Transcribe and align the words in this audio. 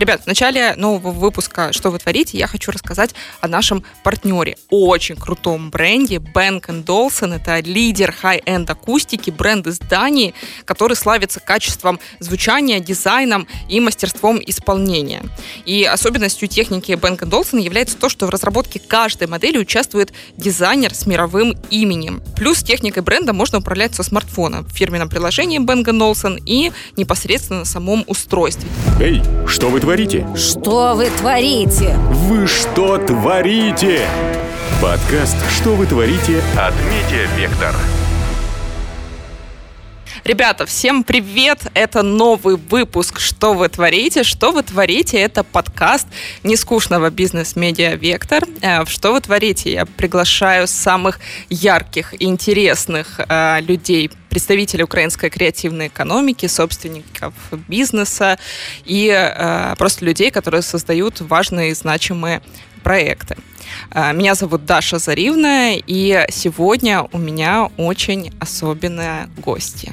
Ребят, 0.00 0.22
в 0.22 0.26
начале 0.26 0.76
нового 0.76 1.10
выпуска 1.10 1.74
«Что 1.74 1.90
вы 1.90 1.98
творите?» 1.98 2.38
я 2.38 2.46
хочу 2.46 2.72
рассказать 2.72 3.14
о 3.42 3.48
нашем 3.48 3.84
партнере, 4.02 4.56
очень 4.70 5.14
крутом 5.14 5.68
бренде 5.68 6.16
Bang & 6.16 6.68
Olufsen. 6.68 7.36
Это 7.36 7.60
лидер 7.60 8.10
хай-энд 8.10 8.70
акустики, 8.70 9.28
бренд 9.28 9.66
из 9.66 9.78
Дании, 9.78 10.32
который 10.64 10.96
славится 10.96 11.38
качеством 11.38 12.00
звучания, 12.18 12.80
дизайном 12.80 13.46
и 13.68 13.78
мастерством 13.78 14.40
исполнения. 14.46 15.22
И 15.66 15.84
особенностью 15.84 16.48
техники 16.48 16.92
Bang & 16.92 17.18
Olufsen 17.18 17.60
является 17.60 17.98
то, 17.98 18.08
что 18.08 18.24
в 18.24 18.30
разработке 18.30 18.78
каждой 18.78 19.28
модели 19.28 19.58
участвует 19.58 20.14
дизайнер 20.34 20.94
с 20.94 21.04
мировым 21.04 21.58
именем. 21.68 22.22
Плюс 22.36 22.62
техникой 22.62 23.02
бренда 23.02 23.34
можно 23.34 23.58
управлять 23.58 23.94
со 23.94 24.02
смартфона 24.02 24.62
в 24.62 24.70
фирменном 24.70 25.10
приложении 25.10 25.60
Bang & 25.60 25.84
Olufsen 25.84 26.42
и 26.46 26.72
непосредственно 26.96 27.58
на 27.58 27.64
самом 27.66 28.02
устройстве. 28.06 28.66
Эй, 28.98 29.22
что 29.46 29.68
вы 29.68 29.78
творите? 29.78 29.89
Что 30.36 30.94
вы 30.94 31.06
творите? 31.10 31.96
Вы 32.28 32.46
что 32.46 32.96
творите? 32.98 34.02
Подкаст 34.80 35.36
«Что 35.50 35.70
вы 35.70 35.84
творите» 35.86 36.40
от 36.56 36.74
Медиавектор. 36.92 37.74
Ребята, 40.22 40.66
всем 40.66 41.02
привет! 41.02 41.66
Это 41.72 42.02
новый 42.02 42.56
выпуск 42.56 43.18
«Что 43.20 43.54
вы 43.54 43.70
творите?». 43.70 44.22
«Что 44.22 44.52
вы 44.52 44.62
творите?»— 44.62 45.18
это 45.18 45.42
подкаст 45.42 46.06
нескучного 46.42 47.08
бизнес-медиа 47.08 47.94
«Вектор». 47.94 48.44
Э, 48.60 48.84
в 48.84 48.90
«Что 48.90 49.12
вы 49.12 49.22
творите?» 49.22 49.72
я 49.72 49.86
приглашаю 49.86 50.66
самых 50.66 51.20
ярких 51.48 52.12
и 52.12 52.26
интересных 52.26 53.18
э, 53.18 53.62
людей, 53.62 54.10
представителей 54.28 54.84
украинской 54.84 55.30
креативной 55.30 55.86
экономики, 55.86 56.46
собственников 56.46 57.32
бизнеса 57.68 58.38
и 58.84 59.08
э, 59.08 59.74
просто 59.78 60.04
людей, 60.04 60.30
которые 60.30 60.60
создают 60.60 61.22
важные 61.22 61.70
и 61.70 61.74
значимые 61.74 62.42
проекты. 62.90 63.36
Э, 63.92 64.12
меня 64.12 64.34
зовут 64.34 64.64
Даша 64.64 64.98
Заривна, 64.98 65.76
и 65.76 66.26
сегодня 66.28 67.06
у 67.12 67.18
меня 67.18 67.70
очень 67.76 68.32
особенная 68.40 69.28
гостья. 69.36 69.92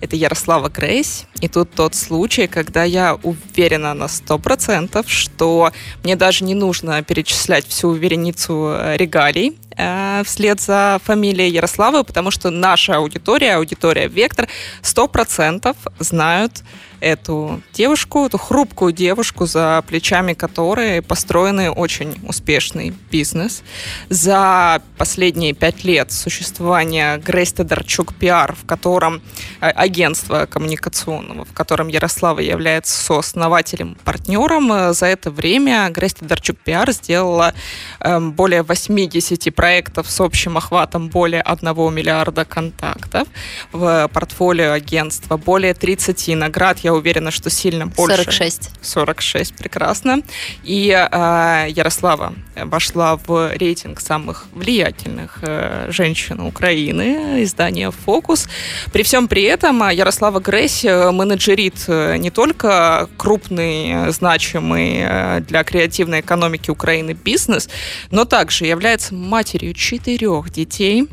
Это 0.00 0.16
Ярослава 0.16 0.68
Грейс, 0.68 1.26
и 1.40 1.46
тут 1.46 1.70
тот 1.70 1.94
случай, 1.94 2.48
когда 2.48 2.82
я 2.82 3.14
уверена 3.22 3.94
на 3.94 4.06
100%, 4.06 5.04
что 5.06 5.70
мне 6.02 6.16
даже 6.16 6.44
не 6.44 6.54
нужно 6.54 7.00
перечислять 7.04 7.64
всю 7.68 7.92
вереницу 7.92 8.74
э, 8.74 8.96
регалий, 8.96 9.56
э, 9.76 10.22
вслед 10.24 10.60
за 10.60 10.98
фамилией 11.04 11.52
Ярославы, 11.52 12.02
потому 12.02 12.32
что 12.32 12.50
наша 12.50 12.96
аудитория, 12.96 13.54
аудитория 13.54 14.08
Вектор, 14.08 14.48
100% 14.82 15.76
знают 16.00 16.64
эту 17.00 17.62
девушку, 17.72 18.26
эту 18.26 18.38
хрупкую 18.38 18.92
девушку, 18.92 19.46
за 19.46 19.82
плечами 19.86 20.34
которой 20.34 21.02
построенный 21.02 21.68
очень 21.68 22.14
успешный 22.26 22.94
бизнес. 23.10 23.62
За 24.08 24.82
последние 24.98 25.52
пять 25.52 25.84
лет 25.84 26.12
существования 26.12 27.18
Грейс 27.18 27.52
Тодорчук 27.52 28.14
Пиар, 28.14 28.54
в 28.54 28.66
котором 28.66 29.22
э, 29.60 29.68
агентство 29.68 30.46
коммуникационного, 30.46 31.44
в 31.44 31.52
котором 31.52 31.88
Ярослава 31.88 32.40
является 32.40 32.92
сооснователем, 32.92 33.96
партнером, 34.04 34.72
э, 34.72 34.92
за 34.92 35.06
это 35.06 35.30
время 35.30 35.88
Грейс 35.90 36.14
Тодорчук 36.14 36.58
Пиар 36.58 36.90
сделала 36.92 37.54
эм, 38.00 38.32
более 38.32 38.62
80 38.62 39.54
проектов 39.54 40.10
с 40.10 40.20
общим 40.20 40.56
охватом 40.56 41.08
более 41.08 41.42
1 41.42 41.94
миллиарда 41.94 42.44
контактов 42.44 43.28
в 43.72 44.08
портфолио 44.12 44.72
агентства, 44.72 45.36
более 45.36 45.74
30 45.74 46.36
наград 46.36 46.78
я 46.80 46.92
уверена, 46.96 47.30
что 47.30 47.50
сильно 47.50 47.86
больше. 47.86 48.24
46. 48.24 48.70
46, 48.80 49.56
прекрасно. 49.56 50.22
И 50.64 50.90
э, 50.90 51.66
Ярослава 51.70 52.34
вошла 52.56 53.16
в 53.16 53.56
рейтинг 53.56 54.00
самых 54.00 54.46
влиятельных 54.52 55.38
э, 55.42 55.88
женщин 55.90 56.40
Украины, 56.40 57.42
издание 57.42 57.90
«Фокус». 57.90 58.48
При 58.92 59.02
всем 59.02 59.28
при 59.28 59.42
этом 59.42 59.82
а, 59.82 59.92
Ярослава 59.92 60.40
Гресс 60.40 60.84
менеджерит 60.84 61.84
э, 61.88 62.16
не 62.16 62.30
только 62.30 63.08
крупный, 63.16 64.10
значимый 64.12 64.98
э, 65.00 65.40
для 65.40 65.64
креативной 65.64 66.20
экономики 66.20 66.70
Украины 66.70 67.12
бизнес, 67.12 67.68
но 68.10 68.24
также 68.24 68.66
является 68.66 69.14
матерью 69.14 69.74
четырех 69.74 70.50
детей, 70.50 71.08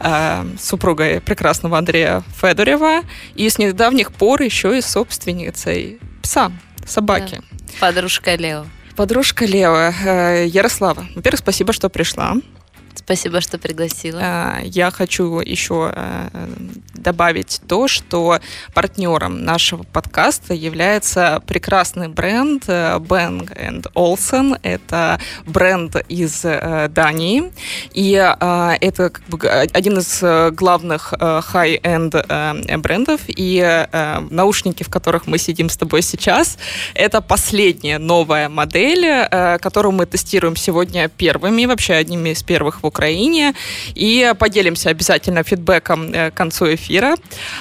э, 0.00 0.44
супругой 0.58 1.20
прекрасного 1.20 1.78
Андрея 1.78 2.22
Федорева, 2.40 3.02
и 3.34 3.48
с 3.48 3.58
недавних 3.58 4.12
пор 4.12 4.42
еще 4.42 4.76
и 4.76 4.80
собственницей 4.80 5.98
пса, 6.22 6.52
собаки. 6.86 7.42
Да. 7.80 7.86
Подружка 7.88 8.34
Лео. 8.34 8.66
Подружка 8.96 9.44
Лео. 9.44 9.92
Э, 10.04 10.46
Ярослава, 10.46 11.06
во-первых, 11.14 11.40
спасибо, 11.40 11.72
что 11.72 11.88
пришла. 11.88 12.36
Спасибо, 12.94 13.40
что 13.40 13.58
пригласила. 13.58 14.20
А, 14.22 14.60
я 14.62 14.90
хочу 14.90 15.40
еще 15.40 15.92
э, 15.94 16.28
добавить 16.94 17.60
то, 17.66 17.88
что 17.88 18.38
партнером 18.74 19.44
нашего 19.44 19.82
подкаста 19.82 20.54
является 20.54 21.42
прекрасный 21.46 22.08
бренд 22.08 22.64
э, 22.66 22.98
Bang 22.98 23.82
Olsen. 23.94 24.58
Это 24.62 25.18
бренд 25.46 25.96
из 26.08 26.44
э, 26.44 26.88
Дании. 26.88 27.52
И 27.92 28.12
это 28.12 29.10
как 29.10 29.22
бы 29.28 29.48
один 29.48 29.98
из 29.98 30.54
главных 30.54 31.12
high-end 31.12 32.78
брендов. 32.78 33.20
И 33.26 33.86
наушники, 34.30 34.82
в 34.82 34.88
которых 34.88 35.26
мы 35.26 35.38
сидим 35.38 35.68
с 35.68 35.76
тобой 35.76 36.02
сейчас, 36.02 36.58
это 36.94 37.20
последняя 37.20 37.98
новая 37.98 38.48
модель, 38.48 39.28
которую 39.60 39.92
мы 39.92 40.06
тестируем 40.06 40.56
сегодня 40.56 41.08
первыми, 41.08 41.64
вообще 41.66 41.94
одними 41.94 42.30
из 42.30 42.42
первых 42.42 42.81
в 42.82 42.86
Украине. 42.86 43.54
И 43.94 44.32
поделимся 44.38 44.90
обязательно 44.90 45.42
фидбэком 45.42 46.12
э, 46.12 46.30
к 46.30 46.34
концу 46.34 46.74
эфира. 46.74 47.16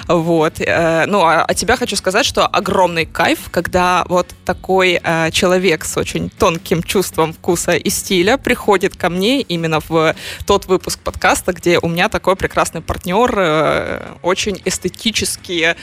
Вот. 0.08 0.60
Э, 0.60 1.06
ну, 1.08 1.22
а 1.22 1.44
от 1.44 1.56
тебя 1.56 1.78
хочу 1.78 1.96
сказать, 1.96 2.26
что 2.26 2.46
огромный 2.48 3.06
кайф, 3.06 3.50
когда 3.52 4.06
вот 4.10 4.28
такой 4.46 5.00
э, 5.02 5.32
человек 5.32 5.86
с 5.86 5.98
очень 5.98 6.30
тонким 6.30 6.84
чувством 6.84 7.34
вкуса 7.34 7.74
и 7.74 7.90
стиля 7.90 8.38
приходит 8.38 8.96
ко 8.96 9.10
мне 9.10 9.42
именно 9.42 9.80
в 9.88 10.16
тот 10.46 10.66
выпуск 10.66 11.00
подкаста, 11.00 11.54
где 11.54 11.80
у 11.80 11.88
меня 11.88 12.10
такой 12.10 12.36
прекрасный 12.36 12.82
партнер, 12.82 14.12
очень 14.22 14.62
эстетически 14.66 15.76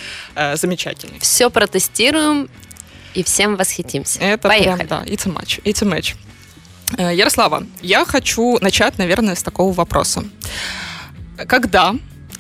замечательный. 0.54 1.18
Все 1.20 1.50
протестируем 1.50 2.48
и 3.14 3.22
всем 3.22 3.56
восхитимся. 3.56 4.20
Это 4.20 4.48
Поехали. 4.48 4.86
прям, 4.86 4.88
да, 4.88 5.04
it's 5.04 5.26
a 5.26 5.32
match. 5.32 5.62
It's 5.64 5.82
a 5.82 5.86
match. 5.86 6.16
Э, 6.96 7.14
Ярослава, 7.14 7.66
я 7.82 8.04
хочу 8.04 8.58
начать, 8.60 8.98
наверное, 8.98 9.34
с 9.34 9.42
такого 9.42 9.72
вопроса. 9.72 10.24
Когда 11.46 11.94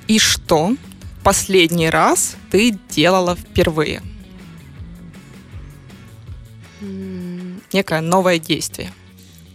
и 0.06 0.18
что 0.18 0.74
последний 1.22 1.90
раз 1.90 2.36
ты 2.50 2.78
делала 2.88 3.36
впервые? 3.36 4.02
Некое 7.72 8.00
новое 8.00 8.38
действие. 8.38 8.92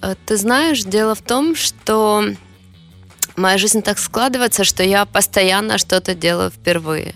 Э, 0.02 0.16
ты 0.26 0.38
знаешь, 0.38 0.84
дело 0.84 1.16
в 1.16 1.22
том, 1.22 1.56
что 1.56 2.26
моя 3.36 3.58
жизнь 3.58 3.82
так 3.82 3.98
складывается, 3.98 4.64
что 4.64 4.84
я 4.84 5.06
постоянно 5.06 5.78
что-то 5.78 6.14
делаю 6.14 6.52
впервые. 6.52 7.16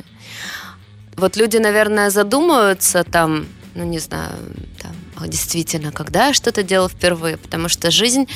Вот 1.15 1.37
люди, 1.37 1.57
наверное, 1.57 2.09
задумываются 2.09 3.03
там, 3.03 3.47
ну 3.75 3.83
не 3.83 3.99
знаю, 3.99 4.33
действительно, 5.25 5.91
когда 5.91 6.27
я 6.27 6.33
что-то 6.33 6.63
делал 6.63 6.89
впервые, 6.89 7.37
потому 7.37 7.69
что 7.69 7.91
жизнь 7.91 8.27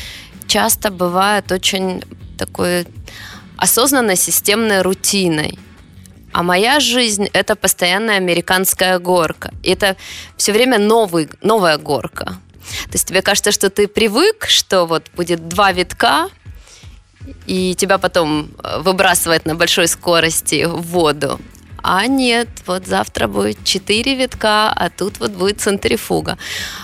часто 0.47 0.91
бывает 0.91 1.51
очень 1.51 2.03
такой 2.37 2.87
осознанной, 3.57 4.15
системной 4.15 4.81
рутиной. 4.81 5.59
А 6.33 6.43
моя 6.43 6.79
жизнь– 6.79 7.27
это 7.33 7.55
постоянная 7.55 8.17
американская 8.17 8.97
горка. 8.99 9.53
И 9.63 9.71
это 9.71 9.97
все 10.37 10.53
время 10.53 10.79
новый, 10.79 11.29
новая 11.41 11.77
горка. 11.77 12.25
То 12.85 12.93
есть 12.93 13.07
тебе 13.07 13.21
кажется, 13.21 13.51
что 13.51 13.69
ты 13.69 13.87
привык, 13.87 14.45
что 14.47 14.85
вот 14.85 15.09
будет 15.15 15.47
два 15.47 15.73
витка, 15.73 16.29
и 17.45 17.75
тебя 17.75 17.97
потом 17.97 18.51
э, 18.63 18.79
выбрасывает 18.79 19.45
на 19.45 19.55
большой 19.55 19.87
скорости 19.87 20.65
в 20.65 20.81
воду. 20.81 21.39
А 21.83 22.07
нет, 22.07 22.47
вот 22.67 22.87
завтра 22.87 23.27
будет 23.27 23.63
4 23.63 24.15
витка, 24.15 24.71
а 24.71 24.89
тут 24.89 25.19
вот 25.19 25.31
будет 25.31 25.61
центрифуга. 25.61 26.37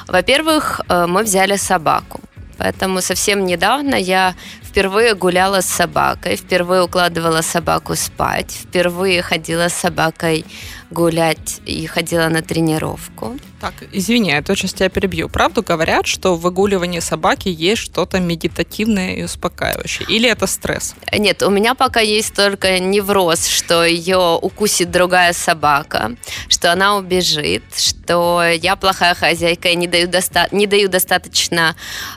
Во-первых, 0.08 0.82
э, 0.90 1.06
мы 1.08 1.24
взяли 1.24 1.58
собаку. 1.58 2.20
Поэтому 2.58 3.02
совсем 3.02 3.46
недавно 3.46 3.96
я 3.96 4.34
впервые 4.68 5.16
гуляла 5.16 5.62
с 5.62 5.66
собакой, 5.66 6.36
впервые 6.36 6.84
укладывала 6.84 7.42
собаку 7.42 7.96
спать, 7.96 8.52
впервые 8.52 9.22
ходила 9.22 9.70
с 9.70 9.74
собакой 9.74 10.46
гулять 10.90 11.60
и 11.66 11.86
ходила 11.86 12.28
на 12.30 12.42
тренировку. 12.42 13.38
Так, 13.60 13.74
извини, 13.92 14.30
я 14.30 14.42
точно 14.42 14.70
тебя 14.70 14.90
перебью. 14.90 15.30
Правду 15.30 15.64
говорят, 15.64 16.06
что 16.06 16.36
в 16.36 16.42
выгуливании 16.42 17.00
собаки 17.00 17.50
есть 17.50 17.82
что-то 17.82 18.20
медитативное 18.20 19.16
и 19.16 19.24
успокаивающее? 19.24 20.08
Или 20.08 20.30
это 20.30 20.46
стресс? 20.48 20.94
Нет, 21.12 21.42
у 21.42 21.50
меня 21.50 21.74
пока 21.74 22.00
есть 22.00 22.36
только 22.36 22.80
невроз, 22.80 23.48
что 23.48 23.84
ее 23.84 24.38
укусит 24.42 24.92
другая 24.92 25.34
собака, 25.34 26.16
что 26.50 26.72
она 26.72 26.98
убежит, 26.98 27.64
что 27.76 28.44
я 28.44 28.76
плохая 28.76 29.16
хозяйка 29.16 29.70
и 29.70 29.76
не 29.76 29.88
даю, 29.88 30.08
доста- 30.08 30.48
не 30.52 30.68
даю 30.68 30.88
достаточно 30.88 31.76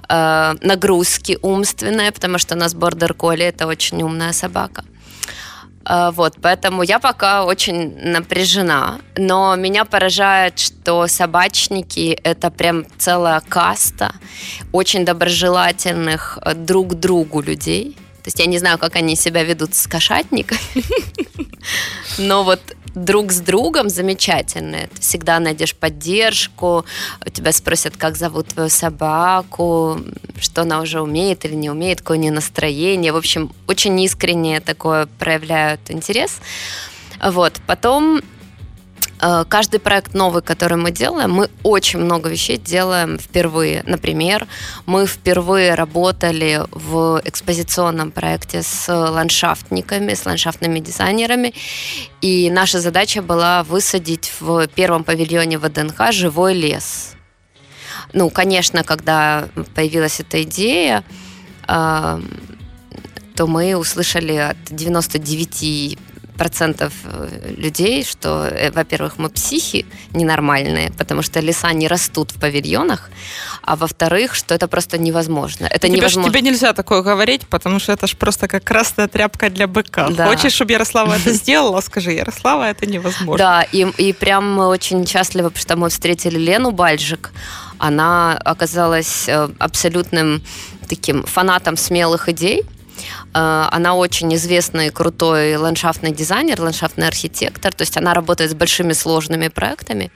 э, 0.09 0.55
нагрузки 0.61 1.39
умственной, 1.41 2.13
потому 2.13 2.39
что 2.41 2.55
у 2.55 2.59
нас 2.59 2.75
бордер 2.75 3.15
колли 3.15 3.45
это 3.45 3.67
очень 3.67 4.03
умная 4.03 4.33
собака. 4.33 4.85
А, 5.85 6.11
вот, 6.11 6.37
поэтому 6.43 6.83
я 6.83 6.99
пока 6.99 7.45
очень 7.45 7.97
напряжена, 7.97 9.01
но 9.17 9.57
меня 9.57 9.85
поражает, 9.85 10.59
что 10.59 11.07
собачники— 11.07 12.19
это 12.25 12.51
прям 12.51 12.85
целая 12.99 13.41
каста 13.41 14.13
очень 14.73 15.05
доброжелательных 15.05 16.39
э, 16.45 16.55
друг 16.55 16.95
другу 16.95 17.41
людей. 17.41 17.97
То 18.23 18.29
есть 18.29 18.39
я 18.39 18.47
не 18.47 18.59
знаю, 18.59 18.79
как 18.79 18.97
они 18.97 19.17
себя 19.17 19.43
ведут 19.43 19.75
с 19.75 19.87
кошатниками, 19.87 20.85
но 22.19 22.45
вот 22.45 22.61
друг 22.95 23.33
с 23.33 23.41
другом 23.41 23.89
замечательные. 23.89 24.89
Ты 24.89 25.01
всегда 25.01 25.39
найдешь 25.41 25.75
поддержку, 25.75 26.85
тебя 27.33 27.53
спросят, 27.53 27.97
как 27.97 28.17
зовут 28.17 28.49
твою 28.49 28.69
собаку, 28.69 30.01
что 30.41 30.63
она 30.63 30.81
уже 30.81 31.01
умеет 31.01 31.45
или 31.45 31.55
не 31.55 31.71
умеет, 31.71 32.01
какое 32.01 32.19
у 32.19 32.21
нее 32.21 32.33
настроение. 32.33 33.13
В 33.13 33.17
общем, 33.17 33.53
очень 33.67 34.01
искренне 34.01 34.61
такое 34.61 35.07
проявляют 35.19 35.91
интерес. 35.91 36.39
Вот. 37.23 37.61
Потом 37.67 38.23
каждый 39.49 39.81
проект 39.81 40.15
новый, 40.15 40.43
который 40.43 40.79
мы 40.79 40.91
делаем, 40.91 41.31
мы 41.33 41.51
очень 41.63 41.99
много 41.99 42.29
вещей 42.31 42.57
делаем 42.57 43.19
впервые. 43.19 43.83
Например, 43.87 44.47
мы 44.87 45.07
впервые 45.07 45.75
работали 45.75 46.63
в 46.71 47.21
экспозиционном 47.25 48.11
проекте 48.11 48.63
с 48.63 48.89
ландшафтниками, 48.89 50.15
с 50.15 50.25
ландшафтными 50.25 50.79
дизайнерами, 50.81 51.55
и 52.21 52.51
наша 52.51 52.81
задача 52.81 53.23
была 53.23 53.63
высадить 53.63 54.33
в 54.41 54.67
первом 54.69 55.05
павильоне 55.05 55.59
ВДНХ 55.59 56.13
живой 56.13 56.55
лес. 56.55 57.15
Ну, 58.13 58.31
конечно, 58.31 58.83
когда 58.83 59.49
появилась 59.75 60.21
эта 60.21 60.43
идея, 60.43 61.05
э, 61.69 62.21
то 63.37 63.47
мы 63.47 63.77
услышали 63.77 64.35
от 64.35 64.57
99 64.71 65.99
процентов 66.41 66.93
э, 67.05 67.55
людей, 67.59 68.03
что, 68.03 68.47
э, 68.47 68.71
во-первых, 68.71 69.19
мы 69.19 69.29
психи 69.29 69.85
ненормальные, 70.15 70.91
потому 70.97 71.23
что 71.23 71.41
леса 71.41 71.73
не 71.75 71.87
растут 71.89 72.33
в 72.33 72.41
павильонах, 72.41 73.11
а 73.63 73.77
во-вторых, 73.77 74.35
что 74.35 74.55
это 74.55 74.67
просто 74.67 74.97
невозможно. 74.97 75.67
Это 75.67 75.87
тебе, 75.87 75.99
невозможно. 75.99 76.33
тебе 76.33 76.41
нельзя 76.41 76.73
такое 76.73 77.03
говорить, 77.03 77.47
потому 77.47 77.79
что 77.79 77.93
это 77.93 78.07
же 78.07 78.17
просто 78.17 78.49
как 78.49 78.65
красная 78.65 79.07
тряпка 79.07 79.51
для 79.51 79.67
быка. 79.67 80.09
Да. 80.09 80.29
Хочешь, 80.29 80.55
чтобы 80.55 80.73
Ярослава 80.73 81.17
это 81.17 81.31
сделала, 81.33 81.83
скажи, 81.83 82.13
Ярослава, 82.13 82.71
это 82.71 82.87
невозможно. 82.87 83.37
Да, 83.39 83.63
и, 83.73 83.87
и 83.99 84.15
прям 84.15 84.51
мы 84.51 84.69
очень 84.69 85.07
счастливы, 85.07 85.51
потому 85.51 85.63
что 85.63 85.77
мы 85.77 85.89
встретили 85.91 86.39
Лену 86.39 86.71
Бальжик. 86.71 87.33
Она 87.77 88.41
оказалась 88.45 89.29
э, 89.29 89.49
абсолютным 89.59 90.43
таким 90.89 91.23
фанатом 91.25 91.77
смелых 91.77 92.31
идей, 92.31 92.65
она 93.33 93.95
очень 93.95 94.35
известный 94.35 94.91
крутой 94.91 95.57
ландшафтный 95.57 96.13
дизайнер, 96.13 96.61
ландшафтный 96.61 97.07
архитектор, 97.07 97.73
то 97.73 97.83
есть 97.83 97.97
она 97.97 98.15
работает 98.15 98.51
с 98.51 98.55
большими 98.55 98.93
сложными 98.93 99.49
проектами. 99.49 100.11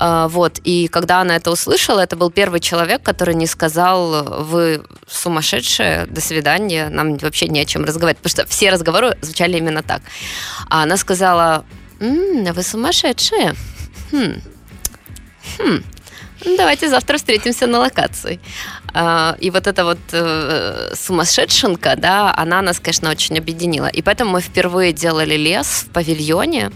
Э, 0.00 0.28
вот. 0.30 0.60
И 0.64 0.88
когда 0.88 1.20
она 1.20 1.36
это 1.36 1.50
услышала, 1.50 2.00
это 2.00 2.16
был 2.16 2.30
первый 2.30 2.60
человек, 2.60 3.02
который 3.02 3.34
не 3.34 3.46
сказал, 3.46 4.44
вы 4.44 4.82
сумасшедшие, 5.08 6.06
до 6.06 6.20
свидания, 6.20 6.88
нам 6.88 7.16
вообще 7.16 7.48
не 7.48 7.60
о 7.60 7.64
чем 7.64 7.84
разговаривать, 7.84 8.18
потому 8.22 8.30
что 8.30 8.46
все 8.46 8.70
разговоры 8.70 9.16
звучали 9.20 9.58
именно 9.58 9.82
так. 9.82 10.02
А 10.68 10.82
она 10.82 10.96
сказала, 10.96 11.64
м-м, 12.00 12.52
вы 12.52 12.62
сумасшедшие. 12.62 13.54
Хм. 14.12 14.40
Хм. 15.58 15.82
Давайте 16.56 16.88
завтра 16.88 17.16
встретимся 17.16 17.66
на 17.66 17.78
локации. 17.78 18.38
А, 18.94 19.36
и 19.40 19.50
вот 19.50 19.66
эта 19.66 19.84
вот 19.84 19.98
э, 20.12 20.94
сумасшедшенка, 20.94 21.96
да, 21.96 22.32
она 22.36 22.62
нас, 22.62 22.78
конечно, 22.78 23.10
очень 23.10 23.36
объединила. 23.38 23.86
И 23.86 24.02
поэтому 24.02 24.30
мы 24.30 24.40
впервые 24.40 24.92
делали 24.92 25.36
лес 25.36 25.66
в 25.66 25.92
павильоне, 25.92 26.70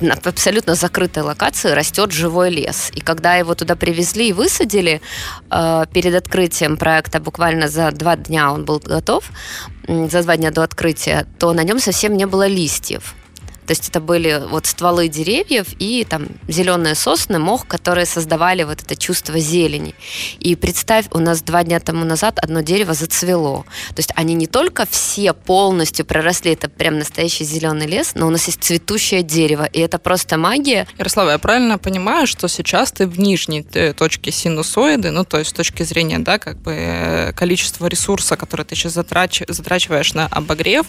на 0.00 0.14
абсолютно 0.14 0.74
закрытой 0.74 1.22
локации 1.22 1.70
растет 1.70 2.12
живой 2.12 2.50
лес. 2.50 2.90
И 2.94 3.00
когда 3.00 3.34
его 3.34 3.54
туда 3.54 3.74
привезли 3.76 4.28
и 4.28 4.32
высадили, 4.32 5.00
э, 5.50 5.84
перед 5.92 6.14
открытием 6.14 6.76
проекта, 6.76 7.20
буквально 7.20 7.68
за 7.68 7.90
два 7.90 8.16
дня 8.16 8.52
он 8.52 8.64
был 8.64 8.78
готов, 8.78 9.24
за 9.88 10.22
два 10.22 10.36
дня 10.36 10.50
до 10.50 10.62
открытия, 10.62 11.26
то 11.38 11.52
на 11.52 11.64
нем 11.64 11.80
совсем 11.80 12.16
не 12.16 12.26
было 12.26 12.46
листьев. 12.46 13.14
То 13.66 13.72
есть 13.72 13.88
это 13.88 14.00
были 14.00 14.42
вот 14.48 14.66
стволы 14.66 15.08
деревьев 15.08 15.68
и 15.78 16.04
там 16.08 16.26
зеленые 16.48 16.94
сосны, 16.94 17.38
мох, 17.38 17.66
которые 17.66 18.06
создавали 18.06 18.64
вот 18.64 18.82
это 18.82 18.96
чувство 18.96 19.38
зелени. 19.38 19.94
И 20.40 20.56
представь, 20.56 21.06
у 21.12 21.18
нас 21.18 21.42
два 21.42 21.62
дня 21.62 21.78
тому 21.78 22.04
назад 22.04 22.38
одно 22.38 22.60
дерево 22.60 22.94
зацвело. 22.94 23.64
То 23.90 23.98
есть 23.98 24.10
они 24.16 24.34
не 24.34 24.46
только 24.46 24.86
все 24.90 25.32
полностью 25.32 26.04
проросли, 26.04 26.52
это 26.52 26.68
прям 26.68 26.98
настоящий 26.98 27.44
зеленый 27.44 27.86
лес, 27.86 28.12
но 28.14 28.26
у 28.26 28.30
нас 28.30 28.46
есть 28.46 28.62
цветущее 28.62 29.22
дерево, 29.22 29.64
и 29.64 29.78
это 29.78 29.98
просто 29.98 30.36
магия. 30.38 30.86
Ярослава, 30.98 31.30
я 31.30 31.38
правильно 31.38 31.78
понимаю, 31.78 32.26
что 32.26 32.48
сейчас 32.48 32.90
ты 32.90 33.06
в 33.06 33.18
нижней 33.20 33.64
э, 33.74 33.92
точке 33.92 34.32
синусоиды, 34.32 35.10
ну 35.10 35.24
то 35.24 35.38
есть 35.38 35.50
с 35.50 35.54
точки 35.54 35.84
зрения, 35.84 36.18
да, 36.18 36.38
как 36.38 36.58
бы 36.58 36.72
э, 36.72 37.32
количества 37.32 37.86
ресурса, 37.86 38.36
который 38.36 38.64
ты 38.64 38.74
сейчас 38.74 38.92
затрач... 38.92 39.42
затрачиваешь 39.48 40.14
на 40.14 40.26
обогрев. 40.26 40.86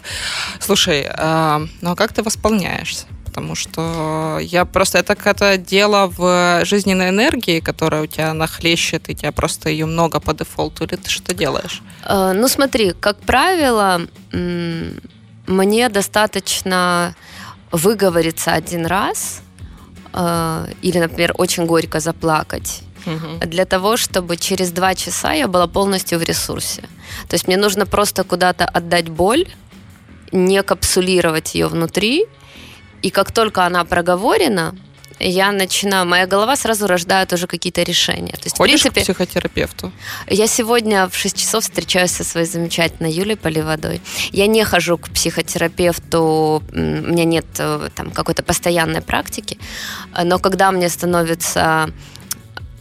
Слушай, 0.60 1.08
э, 1.08 1.68
ну 1.82 1.92
а 1.92 1.96
как 1.96 2.14
ты 2.14 2.24
восполняешь 2.24 2.63
меняешься 2.64 3.06
потому 3.34 3.56
что 3.56 4.38
я 4.42 4.64
просто 4.64 5.00
это 5.00 5.16
какое-то 5.16 5.58
дело 5.58 6.06
в 6.06 6.64
жизненной 6.66 7.10
энергии, 7.10 7.62
которая 7.62 8.04
у 8.04 8.06
тебя 8.06 8.32
нахлещет, 8.34 9.10
и 9.10 9.16
тебя 9.16 9.32
просто 9.32 9.70
ее 9.70 9.88
много 9.88 10.20
по 10.20 10.36
дефолту, 10.36 10.84
или 10.84 10.98
ты 10.98 11.10
что 11.10 11.34
делаешь? 11.34 11.82
Э, 12.06 12.34
ну 12.34 12.48
смотри, 12.48 12.94
как 13.00 13.18
правило, 13.18 14.02
мне 14.32 15.90
достаточно 15.90 17.16
выговориться 17.72 18.54
один 18.54 18.86
раз, 18.86 19.42
э, 20.14 20.68
или, 20.84 21.00
например, 21.00 21.34
очень 21.36 21.66
горько 21.66 22.00
заплакать, 22.00 22.84
угу. 23.08 23.48
для 23.48 23.66
того, 23.66 23.98
чтобы 23.98 24.38
через 24.38 24.72
два 24.72 24.94
часа 24.94 25.34
я 25.34 25.48
была 25.48 25.66
полностью 25.66 26.20
в 26.20 26.24
ресурсе. 26.24 26.82
То 27.28 27.34
есть 27.34 27.48
мне 27.48 27.58
нужно 27.58 27.88
просто 27.88 28.24
куда-то 28.24 28.66
отдать 28.66 29.10
боль, 29.10 29.48
не 30.32 30.62
капсулировать 30.62 31.56
ее 31.56 31.68
внутри, 31.68 32.28
и 33.04 33.10
как 33.10 33.32
только 33.32 33.66
она 33.66 33.84
проговорена, 33.84 34.76
я 35.20 35.52
начинаю, 35.52 36.06
моя 36.06 36.26
голова 36.26 36.56
сразу 36.56 36.88
рождает 36.88 37.34
уже 37.34 37.48
какие-то 37.48 37.84
решения. 37.84 38.34
То 38.34 38.46
есть, 38.46 38.58
Ходишь 38.58 38.80
в 38.80 38.84
принципе, 38.84 39.02
к 39.02 39.04
психотерапевту? 39.04 39.92
Я 40.28 40.48
сегодня 40.48 41.08
в 41.08 41.16
6 41.16 41.38
часов 41.38 41.64
встречаюсь 41.64 42.12
со 42.12 42.24
своей 42.24 42.48
замечательной 42.48 43.12
Юлей 43.12 43.36
Поливодой. 43.36 44.02
Я 44.32 44.48
не 44.48 44.64
хожу 44.64 44.98
к 44.98 45.10
психотерапевту, 45.10 46.64
у 46.72 46.76
меня 46.76 47.26
нет 47.26 47.46
э, 47.60 47.90
там 47.96 48.12
какой-то 48.12 48.44
постоянной 48.44 49.02
практики, 49.02 49.58
но 50.24 50.40
когда 50.40 50.72
мне 50.72 50.90
становится 50.90 51.90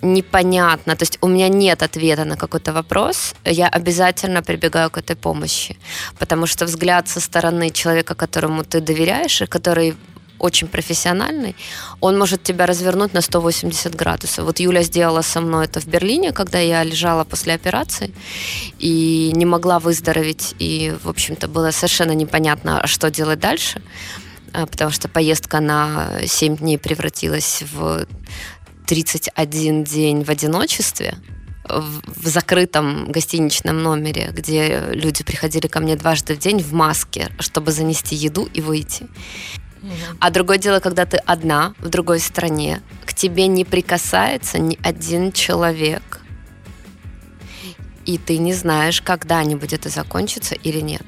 непонятно, 0.02 0.96
то 0.96 1.02
есть 1.04 1.18
у 1.20 1.28
меня 1.28 1.48
нет 1.48 1.82
ответа 1.82 2.24
на 2.24 2.36
какой-то 2.36 2.72
вопрос, 2.72 3.34
я 3.44 3.68
обязательно 3.68 4.42
прибегаю 4.42 4.90
к 4.90 4.98
этой 4.98 5.14
помощи, 5.14 5.76
потому 6.18 6.46
что 6.46 6.64
взгляд 6.64 7.08
со 7.08 7.20
стороны 7.20 7.70
человека, 7.70 8.14
которому 8.14 8.64
ты 8.64 8.80
доверяешь 8.80 9.42
и 9.42 9.46
который 9.46 9.94
очень 10.42 10.68
профессиональный, 10.68 11.54
он 12.00 12.18
может 12.18 12.42
тебя 12.42 12.66
развернуть 12.66 13.14
на 13.14 13.20
180 13.20 13.94
градусов. 13.94 14.44
Вот 14.44 14.60
Юля 14.60 14.82
сделала 14.82 15.22
со 15.22 15.40
мной 15.40 15.66
это 15.66 15.80
в 15.80 15.86
Берлине, 15.86 16.32
когда 16.32 16.58
я 16.58 16.82
лежала 16.82 17.24
после 17.24 17.54
операции 17.54 18.12
и 18.78 19.32
не 19.34 19.46
могла 19.46 19.78
выздороветь, 19.78 20.54
и, 20.58 20.94
в 21.02 21.08
общем-то, 21.08 21.48
было 21.48 21.70
совершенно 21.70 22.12
непонятно, 22.12 22.86
что 22.86 23.10
делать 23.10 23.38
дальше, 23.38 23.82
а, 24.52 24.66
потому 24.66 24.90
что 24.90 25.08
поездка 25.08 25.60
на 25.60 26.10
7 26.26 26.56
дней 26.56 26.78
превратилась 26.78 27.62
в 27.72 28.06
31 28.86 29.84
день 29.84 30.24
в 30.24 30.28
одиночестве, 30.28 31.14
в 31.64 32.26
закрытом 32.26 33.12
гостиничном 33.12 33.82
номере, 33.82 34.30
где 34.32 34.82
люди 34.92 35.22
приходили 35.22 35.68
ко 35.68 35.80
мне 35.80 35.96
дважды 35.96 36.34
в 36.34 36.38
день 36.38 36.60
в 36.60 36.72
маске, 36.72 37.30
чтобы 37.38 37.72
занести 37.72 38.16
еду 38.16 38.48
и 38.52 38.60
выйти. 38.60 39.06
А 40.20 40.30
другое 40.30 40.58
дело, 40.58 40.80
когда 40.80 41.04
ты 41.04 41.16
одна 41.16 41.74
в 41.78 41.88
другой 41.88 42.20
стране, 42.20 42.82
к 43.04 43.14
тебе 43.14 43.46
не 43.48 43.64
прикасается 43.64 44.58
ни 44.58 44.78
один 44.82 45.32
человек. 45.32 46.02
и 48.04 48.18
ты 48.18 48.38
не 48.38 48.52
знаешь, 48.52 49.00
когда-нибудь 49.00 49.72
это 49.72 49.88
закончится 49.88 50.54
или 50.54 50.80
нет. 50.80 51.06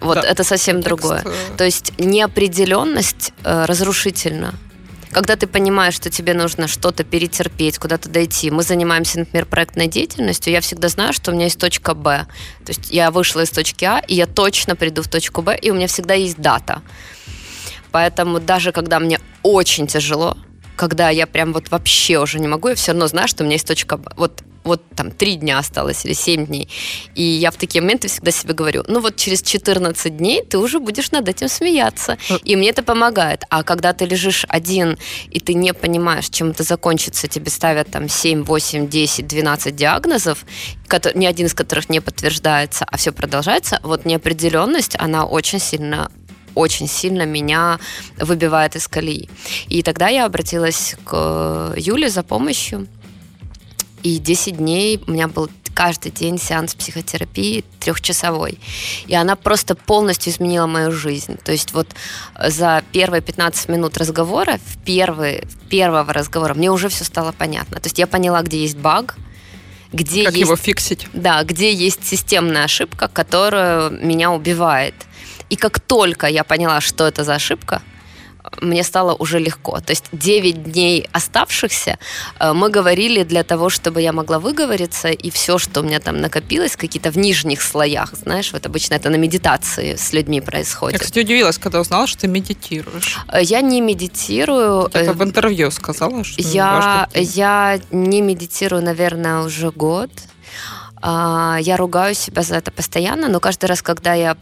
Вот 0.00 0.14
да. 0.14 0.22
это 0.22 0.44
совсем 0.44 0.80
другое. 0.80 1.22
Э, 1.24 1.56
То 1.56 1.64
есть 1.64 1.92
неопределенность 1.98 3.32
э, 3.44 3.64
разрушительна. 3.66 4.54
Когда 5.12 5.34
ты 5.34 5.46
понимаешь, 5.48 5.94
что 5.94 6.08
тебе 6.08 6.34
нужно 6.34 6.68
что-то 6.68 7.02
перетерпеть, 7.02 7.78
куда-то 7.78 8.08
дойти. 8.08 8.50
Мы 8.50 8.62
занимаемся, 8.62 9.18
например, 9.18 9.44
проектной 9.44 9.88
деятельностью, 9.88 10.52
я 10.52 10.60
всегда 10.60 10.88
знаю, 10.88 11.12
что 11.12 11.30
у 11.30 11.34
меня 11.34 11.44
есть 11.44 11.58
точка 11.58 11.94
Б. 11.94 12.26
То 12.64 12.70
есть 12.70 12.90
я 12.90 13.10
вышла 13.10 13.40
из 13.40 13.50
точки 13.50 13.84
А, 13.84 13.98
и 13.98 14.14
я 14.14 14.26
точно 14.26 14.76
приду 14.76 15.02
в 15.02 15.08
точку 15.08 15.42
Б, 15.42 15.58
и 15.60 15.70
у 15.70 15.74
меня 15.74 15.88
всегда 15.88 16.14
есть 16.14 16.38
дата. 16.38 16.82
Поэтому 17.90 18.38
даже 18.38 18.70
когда 18.70 19.00
мне 19.00 19.18
очень 19.42 19.88
тяжело, 19.88 20.36
когда 20.80 21.10
я 21.10 21.26
прям 21.26 21.52
вот 21.52 21.70
вообще 21.70 22.18
уже 22.18 22.40
не 22.40 22.48
могу, 22.48 22.68
я 22.68 22.74
все 22.74 22.92
равно 22.92 23.06
знаю, 23.06 23.28
что 23.28 23.42
у 23.42 23.44
меня 23.44 23.56
есть 23.56 23.66
точка. 23.66 24.00
Вот 24.16 24.42
вот 24.64 24.82
там 24.94 25.10
три 25.10 25.36
дня 25.36 25.58
осталось 25.58 26.04
или 26.04 26.12
семь 26.12 26.46
дней. 26.46 26.68
И 27.14 27.22
я 27.22 27.50
в 27.50 27.56
такие 27.56 27.80
моменты 27.80 28.08
всегда 28.08 28.30
себе 28.30 28.52
говорю, 28.52 28.84
ну 28.88 29.00
вот 29.00 29.16
через 29.16 29.42
14 29.42 30.16
дней 30.16 30.42
ты 30.42 30.58
уже 30.58 30.80
будешь 30.80 31.10
над 31.12 31.28
этим 31.28 31.48
смеяться. 31.48 32.18
Э. 32.28 32.38
И 32.44 32.56
мне 32.56 32.70
это 32.70 32.82
помогает. 32.82 33.44
А 33.48 33.62
когда 33.62 33.92
ты 33.92 34.04
лежишь 34.04 34.44
один, 34.48 34.98
и 35.30 35.40
ты 35.40 35.54
не 35.54 35.72
понимаешь, 35.72 36.28
чем 36.28 36.50
это 36.50 36.62
закончится, 36.62 37.26
тебе 37.26 37.50
ставят 37.50 37.90
там 37.90 38.08
7, 38.08 38.44
8, 38.44 38.88
10, 38.88 39.26
12 39.26 39.76
диагнозов, 39.76 40.44
ни 41.14 41.26
один 41.26 41.46
из 41.46 41.54
которых 41.54 41.88
не 41.88 42.00
подтверждается, 42.00 42.84
а 42.84 42.96
все 42.96 43.12
продолжается, 43.12 43.80
вот 43.82 44.04
неопределенность, 44.04 44.96
она 44.98 45.24
очень 45.24 45.58
сильно 45.58 46.10
очень 46.54 46.88
сильно 46.88 47.24
меня 47.26 47.78
выбивает 48.18 48.76
из 48.76 48.88
колеи. 48.88 49.28
И 49.68 49.82
тогда 49.82 50.08
я 50.08 50.26
обратилась 50.26 50.96
к 51.04 51.74
Юле 51.76 52.10
за 52.10 52.22
помощью. 52.22 52.86
И 54.02 54.18
10 54.18 54.56
дней 54.56 55.02
у 55.06 55.10
меня 55.10 55.28
был 55.28 55.50
каждый 55.74 56.10
день 56.10 56.38
сеанс 56.38 56.74
психотерапии 56.74 57.64
трехчасовой. 57.78 58.58
И 59.06 59.14
она 59.14 59.36
просто 59.36 59.74
полностью 59.74 60.32
изменила 60.32 60.66
мою 60.66 60.92
жизнь. 60.92 61.38
То 61.42 61.52
есть 61.52 61.72
вот 61.72 61.88
за 62.38 62.82
первые 62.92 63.22
15 63.22 63.68
минут 63.68 63.96
разговора, 63.96 64.58
в 64.66 64.84
первый, 64.84 65.44
первого 65.68 66.12
разговора, 66.12 66.54
мне 66.54 66.70
уже 66.70 66.88
все 66.88 67.04
стало 67.04 67.32
понятно. 67.32 67.80
То 67.80 67.86
есть 67.86 67.98
я 67.98 68.06
поняла, 68.06 68.42
где 68.42 68.62
есть 68.62 68.76
баг, 68.76 69.16
где 69.92 70.24
как 70.24 70.34
есть, 70.34 70.46
его 70.46 70.56
фиксить? 70.56 71.08
Да, 71.12 71.42
где 71.42 71.72
есть 71.72 72.06
системная 72.06 72.64
ошибка, 72.64 73.08
которая 73.08 73.90
меня 73.90 74.30
убивает. 74.30 74.94
И 75.50 75.56
как 75.56 75.80
только 75.80 76.26
я 76.26 76.44
поняла, 76.44 76.80
что 76.80 77.06
это 77.06 77.24
за 77.24 77.34
ошибка, 77.34 77.82
мне 78.60 78.82
стало 78.82 79.14
уже 79.14 79.38
легко. 79.38 79.80
То 79.80 79.92
есть 79.92 80.06
9 80.12 80.62
дней 80.72 81.08
оставшихся 81.12 81.98
э, 82.38 82.52
мы 82.52 82.70
говорили 82.70 83.22
для 83.22 83.42
того, 83.42 83.68
чтобы 83.68 84.00
я 84.00 84.12
могла 84.12 84.38
выговориться, 84.38 85.08
и 85.08 85.30
все, 85.30 85.58
что 85.58 85.80
у 85.80 85.82
меня 85.82 86.00
там 86.00 86.20
накопилось, 86.20 86.76
какие-то 86.76 87.10
в 87.10 87.18
нижних 87.18 87.62
слоях, 87.62 88.14
знаешь, 88.14 88.52
вот 88.52 88.66
обычно 88.66 88.94
это 88.94 89.10
на 89.10 89.16
медитации 89.16 89.96
с 89.96 90.12
людьми 90.12 90.40
происходит. 90.40 91.00
Я, 91.00 91.04
кстати, 91.04 91.24
удивилась, 91.24 91.58
когда 91.58 91.80
узнала, 91.80 92.06
что 92.06 92.22
ты 92.22 92.28
медитируешь. 92.28 93.18
Э, 93.28 93.42
я 93.42 93.60
не 93.60 93.80
медитирую. 93.80 94.88
Это 94.92 95.12
в 95.12 95.22
интервью 95.22 95.70
сказала, 95.70 96.24
что 96.24 96.40
я, 96.40 97.08
я 97.14 97.78
не 97.90 98.22
медитирую, 98.22 98.82
наверное, 98.82 99.40
уже 99.42 99.70
год. 99.70 100.10
А, 101.02 101.58
я 101.60 101.76
ругаю 101.76 102.14
себя 102.14 102.42
за 102.42 102.56
это 102.56 102.70
постоянно, 102.70 103.28
но 103.28 103.40
каждый 103.40 103.66
раз, 103.66 103.80
когда 103.80 104.12
я 104.14 104.36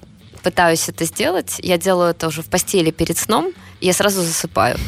пытаюсь 0.48 0.88
это 0.88 1.04
сделать, 1.04 1.56
я 1.58 1.76
делаю 1.76 2.12
это 2.12 2.26
уже 2.26 2.40
в 2.40 2.46
постели 2.46 2.90
перед 2.90 3.18
сном, 3.18 3.52
и 3.80 3.86
я 3.86 3.92
сразу 3.92 4.22
засыпаю. 4.22 4.78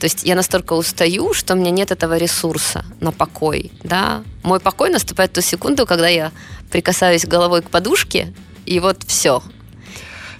То 0.00 0.06
есть 0.06 0.24
я 0.24 0.34
настолько 0.34 0.72
устаю, 0.72 1.34
что 1.34 1.54
у 1.54 1.56
меня 1.56 1.70
нет 1.70 1.92
этого 1.92 2.16
ресурса 2.16 2.84
на 2.98 3.12
покой. 3.12 3.70
Да? 3.84 4.24
Мой 4.42 4.58
покой 4.58 4.90
наступает 4.90 5.30
в 5.30 5.34
ту 5.34 5.40
секунду, 5.40 5.86
когда 5.86 6.08
я 6.08 6.32
прикасаюсь 6.72 7.26
головой 7.26 7.62
к 7.62 7.70
подушке, 7.70 8.34
и 8.66 8.80
вот 8.80 9.04
все. 9.06 9.40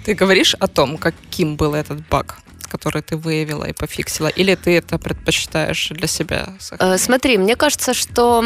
Ты 0.04 0.14
говоришь 0.14 0.54
о 0.54 0.66
том, 0.66 0.98
каким 0.98 1.56
был 1.56 1.74
этот 1.74 2.08
баг? 2.08 2.38
который 2.70 3.00
ты 3.00 3.16
выявила 3.16 3.64
и 3.64 3.72
пофиксила, 3.72 4.28
или 4.28 4.54
ты 4.54 4.76
это 4.76 4.98
предпочитаешь 4.98 5.88
для 5.88 6.06
себя? 6.06 6.54
Сохранить? 6.60 7.00
Э, 7.00 7.02
смотри, 7.02 7.38
мне 7.38 7.56
кажется, 7.56 7.94
что 7.94 8.44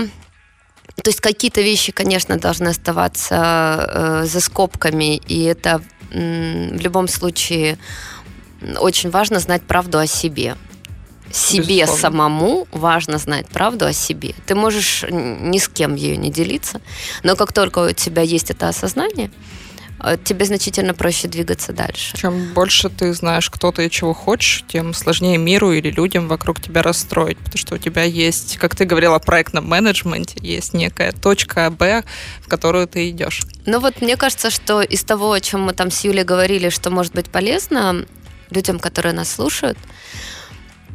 то 0.97 1.09
есть 1.09 1.21
какие-то 1.21 1.61
вещи, 1.63 1.91
конечно, 1.91 2.39
должны 2.39 2.69
оставаться 2.69 3.87
э, 3.89 4.25
за 4.27 4.41
скобками, 4.41 5.17
и 5.17 5.43
это 5.45 5.83
в 6.13 6.81
любом 6.81 7.09
случае 7.09 7.79
очень 8.79 9.11
важно 9.11 9.41
знать 9.41 9.63
правду 9.63 9.99
о 9.99 10.07
себе. 10.07 10.57
Себе 11.31 11.81
Безусловно. 11.81 12.01
самому 12.01 12.69
важно 12.73 13.17
знать 13.17 13.49
правду 13.49 13.87
о 13.87 13.93
себе. 13.95 14.35
Ты 14.47 14.55
можешь 14.55 15.05
ни 15.09 15.57
с 15.57 15.69
кем 15.69 15.95
ее 15.95 16.17
не 16.19 16.31
делиться, 16.31 16.83
но 17.23 17.37
как 17.37 17.55
только 17.55 17.89
у 17.91 17.93
тебя 17.93 18.21
есть 18.21 18.51
это 18.51 18.69
осознание, 18.69 19.31
тебе 20.25 20.45
значительно 20.45 20.95
проще 20.95 21.29
двигаться 21.29 21.73
дальше. 21.73 22.17
Чем 22.17 22.53
больше 22.55 22.89
ты 22.89 23.13
знаешь, 23.15 23.49
кто 23.51 23.71
ты 23.71 23.87
и 23.87 23.91
чего 23.91 24.13
хочешь, 24.13 24.65
тем 24.67 24.95
сложнее 24.95 25.39
миру 25.39 25.73
или 25.73 25.91
людям 25.91 26.29
вокруг 26.29 26.61
тебя 26.61 26.83
расстроить, 26.83 27.39
потому 27.39 27.59
что 27.59 27.75
у 27.75 27.79
тебя 27.79 28.03
есть, 28.03 28.59
как 28.59 28.75
ты 28.75 28.85
говорила, 28.85 29.19
в 29.19 29.25
проектном 29.25 29.69
менеджменте, 29.69 30.39
есть 30.41 30.75
некая 30.75 31.13
точка 31.13 31.71
Б, 31.71 32.05
в 32.41 32.49
которую 32.49 32.89
ты 32.89 33.11
идешь. 33.11 33.43
Ну 33.67 33.79
вот 33.79 34.01
мне 34.03 34.17
кажется, 34.17 34.51
что 34.51 34.83
из 34.83 35.05
того, 35.05 35.33
о 35.33 35.41
чем 35.41 35.63
мы 35.63 35.73
там 35.73 35.91
с 35.91 36.05
Юлей 36.05 36.25
говорили, 36.25 36.69
что 36.69 36.91
может 36.91 37.13
быть 37.13 37.31
полезно 37.31 38.05
людям, 38.51 38.79
которые 38.79 39.13
нас 39.13 39.31
слушают, 39.31 39.79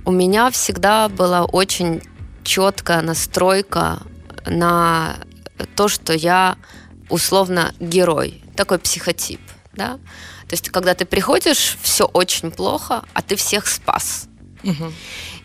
у 0.06 0.12
меня 0.12 0.52
всегда 0.52 1.10
была 1.10 1.46
очень 1.46 2.02
четкая 2.44 3.02
настройка 3.02 4.00
на 4.46 5.18
то, 5.76 5.88
что 5.88 6.14
я 6.14 6.58
условно 7.10 7.74
герой 7.80 8.42
такой 8.58 8.80
психотип, 8.80 9.40
да. 9.74 10.00
То 10.48 10.54
есть, 10.54 10.70
когда 10.70 10.94
ты 10.94 11.06
приходишь, 11.06 11.78
все 11.82 12.06
очень 12.06 12.52
плохо, 12.52 13.04
а 13.14 13.22
ты 13.22 13.36
всех 13.36 13.68
спас. 13.68 14.28
Угу. 14.64 14.92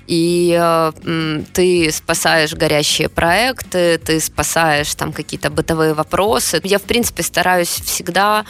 И 0.06 0.58
э, 0.60 1.42
ты 1.52 1.90
спасаешь 1.92 2.54
горящие 2.54 3.08
проекты, 3.08 3.98
ты 3.98 4.20
спасаешь 4.20 4.94
там 4.94 5.12
какие-то 5.12 5.50
бытовые 5.50 5.94
вопросы. 5.94 6.60
Я, 6.64 6.78
в 6.78 6.82
принципе, 6.82 7.22
стараюсь 7.22 7.68
всегда 7.68 8.44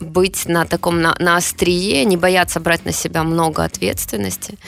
быть 0.00 0.46
на 0.46 0.66
таком, 0.66 1.00
на, 1.00 1.14
на 1.18 1.36
острие, 1.36 2.04
не 2.04 2.16
бояться 2.16 2.60
брать 2.60 2.84
на 2.84 2.92
себя 2.92 3.22
много 3.22 3.64
ответственности 3.64 4.58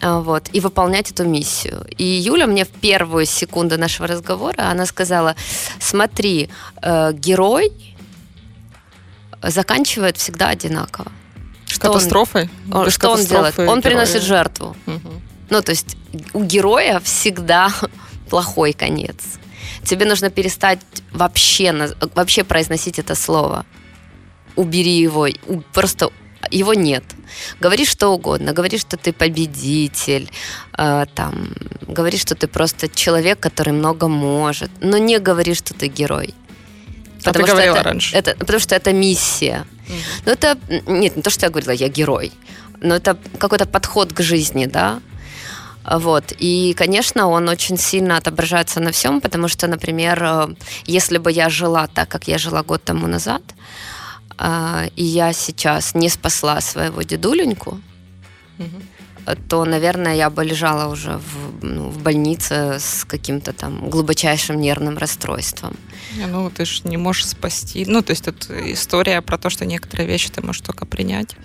э, 0.00 0.20
вот, 0.20 0.48
и 0.52 0.60
выполнять 0.60 1.10
эту 1.10 1.24
миссию. 1.24 1.86
И 1.96 2.04
Юля 2.04 2.46
мне 2.46 2.64
в 2.64 2.70
первую 2.70 3.26
секунду 3.26 3.78
нашего 3.78 4.08
разговора, 4.08 4.70
она 4.70 4.86
сказала, 4.86 5.36
смотри, 5.78 6.48
э, 6.82 7.12
герой 7.12 7.72
заканчивает 9.42 10.16
всегда 10.16 10.48
одинаково. 10.48 11.10
Что 11.66 11.88
Катастрофой? 11.88 12.50
Он, 12.70 12.90
что 12.90 13.10
он 13.10 13.24
делает? 13.24 13.58
Он 13.58 13.64
героя. 13.66 13.80
приносит 13.82 14.22
жертву. 14.22 14.76
Угу. 14.86 15.12
Ну, 15.50 15.62
то 15.62 15.70
есть 15.70 15.96
у 16.32 16.44
героя 16.44 17.00
всегда 17.00 17.72
плохой 18.30 18.72
конец. 18.72 19.16
Тебе 19.84 20.06
нужно 20.06 20.30
перестать 20.30 20.80
вообще, 21.12 21.94
вообще 22.14 22.44
произносить 22.44 22.98
это 22.98 23.14
слово. 23.14 23.64
Убери 24.54 25.00
его. 25.00 25.28
Просто 25.72 26.10
его 26.50 26.74
нет. 26.74 27.04
Говори 27.60 27.84
что 27.84 28.08
угодно. 28.08 28.52
Говори, 28.52 28.78
что 28.78 28.96
ты 28.96 29.12
победитель. 29.12 30.30
Э, 30.76 31.06
там, 31.14 31.54
говори, 31.86 32.18
что 32.18 32.34
ты 32.34 32.48
просто 32.48 32.88
человек, 32.88 33.40
который 33.40 33.72
много 33.72 34.08
может. 34.08 34.70
Но 34.80 34.98
не 34.98 35.18
говори, 35.18 35.54
что 35.54 35.74
ты 35.74 35.88
герой. 35.88 36.34
Потому 37.24 37.44
а 37.44 37.46
ты 37.46 37.52
говорила 37.52 37.76
это, 37.76 37.82
раньше. 37.82 38.16
Это, 38.16 38.34
потому 38.36 38.60
что 38.60 38.74
это 38.74 38.92
миссия. 38.92 39.64
Mm. 39.88 39.94
Ну, 40.26 40.32
это, 40.32 40.58
нет, 40.86 41.16
не 41.16 41.22
то, 41.22 41.30
что 41.30 41.46
я 41.46 41.50
говорила, 41.50 41.72
я 41.72 41.88
герой, 41.88 42.32
но 42.80 42.94
это 42.94 43.16
какой-то 43.38 43.66
подход 43.66 44.12
к 44.12 44.22
жизни, 44.22 44.66
да. 44.66 45.00
Вот. 45.84 46.32
И, 46.38 46.74
конечно, 46.74 47.28
он 47.28 47.48
очень 47.48 47.76
сильно 47.76 48.16
отображается 48.16 48.80
на 48.80 48.90
всем, 48.92 49.20
потому 49.20 49.48
что, 49.48 49.66
например, 49.66 50.22
э, 50.22 50.54
если 50.86 51.18
бы 51.18 51.32
я 51.32 51.48
жила 51.48 51.86
так, 51.86 52.08
как 52.08 52.28
я 52.28 52.38
жила 52.38 52.62
год 52.62 52.84
тому 52.84 53.08
назад, 53.08 53.42
э, 54.38 54.88
и 54.96 55.04
я 55.04 55.32
сейчас 55.32 55.94
не 55.94 56.08
спасла 56.08 56.60
своего 56.60 57.02
дедуленьку, 57.02 57.80
mm-hmm 58.58 58.91
то, 59.48 59.64
наверное, 59.64 60.14
я 60.16 60.30
бы 60.30 60.44
лежала 60.44 60.92
уже 60.92 61.18
в, 61.18 61.64
ну, 61.64 61.88
в 61.88 62.02
больнице 62.02 62.78
с 62.78 63.04
каким-то 63.04 63.52
там 63.52 63.88
глубочайшим 63.88 64.60
нервным 64.60 64.98
расстройством. 64.98 65.76
Ну, 66.16 66.50
ты 66.50 66.64
же 66.64 66.82
не 66.84 66.96
можешь 66.96 67.26
спасти. 67.26 67.84
Ну, 67.86 68.02
то 68.02 68.10
есть 68.10 68.28
это 68.28 68.72
история 68.72 69.22
про 69.22 69.38
то, 69.38 69.50
что 69.50 69.64
некоторые 69.64 70.06
вещи 70.08 70.30
ты 70.30 70.42
можешь 70.42 70.62
только 70.62 70.86
принять. 70.86 71.36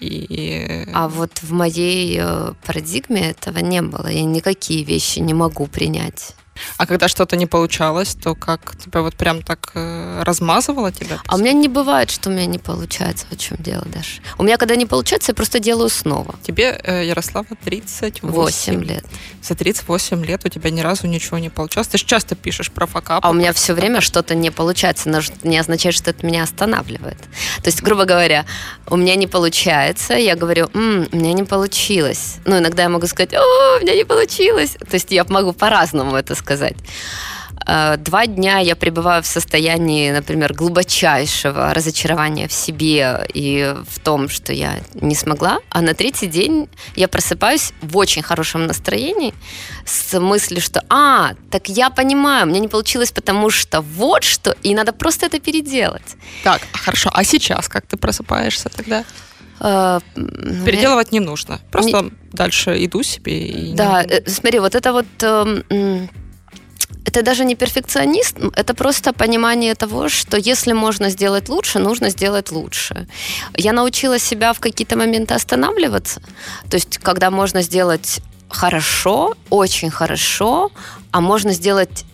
И... 0.00 0.86
А 0.94 1.08
вот 1.08 1.42
в 1.42 1.52
моей 1.52 2.18
э, 2.20 2.54
парадигме 2.64 3.30
этого 3.30 3.58
не 3.58 3.82
было. 3.82 4.06
Я 4.06 4.24
никакие 4.24 4.82
вещи 4.82 5.18
не 5.18 5.34
могу 5.34 5.66
принять. 5.66 6.34
А 6.76 6.86
когда 6.86 7.08
что-то 7.08 7.36
не 7.36 7.46
получалось, 7.46 8.14
то 8.14 8.34
как 8.34 8.76
тебя 8.76 9.02
вот 9.02 9.14
прям 9.14 9.42
так 9.42 9.72
э, 9.74 10.22
размазывало 10.22 10.92
тебя? 10.92 11.18
А 11.26 11.36
у 11.36 11.38
меня 11.38 11.52
не 11.52 11.68
бывает, 11.68 12.10
что 12.10 12.30
у 12.30 12.32
меня 12.32 12.46
не 12.46 12.58
получается. 12.58 13.26
В 13.30 13.36
чем 13.36 13.56
дело 13.58 13.84
даже? 13.86 14.20
У 14.38 14.42
меня 14.42 14.56
когда 14.56 14.76
не 14.76 14.86
получается, 14.86 15.30
я 15.32 15.34
просто 15.34 15.58
делаю 15.58 15.88
снова. 15.88 16.34
Тебе, 16.42 16.80
э, 16.84 17.06
Ярослава, 17.06 17.46
38 17.64 18.28
8 18.28 18.84
лет. 18.84 19.04
За 19.42 19.54
38 19.54 20.24
лет 20.24 20.44
у 20.44 20.48
тебя 20.48 20.70
ни 20.70 20.80
разу 20.80 21.06
ничего 21.06 21.38
не 21.38 21.48
получалось. 21.48 21.88
Ты 21.88 21.98
же 21.98 22.04
часто 22.04 22.34
пишешь 22.34 22.70
про 22.70 22.86
факапы. 22.86 23.26
А 23.26 23.30
у 23.30 23.32
меня 23.32 23.52
все 23.52 23.72
время 23.74 24.00
что-то 24.00 24.34
не 24.34 24.50
получается, 24.50 25.08
но 25.08 25.20
не 25.42 25.58
означает, 25.58 25.94
что 25.94 26.10
это 26.10 26.26
меня 26.26 26.42
останавливает. 26.42 27.18
То 27.62 27.68
есть, 27.68 27.82
грубо 27.82 28.04
говоря, 28.04 28.44
у 28.86 28.96
меня 28.96 29.14
не 29.16 29.26
получается, 29.26 30.14
я 30.14 30.36
говорю, 30.36 30.68
М, 30.74 31.08
у 31.10 31.16
меня 31.16 31.32
не 31.32 31.44
получилось. 31.44 32.36
Ну, 32.44 32.58
иногда 32.58 32.82
я 32.82 32.88
могу 32.88 33.06
сказать, 33.06 33.34
о, 33.34 33.76
у 33.78 33.80
меня 33.80 33.94
не 33.94 34.04
получилось. 34.04 34.76
То 34.90 34.94
есть 34.94 35.10
я 35.10 35.24
могу 35.24 35.52
по-разному 35.52 36.16
это 36.16 36.34
сказать. 36.34 36.49
Э, 37.66 37.96
два 37.96 38.26
дня 38.26 38.58
я 38.58 38.74
пребываю 38.74 39.22
в 39.22 39.26
состоянии, 39.26 40.10
например, 40.10 40.54
глубочайшего 40.54 41.74
разочарования 41.74 42.48
в 42.48 42.52
себе 42.52 43.26
и 43.34 43.74
в 43.88 43.98
том, 44.00 44.28
что 44.28 44.52
я 44.52 44.80
не 44.94 45.14
смогла. 45.14 45.58
А 45.70 45.80
на 45.80 45.94
третий 45.94 46.26
день 46.26 46.68
я 46.96 47.08
просыпаюсь 47.08 47.72
в 47.82 47.96
очень 47.96 48.22
хорошем 48.22 48.66
настроении 48.66 49.34
с 49.84 50.18
мыслью, 50.18 50.60
что 50.60 50.82
«А, 50.88 51.32
так 51.50 51.68
я 51.68 51.90
понимаю, 51.90 52.46
у 52.46 52.48
меня 52.48 52.60
не 52.60 52.68
получилось, 52.68 53.12
потому 53.12 53.50
что 53.50 53.80
вот 53.80 54.24
что, 54.24 54.56
и 54.62 54.74
надо 54.74 54.92
просто 54.92 55.26
это 55.26 55.38
переделать». 55.38 56.16
Так, 56.44 56.62
хорошо. 56.72 57.10
А 57.12 57.24
сейчас 57.24 57.68
как 57.68 57.86
ты 57.86 57.96
просыпаешься 57.96 58.68
тогда? 58.68 59.04
Э, 59.60 60.00
Переделывать 60.64 61.12
не 61.12 61.20
нужно. 61.20 61.60
Просто 61.70 62.02
не... 62.02 62.12
дальше 62.32 62.84
иду 62.84 63.02
себе. 63.02 63.46
И 63.46 63.74
да, 63.74 64.02
не... 64.02 64.12
Э, 64.12 64.22
смотри, 64.26 64.58
вот 64.58 64.74
это 64.74 64.92
вот 64.92 65.06
эм, 65.22 66.08
это 67.04 67.22
даже 67.22 67.44
не 67.44 67.54
перфекционист, 67.56 68.36
это 68.54 68.74
просто 68.74 69.12
понимание 69.12 69.74
того, 69.74 70.08
что 70.08 70.36
если 70.36 70.72
можно 70.72 71.10
сделать 71.10 71.48
лучше, 71.48 71.78
нужно 71.78 72.10
сделать 72.10 72.52
лучше. 72.52 73.06
Я 73.56 73.72
научила 73.72 74.18
себя 74.18 74.52
в 74.52 74.60
какие-то 74.60 74.96
моменты 74.96 75.34
останавливаться. 75.34 76.20
То 76.70 76.76
есть, 76.76 76.98
когда 76.98 77.30
можно 77.30 77.62
сделать 77.62 78.20
хорошо, 78.48 79.34
очень 79.50 79.90
хорошо, 79.90 80.70
а 81.10 81.20
можно 81.20 81.52
сделать 81.52 82.04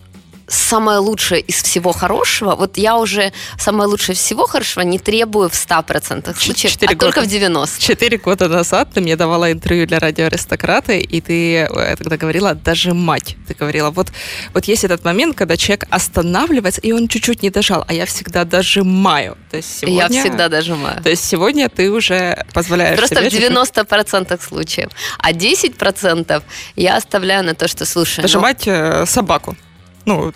самое 0.47 0.99
лучшее 0.99 1.41
из 1.41 1.61
всего 1.61 1.91
хорошего, 1.91 2.55
вот 2.55 2.77
я 2.77 2.97
уже 2.97 3.33
самое 3.59 3.89
лучшее 3.89 4.15
всего 4.15 4.47
хорошего 4.47 4.83
не 4.83 4.97
требую 4.97 5.49
в 5.49 5.53
100% 5.53 6.37
случаев, 6.37 6.71
4 6.71 6.91
а 6.91 6.95
года, 6.95 7.11
только 7.11 7.21
в 7.21 7.31
90%. 7.31 7.79
Четыре 7.79 8.17
года 8.17 8.47
назад 8.47 8.89
ты 8.93 9.01
мне 9.01 9.15
давала 9.15 9.51
интервью 9.51 9.85
для 9.85 9.99
радио 9.99 10.25
«Аристократы», 10.25 10.99
и 10.99 11.21
ты 11.21 11.55
э, 11.57 11.95
тогда 11.97 12.17
говорила 12.17 12.55
«дожимать». 12.55 13.35
Ты 13.47 13.53
говорила, 13.53 13.89
вот, 13.89 14.11
вот 14.53 14.65
есть 14.65 14.83
этот 14.83 15.03
момент, 15.03 15.35
когда 15.35 15.57
человек 15.57 15.85
останавливается, 15.89 16.81
и 16.81 16.91
он 16.93 17.07
чуть-чуть 17.07 17.43
не 17.43 17.49
дожал, 17.49 17.83
а 17.87 17.93
я 17.93 18.05
всегда 18.05 18.45
дожимаю. 18.45 19.37
То 19.51 19.57
есть 19.57 19.79
сегодня, 19.79 20.15
я 20.15 20.21
всегда 20.21 20.47
дожимаю. 20.47 21.03
То 21.03 21.09
есть 21.09 21.25
сегодня 21.25 21.67
ты 21.69 21.91
уже 21.91 22.45
позволяешь 22.53 22.97
Просто 22.97 23.29
себе... 23.29 23.49
в 23.49 23.59
90% 23.59 24.41
случаев. 24.41 24.89
А 25.19 25.33
10% 25.33 26.43
я 26.75 26.95
оставляю 26.95 27.43
на 27.43 27.53
то, 27.53 27.67
что, 27.67 27.85
слушай... 27.85 28.21
Дожимать 28.21 28.65
ну... 28.65 29.05
собаку 29.05 29.57
ну, 30.07 30.31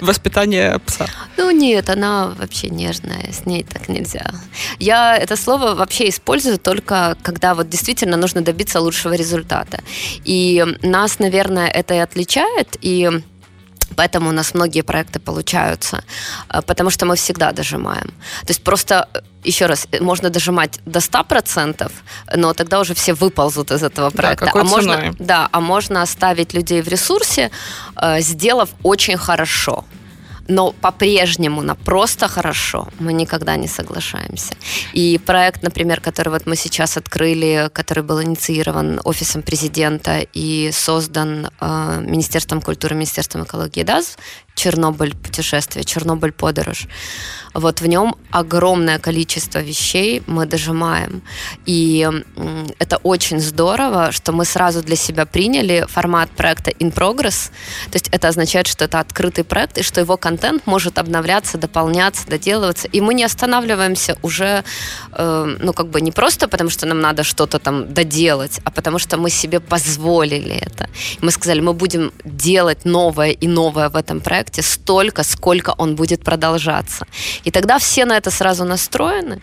воспитание 0.00 0.78
пса? 0.78 1.06
Ну, 1.36 1.50
нет, 1.50 1.90
она 1.90 2.28
вообще 2.28 2.70
нежная, 2.70 3.32
с 3.32 3.44
ней 3.44 3.64
так 3.64 3.88
нельзя. 3.88 4.30
Я 4.78 5.16
это 5.16 5.36
слово 5.36 5.74
вообще 5.74 6.08
использую 6.08 6.58
только, 6.58 7.16
когда 7.22 7.54
вот 7.54 7.68
действительно 7.68 8.16
нужно 8.16 8.40
добиться 8.40 8.80
лучшего 8.80 9.14
результата. 9.14 9.82
И 10.24 10.64
нас, 10.82 11.18
наверное, 11.18 11.68
это 11.68 11.94
и 11.94 11.98
отличает, 11.98 12.76
и 12.80 13.10
Поэтому 13.96 14.28
у 14.28 14.32
нас 14.32 14.54
многие 14.54 14.82
проекты 14.82 15.18
получаются, 15.18 16.02
э, 16.48 16.62
потому 16.62 16.90
что 16.90 17.06
мы 17.06 17.14
всегда 17.16 17.52
дожимаем. 17.52 18.06
То 18.46 18.50
есть 18.50 18.62
просто, 18.62 19.08
э, 19.14 19.20
еще 19.44 19.66
раз, 19.66 19.88
э, 19.92 20.02
можно 20.02 20.30
дожимать 20.30 20.80
до 20.86 21.00
100%, 21.00 21.92
но 22.36 22.52
тогда 22.52 22.80
уже 22.80 22.94
все 22.94 23.12
выползут 23.14 23.70
из 23.70 23.82
этого 23.82 24.10
проекта. 24.10 24.50
Да, 24.54 24.60
а 24.60 24.64
можно, 24.64 25.14
да, 25.18 25.48
а 25.52 25.60
можно 25.60 26.02
оставить 26.02 26.54
людей 26.54 26.82
в 26.82 26.88
ресурсе, 26.88 27.50
сделав 28.18 28.68
очень 28.82 29.16
хорошо 29.16 29.84
но 30.50 30.72
по-прежнему 30.72 31.62
на 31.62 31.74
просто 31.74 32.28
хорошо 32.28 32.88
мы 32.98 33.12
никогда 33.12 33.56
не 33.56 33.68
соглашаемся. 33.68 34.54
И 34.92 35.18
проект, 35.18 35.62
например, 35.62 36.00
который 36.00 36.30
вот 36.30 36.46
мы 36.46 36.56
сейчас 36.56 36.96
открыли, 36.96 37.70
который 37.72 38.02
был 38.02 38.22
инициирован 38.22 39.00
Офисом 39.04 39.42
президента 39.42 40.26
и 40.36 40.70
создан 40.72 41.48
э, 41.60 42.00
Министерством 42.04 42.60
культуры, 42.60 42.94
Министерством 42.94 43.44
экологии 43.44 43.80
и 43.80 43.84
ДАЗ, 43.84 44.18
Чернобыль 44.54 45.14
путешествие, 45.16 45.84
Чернобыль 45.84 46.32
подорож. 46.32 46.86
Вот 47.54 47.80
в 47.80 47.86
нем 47.86 48.14
огромное 48.30 48.98
количество 48.98 49.58
вещей 49.58 50.22
мы 50.26 50.46
дожимаем. 50.46 51.22
И 51.66 52.08
это 52.78 52.98
очень 52.98 53.40
здорово, 53.40 54.12
что 54.12 54.32
мы 54.32 54.44
сразу 54.44 54.82
для 54.82 54.96
себя 54.96 55.26
приняли 55.26 55.86
формат 55.88 56.30
проекта 56.30 56.70
in 56.70 56.92
progress. 56.92 57.50
То 57.90 57.96
есть 57.96 58.08
это 58.12 58.28
означает, 58.28 58.66
что 58.66 58.84
это 58.84 59.00
открытый 59.00 59.44
проект, 59.44 59.78
и 59.78 59.82
что 59.82 60.00
его 60.00 60.16
контент 60.16 60.66
может 60.66 60.98
обновляться, 60.98 61.58
дополняться, 61.58 62.26
доделываться. 62.28 62.88
И 62.88 63.00
мы 63.00 63.14
не 63.14 63.24
останавливаемся 63.24 64.16
уже, 64.22 64.62
э, 65.12 65.56
ну, 65.60 65.72
как 65.72 65.88
бы 65.88 66.00
не 66.00 66.12
просто 66.12 66.46
потому, 66.46 66.70
что 66.70 66.86
нам 66.86 67.00
надо 67.00 67.24
что-то 67.24 67.58
там 67.58 67.92
доделать, 67.92 68.60
а 68.64 68.70
потому 68.70 68.98
что 68.98 69.16
мы 69.16 69.30
себе 69.30 69.58
позволили 69.58 70.54
это. 70.54 70.88
Мы 71.20 71.32
сказали, 71.32 71.60
мы 71.60 71.72
будем 71.72 72.12
делать 72.24 72.84
новое 72.84 73.30
и 73.30 73.48
новое 73.48 73.88
в 73.88 73.96
этом 73.96 74.20
проекте, 74.20 74.39
проекте 74.40 74.62
столько, 74.62 75.22
сколько 75.22 75.74
он 75.78 75.94
будет 75.96 76.24
продолжаться. 76.24 77.06
И 77.46 77.50
тогда 77.50 77.78
все 77.78 78.04
на 78.04 78.16
это 78.16 78.30
сразу 78.30 78.64
настроены. 78.64 79.40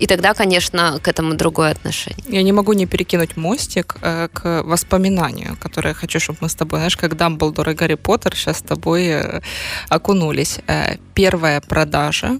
И 0.00 0.06
тогда, 0.06 0.34
конечно, 0.34 0.98
к 1.02 1.08
этому 1.08 1.34
другое 1.34 1.70
отношение. 1.70 2.24
Я 2.28 2.42
не 2.42 2.52
могу 2.52 2.74
не 2.74 2.86
перекинуть 2.86 3.36
мостик 3.36 3.96
э, 4.02 4.28
к 4.32 4.62
воспоминанию, 4.64 5.56
которое 5.60 5.88
я 5.90 5.94
хочу, 5.94 6.20
чтобы 6.20 6.38
мы 6.42 6.48
с 6.48 6.54
тобой, 6.54 6.78
знаешь, 6.78 6.96
как 6.96 7.16
Дамблдор 7.16 7.70
и 7.70 7.74
Гарри 7.74 7.94
Поттер 7.94 8.34
сейчас 8.34 8.58
с 8.58 8.62
тобой 8.62 9.06
э, 9.06 9.40
окунулись. 9.88 10.58
Э, 10.66 10.96
первая 11.14 11.60
продажа 11.60 12.38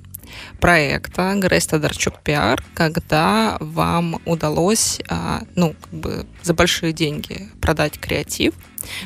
проекта 0.60 1.34
Грейс 1.36 1.66
Тодорчук 1.66 2.14
Пиар, 2.24 2.62
когда 2.74 3.56
вам 3.60 4.16
удалось, 4.26 5.00
а, 5.08 5.42
ну, 5.54 5.74
как 5.80 5.92
бы 5.92 6.26
за 6.42 6.54
большие 6.54 6.92
деньги 6.92 7.48
продать 7.60 7.98
креатив. 7.98 8.54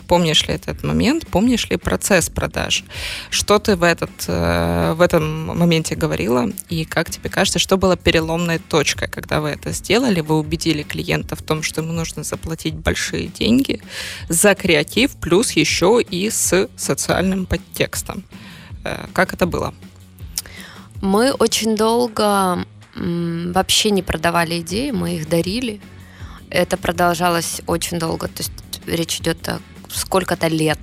Помнишь 0.06 0.46
ли 0.48 0.54
этот 0.54 0.82
момент? 0.84 1.26
Помнишь 1.28 1.68
ли 1.70 1.76
процесс 1.76 2.28
продаж? 2.28 2.84
Что 3.30 3.58
ты 3.58 3.76
в, 3.76 3.82
этот, 3.82 4.10
э, 4.26 4.94
в 4.94 5.00
этом 5.00 5.46
моменте 5.58 5.94
говорила? 5.94 6.50
И 6.68 6.84
как 6.84 7.10
тебе 7.10 7.30
кажется, 7.30 7.58
что 7.58 7.76
было 7.76 7.96
переломной 7.96 8.58
точкой, 8.58 9.08
когда 9.08 9.40
вы 9.40 9.50
это 9.50 9.72
сделали? 9.72 10.20
Вы 10.20 10.38
убедили 10.38 10.82
клиента 10.82 11.36
в 11.36 11.42
том, 11.42 11.62
что 11.62 11.82
ему 11.82 11.92
нужно 11.92 12.22
заплатить 12.22 12.74
большие 12.74 13.26
деньги 13.26 13.80
за 14.28 14.54
креатив, 14.54 15.16
плюс 15.16 15.52
еще 15.52 16.00
и 16.02 16.30
с 16.30 16.68
социальным 16.76 17.46
подтекстом. 17.46 18.24
Э, 18.84 19.06
как 19.12 19.34
это 19.34 19.46
было? 19.46 19.74
Мы 21.00 21.32
очень 21.32 21.76
долго 21.76 22.64
вообще 22.96 23.90
не 23.90 24.02
продавали 24.02 24.60
идеи, 24.60 24.90
мы 24.90 25.16
их 25.16 25.28
дарили. 25.28 25.80
Это 26.50 26.76
продолжалось 26.76 27.60
очень 27.66 27.98
долго, 27.98 28.26
то 28.26 28.38
есть 28.38 28.52
речь 28.88 29.20
идет 29.20 29.48
о 29.48 29.60
сколько-то 29.88 30.48
лет. 30.48 30.78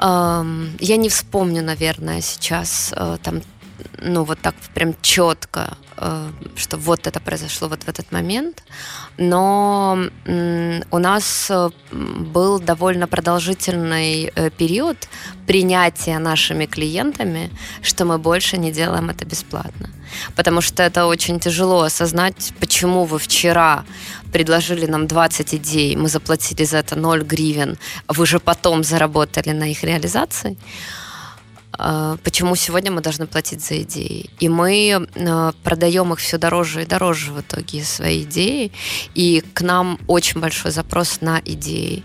Я 0.00 0.96
не 0.96 1.08
вспомню, 1.08 1.62
наверное, 1.62 2.20
сейчас 2.20 2.92
э, 2.94 3.18
там, 3.20 3.42
ну 4.00 4.22
вот 4.22 4.38
так 4.40 4.54
прям 4.72 4.94
четко 5.02 5.76
Э, 6.00 6.30
что 6.56 6.76
вот 6.76 7.06
это 7.06 7.20
произошло 7.20 7.68
вот 7.68 7.82
в 7.82 7.88
этот 7.88 8.12
момент. 8.12 8.62
Но 9.16 9.98
у 10.90 10.98
нас 10.98 11.50
э, 11.50 11.70
был 11.90 12.60
довольно 12.60 13.08
продолжительный 13.08 14.32
период 14.56 15.08
принятия 15.46 16.18
нашими 16.18 16.66
клиентами, 16.66 17.50
что 17.82 18.04
мы 18.04 18.18
больше 18.18 18.58
не 18.58 18.70
делаем 18.72 19.10
это 19.10 19.24
бесплатно. 19.24 19.90
Потому 20.36 20.60
что 20.60 20.82
это 20.82 21.06
очень 21.06 21.40
тяжело 21.40 21.82
осознать, 21.82 22.52
почему 22.60 23.04
вы 23.04 23.18
вчера 23.18 23.84
предложили 24.32 24.86
нам 24.86 25.06
20 25.06 25.54
идей, 25.54 25.96
мы 25.96 26.08
заплатили 26.08 26.64
за 26.64 26.78
это 26.78 26.96
0 26.96 27.22
гривен, 27.22 27.78
вы 28.08 28.26
же 28.26 28.38
потом 28.38 28.84
заработали 28.84 29.52
на 29.52 29.70
их 29.70 29.84
реализации. 29.84 30.56
Э, 31.78 32.16
почему 32.24 32.56
сегодня 32.56 32.90
мы 32.90 33.00
должны 33.00 33.26
платить 33.26 33.64
за 33.64 33.82
идеи. 33.82 34.30
И 34.40 34.48
мы 34.48 35.06
э, 35.14 35.52
продаем 35.62 36.12
их 36.12 36.18
все 36.18 36.38
дороже 36.38 36.82
и 36.82 36.86
дороже 36.86 37.32
в 37.32 37.40
итоге 37.40 37.84
свои 37.84 38.22
идеи, 38.22 38.72
и 39.14 39.42
к 39.54 39.62
нам 39.62 39.98
очень 40.06 40.40
большой 40.40 40.70
запрос 40.70 41.20
на 41.20 41.40
идеи. 41.44 42.02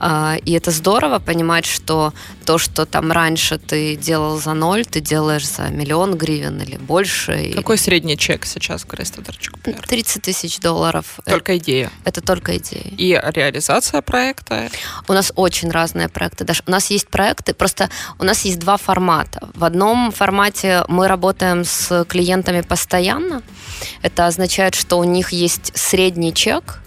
Э, 0.00 0.36
и 0.44 0.52
это 0.52 0.70
здорово 0.70 1.18
понимать, 1.18 1.66
что 1.66 2.12
то, 2.44 2.58
что 2.58 2.86
там 2.86 3.12
раньше 3.12 3.58
ты 3.58 3.96
делал 3.96 4.38
за 4.38 4.54
ноль, 4.54 4.86
ты 4.86 5.00
делаешь 5.00 5.48
за 5.48 5.68
миллион 5.68 6.16
гривен 6.16 6.60
или 6.60 6.76
больше. 6.76 7.52
Какой 7.54 7.78
средний 7.78 8.16
чек 8.16 8.46
сейчас, 8.46 8.84
Крис 8.84 9.10
Тодорчук? 9.10 9.58
30 9.60 10.22
тысяч 10.22 10.58
долларов. 10.60 11.20
Только 11.26 11.58
идея? 11.58 11.90
Это 12.04 12.20
только 12.20 12.56
идея. 12.56 12.92
И 12.96 13.20
реализация 13.34 14.02
проекта? 14.02 14.70
У 15.08 15.12
нас 15.12 15.32
очень 15.36 15.70
разные 15.70 16.08
проекты. 16.08 16.44
Даже 16.44 16.62
у 16.66 16.70
нас 16.70 16.90
есть 16.90 17.08
проекты, 17.08 17.54
просто 17.54 17.90
у 18.18 18.24
нас 18.24 18.44
есть 18.44 18.58
два 18.58 18.76
формата. 18.76 19.09
В 19.54 19.64
одном 19.64 20.12
формате 20.12 20.84
мы 20.88 21.08
работаем 21.08 21.64
с 21.64 22.04
клиентами 22.04 22.60
постоянно. 22.60 23.42
Это 24.02 24.26
означает, 24.26 24.74
что 24.74 24.98
у 24.98 25.04
них 25.04 25.30
есть 25.30 25.72
средний 25.74 26.32
чек, 26.32 26.80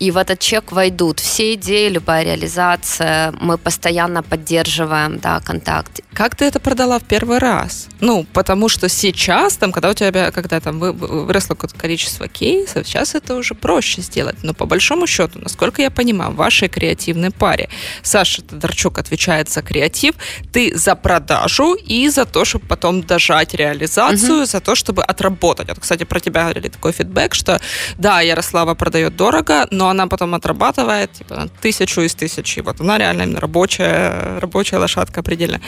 и 0.00 0.10
в 0.10 0.16
этот 0.16 0.38
чек 0.38 0.72
войдут 0.72 1.20
все 1.20 1.54
идеи, 1.54 1.90
любая 1.90 2.24
реализация. 2.24 3.32
Мы 3.40 3.58
постоянно 3.58 4.22
поддерживаем 4.22 5.18
да, 5.18 5.40
контакт. 5.40 6.00
Как 6.14 6.34
ты 6.36 6.46
это 6.46 6.58
продала 6.58 6.98
в 6.98 7.04
первый 7.04 7.38
раз? 7.38 7.88
Ну, 8.00 8.26
потому 8.32 8.68
что 8.68 8.88
сейчас, 8.88 9.56
там, 9.56 9.72
когда 9.72 9.90
у 9.90 9.94
тебя, 9.94 10.32
когда 10.32 10.58
там 10.60 10.78
выросло 10.78 11.54
какое-то 11.54 11.78
количество 11.78 12.28
кейсов, 12.28 12.86
сейчас 12.86 13.14
это 13.14 13.36
уже 13.36 13.54
проще 13.54 14.00
сделать. 14.00 14.36
Но 14.42 14.54
по 14.54 14.64
большому 14.64 15.06
счету, 15.06 15.38
насколько 15.38 15.82
я 15.82 15.90
понимаю, 15.90 16.32
в 16.32 16.36
вашей 16.36 16.68
креативной 16.68 17.30
паре 17.30 17.68
Саша 18.02 18.42
Тодорчук 18.42 18.98
отвечает 18.98 19.50
за 19.50 19.60
креатив, 19.60 20.14
ты 20.50 20.76
за 20.76 20.96
продажу 20.96 21.74
и 21.74 22.08
за 22.08 22.24
то, 22.24 22.46
чтобы 22.46 22.66
потом 22.66 23.02
дожать 23.02 23.52
реализацию, 23.52 24.38
угу. 24.38 24.46
за 24.46 24.60
то, 24.60 24.74
чтобы 24.74 25.02
отработать. 25.02 25.68
Вот, 25.68 25.78
кстати, 25.78 26.04
про 26.04 26.20
тебя 26.20 26.42
говорили 26.42 26.68
такой 26.68 26.92
фидбэк, 26.92 27.34
что 27.34 27.60
да, 27.98 28.22
Ярослава 28.22 28.74
продает 28.74 29.14
дорого, 29.14 29.66
но 29.70 29.89
она 29.90 30.06
потом 30.06 30.34
отрабатывает 30.34 31.12
типа, 31.12 31.48
тысячу 31.60 32.00
из 32.02 32.14
тысячи. 32.14 32.60
Вот 32.60 32.80
она 32.80 32.98
реально 32.98 33.40
рабочая, 33.40 34.38
рабочая 34.40 34.78
лошадка 34.78 35.22
предельно. 35.22 35.60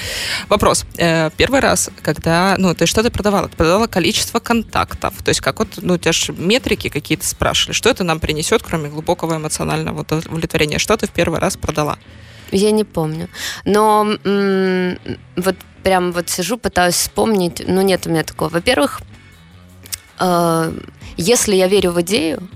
Вопрос. 0.48 0.84
Э, 0.96 1.30
первый 1.36 1.60
раз, 1.60 1.90
когда, 2.02 2.56
ну, 2.58 2.74
ты 2.74 2.86
что 2.86 3.02
ты 3.02 3.10
продавала? 3.10 3.48
Ты 3.48 3.56
продавала 3.56 3.86
количество 3.86 4.38
контактов. 4.40 5.14
То 5.22 5.28
есть 5.30 5.40
как 5.40 5.58
вот, 5.58 5.68
ну, 5.76 5.94
у 5.94 5.98
тебя 5.98 6.12
же 6.12 6.32
метрики 6.32 6.88
какие-то 6.88 7.26
спрашивали. 7.26 7.74
Что 7.74 7.90
это 7.90 8.04
нам 8.04 8.20
принесет, 8.20 8.62
кроме 8.62 8.88
глубокого 8.88 9.36
эмоционального 9.36 10.00
удовлетворения? 10.00 10.78
Что 10.78 10.96
ты 10.96 11.06
в 11.06 11.10
первый 11.10 11.38
раз 11.40 11.56
продала? 11.56 11.98
Я 12.50 12.70
не 12.70 12.84
помню. 12.84 13.28
Но 13.64 14.16
м- 14.24 14.98
вот 15.36 15.56
прям 15.82 16.12
вот 16.12 16.28
сижу, 16.28 16.58
пытаюсь 16.58 16.94
вспомнить. 16.94 17.62
Ну, 17.66 17.80
нет 17.82 18.06
у 18.06 18.10
меня 18.10 18.22
такого. 18.22 18.50
Во-первых, 18.50 19.00
э- 20.20 20.72
если 21.16 21.54
я 21.56 21.68
верю 21.68 21.92
в 21.92 22.00
идею, 22.02 22.48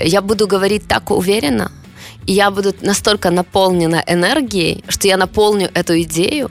я 0.00 0.20
буду 0.20 0.46
говорить 0.46 0.86
так 0.88 1.10
уверенно, 1.10 1.70
и 2.26 2.32
я 2.32 2.50
буду 2.50 2.74
настолько 2.82 3.30
наполнена 3.30 4.02
энергией, 4.06 4.84
что 4.88 5.08
я 5.08 5.16
наполню 5.16 5.70
эту 5.74 6.00
идею, 6.02 6.50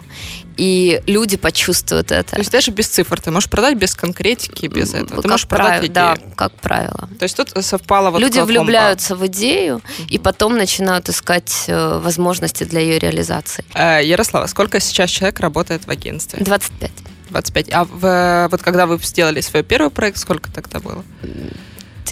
и 0.57 1.01
люди 1.07 1.37
почувствуют 1.37 2.11
это. 2.11 2.31
То 2.31 2.39
есть 2.39 2.51
даже 2.51 2.71
без 2.71 2.87
цифр 2.87 3.19
ты 3.21 3.31
можешь 3.31 3.49
продать 3.49 3.77
без 3.77 3.95
конкретики, 3.95 4.67
без 4.67 4.93
этого. 4.93 5.17
Ты 5.17 5.21
как 5.23 5.31
можешь 5.31 5.47
правило, 5.47 5.69
продать 5.69 5.89
идею. 5.89 6.29
Да, 6.29 6.35
как 6.35 6.53
правило. 6.53 7.09
То 7.17 7.23
есть 7.23 7.37
тут 7.37 7.51
совпало 7.65 8.11
вот 8.11 8.21
Люди 8.21 8.39
влюбляются 8.39 9.15
в 9.15 9.25
идею 9.27 9.77
угу. 9.77 9.83
и 10.09 10.17
потом 10.17 10.57
начинают 10.57 11.09
искать 11.09 11.65
э, 11.67 11.99
возможности 12.03 12.63
для 12.65 12.81
ее 12.81 12.99
реализации. 12.99 13.65
Э, 13.73 14.01
Ярослава, 14.03 14.47
сколько 14.47 14.79
сейчас 14.79 15.09
человек 15.09 15.39
работает 15.39 15.87
в 15.87 15.89
агентстве? 15.89 16.43
25. 16.43 16.91
25. 17.29 17.69
А 17.71 17.85
в, 17.85 18.47
вот 18.51 18.61
когда 18.61 18.85
вы 18.85 18.99
сделали 19.01 19.41
свой 19.41 19.63
первый 19.63 19.89
проект, 19.89 20.17
сколько 20.17 20.51
тогда 20.51 20.79
было? 20.79 21.03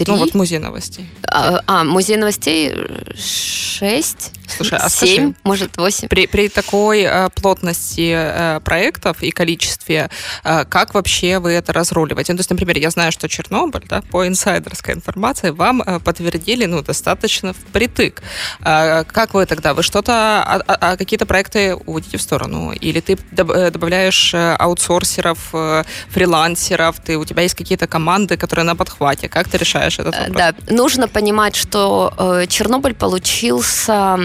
Три. 0.04 0.12
Ну, 0.12 0.18
вот 0.18 0.34
музей 0.34 0.58
новостей. 0.58 1.08
А, 1.26 1.60
а 1.66 1.84
музей 1.84 2.16
новостей 2.16 2.74
шесть. 3.16 4.32
Слушай, 4.56 4.78
а 4.82 4.88
7, 4.88 5.08
скажи, 5.08 5.34
может, 5.44 5.76
8. 5.76 6.08
При, 6.08 6.26
при 6.26 6.48
такой 6.48 7.02
э, 7.02 7.28
плотности 7.30 8.12
э, 8.14 8.60
проектов 8.60 9.22
и 9.22 9.30
количестве, 9.30 10.10
э, 10.44 10.64
как 10.64 10.94
вообще 10.94 11.38
вы 11.38 11.52
это 11.52 11.72
разруливаете? 11.72 12.32
Ну, 12.32 12.38
то 12.38 12.40
есть, 12.40 12.50
например, 12.50 12.78
я 12.78 12.90
знаю, 12.90 13.12
что 13.12 13.28
Чернобыль, 13.28 13.84
да, 13.88 14.02
по 14.10 14.26
инсайдерской 14.26 14.94
информации, 14.94 15.50
вам 15.50 15.82
э, 15.82 16.00
подтвердили, 16.00 16.66
ну, 16.66 16.82
достаточно 16.82 17.52
впритык. 17.52 18.22
Э, 18.60 19.04
как 19.04 19.34
вы 19.34 19.46
тогда? 19.46 19.72
Вы 19.72 19.82
что-то, 19.82 20.12
а, 20.12 20.62
а, 20.66 20.74
а 20.80 20.96
какие-то 20.96 21.26
проекты 21.26 21.74
уводите 21.74 22.18
в 22.18 22.22
сторону? 22.22 22.72
Или 22.72 23.00
ты 23.00 23.12
э, 23.36 23.70
добавляешь 23.70 24.34
э, 24.34 24.56
аутсорсеров, 24.58 25.50
э, 25.52 25.84
фрилансеров, 26.08 26.96
ты, 27.04 27.16
у 27.16 27.24
тебя 27.24 27.42
есть 27.42 27.54
какие-то 27.54 27.86
команды, 27.86 28.36
которые 28.36 28.64
на 28.64 28.74
подхвате? 28.74 29.28
Как 29.28 29.48
ты 29.48 29.58
решаешь 29.58 29.89
этот 29.98 30.14
э, 30.14 30.28
вопрос? 30.28 30.36
Да, 30.36 30.54
нужно 30.74 31.08
понимать, 31.08 31.56
что 31.56 32.12
э, 32.16 32.46
Чернобыль 32.48 32.94
получился 32.94 34.18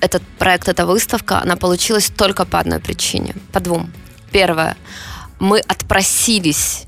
этот 0.00 0.22
проект, 0.38 0.68
эта 0.68 0.84
выставка, 0.86 1.40
она 1.40 1.56
получилась 1.56 2.10
только 2.10 2.44
по 2.44 2.58
одной 2.58 2.80
причине, 2.80 3.34
по 3.52 3.60
двум. 3.60 3.92
Первое, 4.30 4.76
мы 5.38 5.60
отпросились 5.60 6.84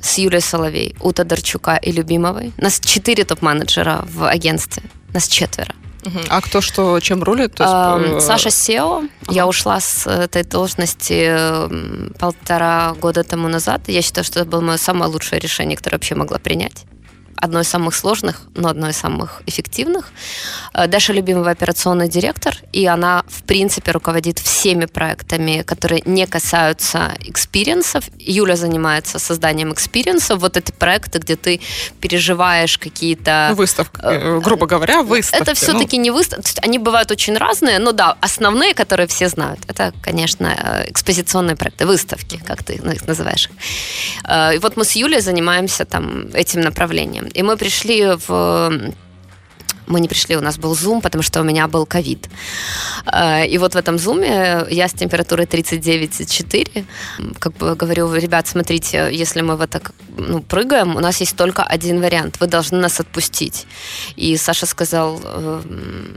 с 0.00 0.18
Юлией 0.18 0.42
Соловей, 0.42 0.94
у 1.00 1.12
Тодорчука 1.12 1.76
и 1.76 1.90
Любимовой. 1.92 2.52
Нас 2.58 2.78
четыре 2.80 3.24
топ-менеджера 3.24 4.04
в 4.06 4.28
агентстве, 4.28 4.82
нас 5.12 5.26
четверо. 5.28 5.74
А 6.28 6.40
кто 6.40 6.60
что, 6.60 7.00
чем 7.00 7.22
рулит? 7.22 7.58
Есть, 7.58 7.72
э... 7.72 8.20
Саша 8.20 8.50
Сео. 8.50 8.98
Ага. 8.98 9.08
Я 9.30 9.46
ушла 9.46 9.80
с 9.80 10.06
этой 10.06 10.44
должности 10.44 11.34
полтора 12.18 12.92
года 13.00 13.24
тому 13.24 13.48
назад. 13.48 13.82
Я 13.86 14.02
считаю, 14.02 14.24
что 14.24 14.40
это 14.40 14.48
было 14.50 14.60
мое 14.60 14.76
самое 14.76 15.10
лучшее 15.10 15.40
решение, 15.40 15.76
которое 15.76 15.96
вообще 15.96 16.14
могла 16.14 16.38
принять 16.38 16.84
одно 17.36 17.60
из 17.60 17.68
самых 17.68 17.94
сложных, 17.94 18.42
но 18.54 18.68
одно 18.68 18.88
из 18.88 18.96
самых 18.96 19.42
эффективных. 19.46 20.12
Э, 20.72 20.86
Даша 20.86 21.12
любимый 21.12 21.50
операционный 21.50 22.08
директор, 22.08 22.56
и 22.72 22.86
она, 22.86 23.24
в 23.28 23.42
принципе, 23.42 23.92
руководит 23.92 24.38
всеми 24.38 24.86
проектами, 24.86 25.62
которые 25.62 26.02
не 26.04 26.26
касаются 26.26 27.14
experience'ов. 27.20 28.04
Юля 28.18 28.56
занимается 28.56 29.18
созданием 29.18 29.72
experience'ов. 29.72 30.40
Вот 30.40 30.56
эти 30.56 30.72
проекты, 30.72 31.18
где 31.18 31.36
ты 31.36 31.60
переживаешь 32.00 32.78
какие-то... 32.78 33.48
Ну, 33.50 33.56
выставка, 33.56 34.00
э, 34.02 34.36
э, 34.36 34.40
грубо 34.40 34.66
говоря, 34.66 35.02
выставки. 35.02 35.42
Это 35.42 35.54
все-таки 35.54 35.96
ну... 35.96 36.04
не 36.04 36.10
выставки. 36.10 36.52
Они 36.62 36.78
бывают 36.78 37.10
очень 37.10 37.36
разные, 37.36 37.78
но 37.78 37.92
да, 37.92 38.16
основные, 38.20 38.74
которые 38.74 39.06
все 39.06 39.28
знают, 39.28 39.60
это, 39.68 39.92
конечно, 40.02 40.84
экспозиционные 40.88 41.56
проекты, 41.56 41.86
выставки, 41.86 42.40
как 42.46 42.62
ты 42.62 42.74
их 42.74 43.06
называешь. 43.06 43.50
И 44.54 44.58
вот 44.58 44.76
мы 44.76 44.84
с 44.84 44.92
Юлей 44.92 45.20
занимаемся 45.20 45.84
там 45.84 46.28
этим 46.34 46.60
направлением. 46.60 47.23
И 47.32 47.42
мы 47.42 47.56
пришли 47.56 48.16
в 48.26 48.94
мы 49.86 50.00
не 50.00 50.08
пришли, 50.08 50.36
у 50.36 50.40
нас 50.40 50.58
был 50.58 50.74
зум, 50.74 51.00
потому 51.00 51.22
что 51.22 51.40
у 51.40 51.44
меня 51.44 51.68
был 51.68 51.86
ковид. 51.86 52.28
Э, 53.12 53.46
и 53.46 53.58
вот 53.58 53.74
в 53.74 53.76
этом 53.76 53.98
зуме 53.98 54.66
я 54.70 54.88
с 54.88 54.92
температурой 54.92 55.46
39,4 55.46 56.84
как 57.38 57.52
бы 57.54 57.76
говорю, 57.76 58.14
ребят, 58.14 58.46
смотрите, 58.46 59.10
если 59.12 59.42
мы 59.42 59.56
в 59.56 59.60
это 59.60 59.82
ну, 60.16 60.40
прыгаем, 60.40 60.96
у 60.96 61.00
нас 61.00 61.20
есть 61.20 61.36
только 61.36 61.62
один 61.62 62.00
вариант, 62.00 62.40
вы 62.40 62.46
должны 62.46 62.78
нас 62.78 63.00
отпустить. 63.00 63.66
И 64.16 64.36
Саша 64.36 64.66
сказал, 64.66 65.20
«Эм, 65.24 66.16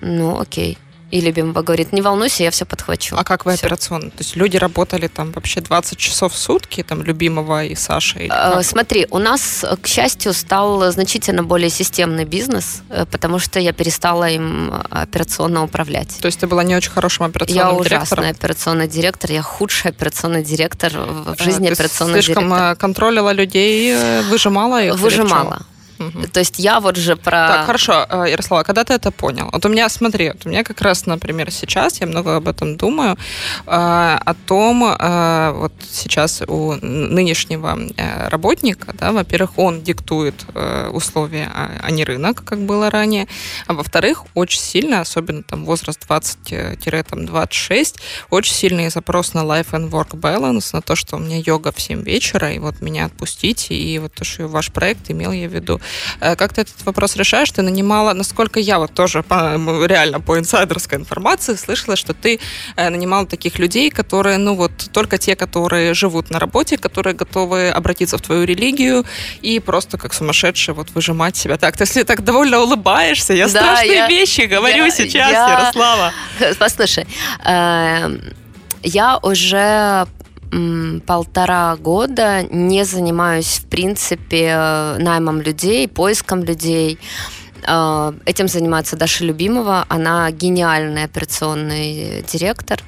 ну 0.00 0.38
окей. 0.40 0.78
И 1.10 1.20
любимого 1.22 1.62
говорит, 1.62 1.92
не 1.92 2.02
волнуйся, 2.02 2.42
я 2.42 2.50
все 2.50 2.66
подхвачу. 2.66 3.16
А 3.16 3.24
как 3.24 3.46
вы 3.46 3.52
все. 3.52 3.66
операционно? 3.66 4.10
То 4.10 4.18
есть 4.18 4.36
люди 4.36 4.58
работали 4.58 5.08
там 5.08 5.32
вообще 5.32 5.60
20 5.60 5.96
часов 5.96 6.34
в 6.34 6.36
сутки, 6.36 6.82
там, 6.82 7.02
любимого 7.02 7.64
и 7.64 7.74
Саши? 7.74 8.18
Или 8.18 8.58
э, 8.58 8.62
смотри, 8.62 9.06
у 9.10 9.18
нас, 9.18 9.64
к 9.80 9.86
счастью, 9.86 10.34
стал 10.34 10.92
значительно 10.92 11.42
более 11.42 11.70
системный 11.70 12.24
бизнес, 12.24 12.82
э, 12.90 13.06
потому 13.10 13.38
что 13.38 13.58
я 13.58 13.72
перестала 13.72 14.28
им 14.28 14.72
операционно 14.90 15.64
управлять. 15.64 16.18
То 16.20 16.26
есть 16.26 16.40
ты 16.40 16.46
была 16.46 16.62
не 16.62 16.76
очень 16.76 16.90
хорошим 16.90 17.24
операционным 17.24 17.78
я 17.78 17.84
директором? 17.84 18.24
Я 18.24 18.30
ужасный 18.30 18.30
операционный 18.30 18.88
директор, 18.88 19.32
я 19.32 19.42
худший 19.42 19.90
операционный 19.90 20.44
директор 20.44 20.92
в 20.94 21.42
жизни 21.42 21.68
а, 21.68 21.72
операционный 21.72 22.22
слишком 22.22 22.44
директор. 22.44 22.58
слишком 22.58 22.76
контролила 22.76 23.32
людей, 23.32 23.96
выжимала 24.28 24.82
их? 24.82 24.96
Выжимала. 24.96 25.62
Угу. 25.98 26.28
То 26.32 26.40
есть 26.40 26.58
я 26.58 26.80
вот 26.80 26.96
же 26.96 27.16
про... 27.16 27.48
Так, 27.48 27.66
хорошо, 27.66 28.06
э, 28.08 28.26
Ярослава, 28.30 28.62
когда 28.62 28.84
ты 28.84 28.94
это 28.94 29.10
понял? 29.10 29.48
Вот 29.52 29.64
у 29.66 29.68
меня, 29.68 29.88
смотри, 29.88 30.28
вот 30.30 30.46
у 30.46 30.48
меня 30.48 30.64
как 30.64 30.80
раз, 30.80 31.06
например, 31.06 31.50
сейчас, 31.50 32.00
я 32.00 32.06
много 32.06 32.36
об 32.36 32.48
этом 32.48 32.76
думаю, 32.76 33.14
э, 33.14 33.18
о 33.66 34.34
том, 34.46 34.84
э, 34.84 35.52
вот 35.54 35.72
сейчас 35.90 36.42
у 36.46 36.74
нынешнего 36.74 37.78
работника, 38.28 38.92
да, 38.94 39.12
во-первых, 39.12 39.58
он 39.58 39.82
диктует 39.82 40.44
условия, 40.92 41.50
а, 41.54 41.70
а 41.82 41.90
не 41.90 42.04
рынок, 42.04 42.44
как 42.44 42.60
было 42.60 42.90
ранее, 42.90 43.26
а 43.66 43.72
во-вторых, 43.74 44.24
очень 44.34 44.60
сильно, 44.60 45.00
особенно 45.00 45.42
там 45.42 45.64
возраст 45.64 46.00
20-26, 46.08 47.96
очень 48.30 48.54
сильный 48.54 48.90
запрос 48.90 49.34
на 49.34 49.40
life 49.40 49.70
and 49.72 49.90
work 49.90 50.10
balance, 50.10 50.70
на 50.72 50.82
то, 50.82 50.94
что 50.96 51.16
у 51.16 51.18
меня 51.18 51.38
йога 51.44 51.72
в 51.72 51.80
7 51.80 52.02
вечера, 52.02 52.52
и 52.52 52.58
вот 52.58 52.80
меня 52.80 53.06
отпустите, 53.06 53.74
и 53.74 53.98
вот 53.98 54.12
то, 54.14 54.24
что 54.24 54.46
ваш 54.48 54.70
проект 54.72 55.10
имел 55.10 55.32
я 55.32 55.48
в 55.48 55.52
виду 55.52 55.80
как 56.20 56.52
ты 56.52 56.62
этот 56.62 56.84
вопрос 56.84 57.16
решаешь? 57.16 57.50
Ты 57.50 57.62
нанимала, 57.62 58.12
насколько 58.12 58.60
я 58.60 58.78
вот 58.78 58.94
тоже 58.94 59.22
по, 59.22 59.56
реально 59.86 60.20
по 60.20 60.38
инсайдерской 60.38 60.98
информации 60.98 61.54
слышала, 61.54 61.96
что 61.96 62.14
ты 62.14 62.40
э, 62.76 62.88
нанимала 62.90 63.26
таких 63.26 63.58
людей, 63.58 63.90
которые, 63.90 64.38
ну 64.38 64.54
вот, 64.54 64.72
только 64.92 65.18
те, 65.18 65.36
которые 65.36 65.94
живут 65.94 66.30
на 66.30 66.38
работе, 66.38 66.76
которые 66.76 67.14
готовы 67.14 67.70
обратиться 67.70 68.18
в 68.18 68.22
твою 68.22 68.44
религию 68.44 69.04
и 69.42 69.60
просто 69.60 69.98
как 69.98 70.14
сумасшедшие 70.14 70.74
вот 70.74 70.90
выжимать 70.94 71.36
себя. 71.36 71.56
Так, 71.56 71.76
ты 71.76 71.84
если 71.84 72.02
так 72.02 72.22
довольно 72.24 72.60
улыбаешься, 72.60 73.32
я 73.32 73.48
да, 73.48 73.50
страшные 73.50 73.96
я, 73.96 74.08
вещи 74.08 74.42
говорю 74.42 74.84
я, 74.84 74.90
сейчас, 74.90 75.32
я... 75.32 75.48
Ярослава. 75.48 76.12
Послушай, 76.58 77.06
э, 77.44 78.18
я 78.82 79.18
уже 79.18 80.06
полтора 81.06 81.76
года 81.76 82.42
не 82.42 82.84
занимаюсь, 82.84 83.58
в 83.58 83.66
принципе, 83.66 84.96
наймом 84.98 85.40
людей, 85.40 85.88
поиском 85.88 86.42
людей. 86.42 86.98
Э, 87.66 88.12
этим 88.24 88.48
занимается 88.48 88.96
Даша 88.96 89.24
Любимова. 89.24 89.84
Она 89.88 90.30
гениальный 90.30 91.04
операционный 91.04 92.24
директор. 92.32 92.82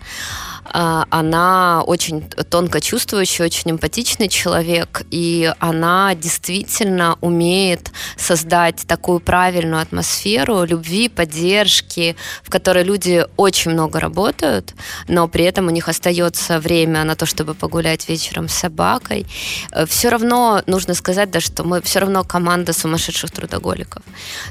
А, 0.72 1.06
она 1.10 1.82
очень 1.86 2.28
тонко 2.48 2.80
чувствующий, 2.80 3.44
очень 3.44 3.72
эмпатичный 3.72 4.28
человек, 4.28 5.02
и 5.10 5.52
она 5.58 6.14
действительно 6.14 7.16
умеет 7.20 7.90
создать 8.16 8.86
такую 8.86 9.20
правильную 9.20 9.82
атмосферу 9.82 10.64
любви, 10.64 11.08
поддержки, 11.08 12.16
в 12.42 12.50
которой 12.50 12.84
люди 12.84 13.24
очень 13.36 13.72
много 13.72 13.98
работают, 13.98 14.74
но 15.08 15.26
при 15.28 15.44
этом 15.44 15.66
у 15.66 15.70
них 15.70 15.88
остается 15.88 16.60
время 16.60 17.04
на 17.04 17.16
то, 17.16 17.26
чтобы 17.26 17.54
погулять 17.54 18.08
вечером 18.08 18.48
с 18.48 18.54
собакой. 18.54 19.26
Э, 19.72 19.86
все 19.86 20.08
равно 20.08 20.62
нужно 20.66 20.94
сказать, 20.94 21.30
да, 21.30 21.40
что 21.40 21.64
мы 21.64 21.82
все 21.82 21.98
равно 22.00 22.22
команда 22.24 22.72
сумасшедших 22.72 23.30
трудоголиков. 23.30 24.02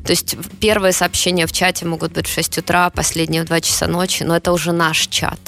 То 0.04 0.12
есть 0.12 0.36
первые 0.60 0.92
сообщения 0.92 1.48
в 1.48 1.52
чате 1.52 1.86
могут 1.86 2.12
быть 2.12 2.28
в 2.28 2.34
6 2.34 2.58
утра, 2.58 2.90
последние 2.90 3.44
в 3.44 3.46
2 3.46 3.62
часа 3.62 3.88
ночи, 3.88 4.24
но 4.24 4.36
это 4.36 4.52
уже 4.52 4.72
наш 4.72 5.08
чат. 5.08 5.40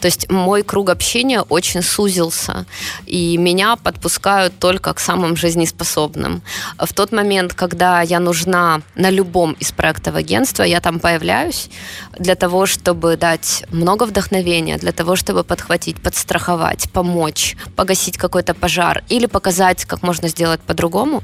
То 0.00 0.06
есть 0.06 0.30
мой 0.30 0.62
круг 0.62 0.90
общения 0.90 1.42
очень 1.42 1.82
сузился, 1.82 2.66
и 3.06 3.36
меня 3.36 3.76
подпускают 3.76 4.58
только 4.58 4.92
к 4.94 5.00
самым 5.00 5.36
жизнеспособным. 5.36 6.42
В 6.78 6.92
тот 6.92 7.12
момент, 7.12 7.54
когда 7.54 8.02
я 8.02 8.20
нужна 8.20 8.82
на 8.94 9.10
любом 9.10 9.52
из 9.52 9.72
проектов 9.72 10.14
агентства, 10.14 10.62
я 10.62 10.80
там 10.80 10.98
появляюсь 11.00 11.70
для 12.18 12.34
того, 12.34 12.66
чтобы 12.66 13.16
дать 13.16 13.64
много 13.70 14.04
вдохновения, 14.04 14.78
для 14.78 14.92
того, 14.92 15.16
чтобы 15.16 15.44
подхватить, 15.44 16.00
подстраховать, 16.02 16.90
помочь, 16.92 17.56
погасить 17.76 18.18
какой-то 18.18 18.54
пожар 18.54 19.02
или 19.08 19.26
показать, 19.26 19.84
как 19.84 20.02
можно 20.02 20.28
сделать 20.28 20.60
по-другому. 20.60 21.22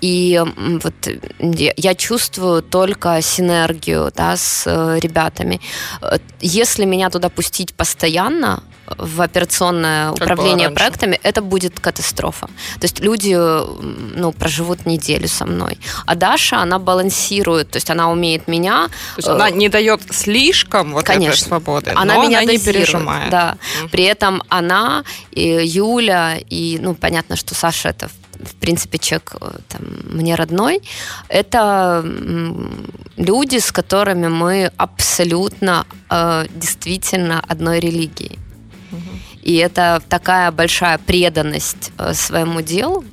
И 0.00 0.40
вот 0.82 0.94
я 1.38 1.94
чувствую 1.94 2.62
только 2.62 3.20
синергию 3.22 4.12
да, 4.14 4.36
с 4.36 4.64
э, 4.66 4.98
ребятами. 5.00 5.60
Э, 6.02 6.18
если 6.40 6.84
меня 6.84 7.10
туда 7.10 7.28
пустить 7.28 7.74
постоянно 7.86 8.62
в 8.98 9.20
операционное 9.20 10.12
как 10.12 10.22
управление 10.22 10.70
проектами, 10.70 11.20
это 11.22 11.40
будет 11.40 11.80
катастрофа. 11.80 12.46
То 12.80 12.84
есть 12.84 13.00
люди 13.00 13.34
ну, 13.34 14.32
проживут 14.32 14.86
неделю 14.86 15.28
со 15.28 15.44
мной. 15.44 15.78
А 16.06 16.14
Даша, 16.14 16.62
она 16.62 16.78
балансирует, 16.78 17.70
то 17.70 17.76
есть 17.76 17.90
она 17.90 18.10
умеет 18.10 18.48
меня... 18.48 18.88
То 19.14 19.18
есть 19.18 19.28
она 19.28 19.50
не 19.50 19.68
дает 19.68 20.00
слишком 20.10 20.92
вот 20.92 21.04
Конечно. 21.04 21.34
этой 21.34 21.46
свободы, 21.46 21.92
она 21.94 22.14
но 22.14 22.22
меня 22.26 22.38
она 22.38 22.52
не 22.52 22.58
пережимает. 22.58 23.30
Да. 23.30 23.56
Mm. 23.82 23.88
При 23.90 24.04
этом 24.04 24.42
она, 24.48 25.04
и 25.30 25.60
Юля, 25.64 26.38
и, 26.50 26.78
ну, 26.80 26.94
понятно, 26.94 27.36
что 27.36 27.54
Саша 27.54 27.88
это 27.88 28.08
в 28.08 28.25
принципе, 28.60 28.98
человек 28.98 29.34
э, 29.40 29.50
там, 29.68 29.82
мне 30.04 30.34
родной, 30.34 30.80
это 31.28 32.04
люди, 33.16 33.58
с 33.58 33.72
которыми 33.72 34.28
мы 34.28 34.70
абсолютно 34.76 35.86
э, 36.10 36.46
действительно 36.54 37.40
одной 37.40 37.80
религии. 37.80 38.38
И 39.42 39.54
это 39.56 40.02
такая 40.08 40.50
большая 40.50 40.98
преданность 40.98 41.92
э, 41.98 42.14
своему 42.14 42.62
делу, 42.62 43.04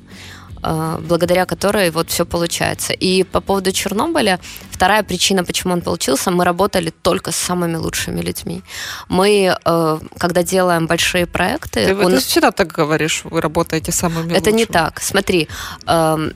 благодаря 1.00 1.44
которой 1.46 1.90
вот 1.90 2.10
все 2.10 2.24
получается. 2.24 2.92
И 2.92 3.24
по 3.24 3.40
поводу 3.40 3.72
Чернобыля, 3.72 4.38
вторая 4.70 5.02
причина, 5.02 5.44
почему 5.44 5.72
он 5.74 5.80
получился, 5.80 6.30
мы 6.30 6.44
работали 6.44 6.90
только 7.02 7.32
с 7.32 7.36
самыми 7.36 7.76
лучшими 7.76 8.20
людьми. 8.20 8.62
Мы, 9.08 9.54
э, 9.64 9.98
когда 10.18 10.42
делаем 10.42 10.86
большие 10.86 11.26
проекты... 11.26 11.86
Ты, 11.86 11.96
он... 11.96 12.12
ты 12.12 12.18
всегда 12.18 12.50
так 12.50 12.68
говоришь, 12.72 13.24
вы 13.24 13.40
работаете 13.40 13.92
с 13.92 13.96
самыми 13.96 14.32
Это 14.32 14.50
лучшими. 14.50 14.58
не 14.58 14.66
так. 14.66 15.00
Смотри, 15.00 15.48
эм, 15.86 16.32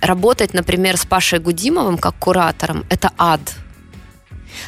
работать, 0.00 0.54
например, 0.54 0.96
с 0.96 1.06
Пашей 1.06 1.38
Гудимовым 1.38 1.98
как 1.98 2.14
куратором, 2.18 2.84
это 2.90 3.10
ад 3.18 3.40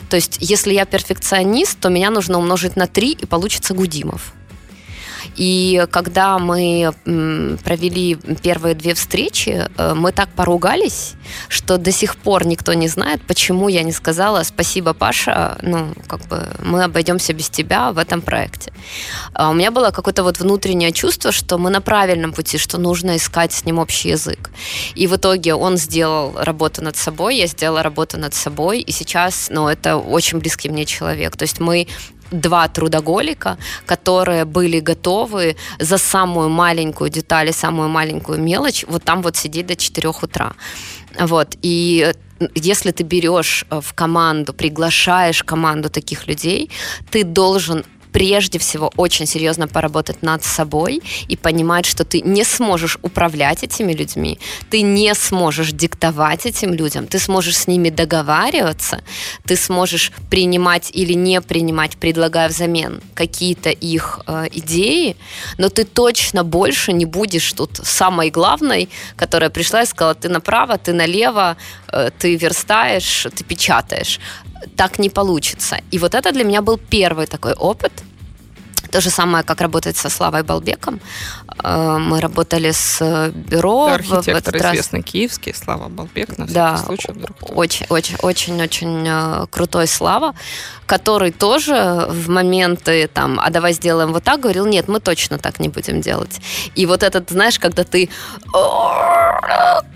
то 0.08 0.16
есть, 0.16 0.38
если 0.40 0.72
я 0.72 0.84
перфекционист, 0.84 1.78
то 1.80 1.88
меня 1.88 2.10
нужно 2.10 2.38
умножить 2.38 2.76
на 2.76 2.86
3, 2.86 3.12
и 3.12 3.26
получится 3.26 3.74
Гудимов. 3.74 4.32
И 5.38 5.86
когда 5.92 6.38
мы 6.38 6.92
провели 7.64 8.16
первые 8.42 8.74
две 8.74 8.94
встречи, 8.94 9.66
э, 9.76 9.94
мы 9.94 10.10
так 10.10 10.28
поругались, 10.30 11.14
что 11.48 11.78
до 11.78 11.92
сих 11.92 12.16
пор 12.16 12.44
никто 12.44 12.74
не 12.74 12.88
знает, 12.88 13.22
почему 13.22 13.68
я 13.68 13.84
не 13.84 13.92
сказала 13.92 14.42
спасибо, 14.42 14.94
Паша, 14.94 15.56
ну, 15.62 15.94
как 16.08 16.20
бы 16.26 16.42
мы 16.62 16.82
обойдемся 16.82 17.32
без 17.32 17.48
тебя 17.48 17.92
в 17.92 17.98
этом 17.98 18.20
проекте. 18.20 18.72
А 19.32 19.50
у 19.50 19.54
меня 19.54 19.70
было 19.70 19.90
какое-то 19.90 20.24
вот 20.24 20.40
внутреннее 20.40 20.90
чувство, 20.90 21.30
что 21.30 21.56
мы 21.56 21.70
на 21.70 21.80
правильном 21.80 22.32
пути, 22.32 22.58
что 22.58 22.78
нужно 22.78 23.16
искать 23.16 23.52
с 23.52 23.64
ним 23.64 23.78
общий 23.78 24.08
язык. 24.08 24.50
И 24.96 25.06
в 25.06 25.14
итоге 25.14 25.54
он 25.54 25.76
сделал 25.76 26.34
работу 26.36 26.82
над 26.82 26.96
собой, 26.96 27.36
я 27.36 27.46
сделала 27.46 27.82
работу 27.84 28.18
над 28.18 28.34
собой, 28.34 28.80
и 28.80 28.90
сейчас, 28.90 29.50
ну, 29.50 29.68
это 29.68 29.96
очень 29.96 30.38
близкий 30.38 30.68
мне 30.68 30.84
человек. 30.84 31.36
То 31.36 31.44
есть 31.44 31.60
мы 31.60 31.86
два 32.30 32.68
трудоголика, 32.68 33.56
которые 33.86 34.44
были 34.44 34.80
готовы 34.80 35.56
за 35.78 35.98
самую 35.98 36.48
маленькую 36.48 37.10
деталь 37.10 37.48
самую 37.52 37.88
маленькую 37.88 38.40
мелочь 38.40 38.84
вот 38.88 39.02
там 39.04 39.22
вот 39.22 39.36
сидеть 39.36 39.66
до 39.66 39.76
4 39.76 40.08
утра. 40.08 40.52
Вот. 41.18 41.56
И 41.62 42.12
если 42.54 42.92
ты 42.92 43.02
берешь 43.02 43.64
э, 43.70 43.80
в 43.80 43.92
команду, 43.94 44.52
приглашаешь 44.52 45.42
команду 45.42 45.88
таких 45.88 46.28
людей, 46.28 46.70
ты 47.10 47.24
должен 47.24 47.84
прежде 48.18 48.58
всего 48.58 48.90
очень 48.96 49.26
серьезно 49.26 49.68
поработать 49.68 50.22
над 50.22 50.42
собой 50.42 51.00
и 51.28 51.36
понимать, 51.36 51.86
что 51.86 52.04
ты 52.04 52.20
не 52.20 52.44
сможешь 52.44 52.98
управлять 53.02 53.62
этими 53.62 53.92
людьми, 53.92 54.40
ты 54.70 54.82
не 54.82 55.14
сможешь 55.14 55.70
диктовать 55.70 56.44
этим 56.44 56.74
людям, 56.74 57.06
ты 57.06 57.20
сможешь 57.20 57.56
с 57.56 57.68
ними 57.68 57.90
договариваться, 57.90 59.02
ты 59.46 59.54
сможешь 59.54 60.10
принимать 60.30 60.90
или 60.96 61.12
не 61.12 61.40
принимать, 61.40 61.96
предлагая 61.96 62.48
взамен 62.48 63.00
какие-то 63.14 63.70
их 63.70 64.18
э, 64.26 64.46
идеи, 64.50 65.16
но 65.56 65.68
ты 65.68 65.84
точно 65.84 66.42
больше 66.42 66.92
не 66.92 67.04
будешь 67.04 67.52
тут 67.52 67.80
самой 67.84 68.30
главной, 68.30 68.88
которая 69.14 69.50
пришла 69.50 69.82
и 69.82 69.86
сказала, 69.86 70.16
ты 70.16 70.28
направо, 70.28 70.76
ты 70.76 70.92
налево, 70.92 71.56
э, 71.92 72.10
ты 72.18 72.34
верстаешь, 72.34 73.28
ты 73.36 73.44
печатаешь 73.44 74.18
так 74.76 74.98
не 74.98 75.10
получится. 75.10 75.80
И 75.90 75.98
вот 75.98 76.14
это 76.14 76.32
для 76.32 76.44
меня 76.44 76.62
был 76.62 76.78
первый 76.78 77.26
такой 77.26 77.52
опыт. 77.52 77.92
То 78.90 79.00
же 79.00 79.10
самое, 79.10 79.44
как 79.44 79.60
работать 79.60 79.96
со 79.96 80.08
Славой 80.08 80.42
Балбеком. 80.42 81.00
Э, 81.62 81.98
мы 81.98 82.20
работали 82.20 82.70
с 82.70 83.30
бюро. 83.34 83.88
Да, 83.88 83.94
архитектор 83.94 84.54
в 84.54 84.58
известный 84.58 85.00
раз. 85.00 85.10
киевский, 85.10 85.54
Слава 85.54 85.88
Балбек. 85.88 86.38
На 86.38 86.46
да, 86.46 86.76
случай, 86.78 87.12
вдруг 87.12 87.56
очень, 87.56 87.86
очень, 87.88 88.16
очень, 88.22 88.62
очень 88.62 89.04
э, 89.06 89.46
крутой 89.50 89.86
Слава, 89.86 90.34
который 90.86 91.32
тоже 91.32 92.06
в 92.08 92.28
моменты 92.28 93.08
там, 93.12 93.40
а 93.40 93.50
давай 93.50 93.72
сделаем 93.72 94.12
вот 94.12 94.24
так, 94.24 94.40
говорил, 94.40 94.66
нет, 94.66 94.88
мы 94.88 95.00
точно 95.00 95.38
так 95.38 95.60
не 95.60 95.68
будем 95.68 96.00
делать. 96.00 96.40
И 96.74 96.86
вот 96.86 97.02
этот, 97.02 97.30
знаешь, 97.30 97.58
когда 97.58 97.84
ты 97.84 98.08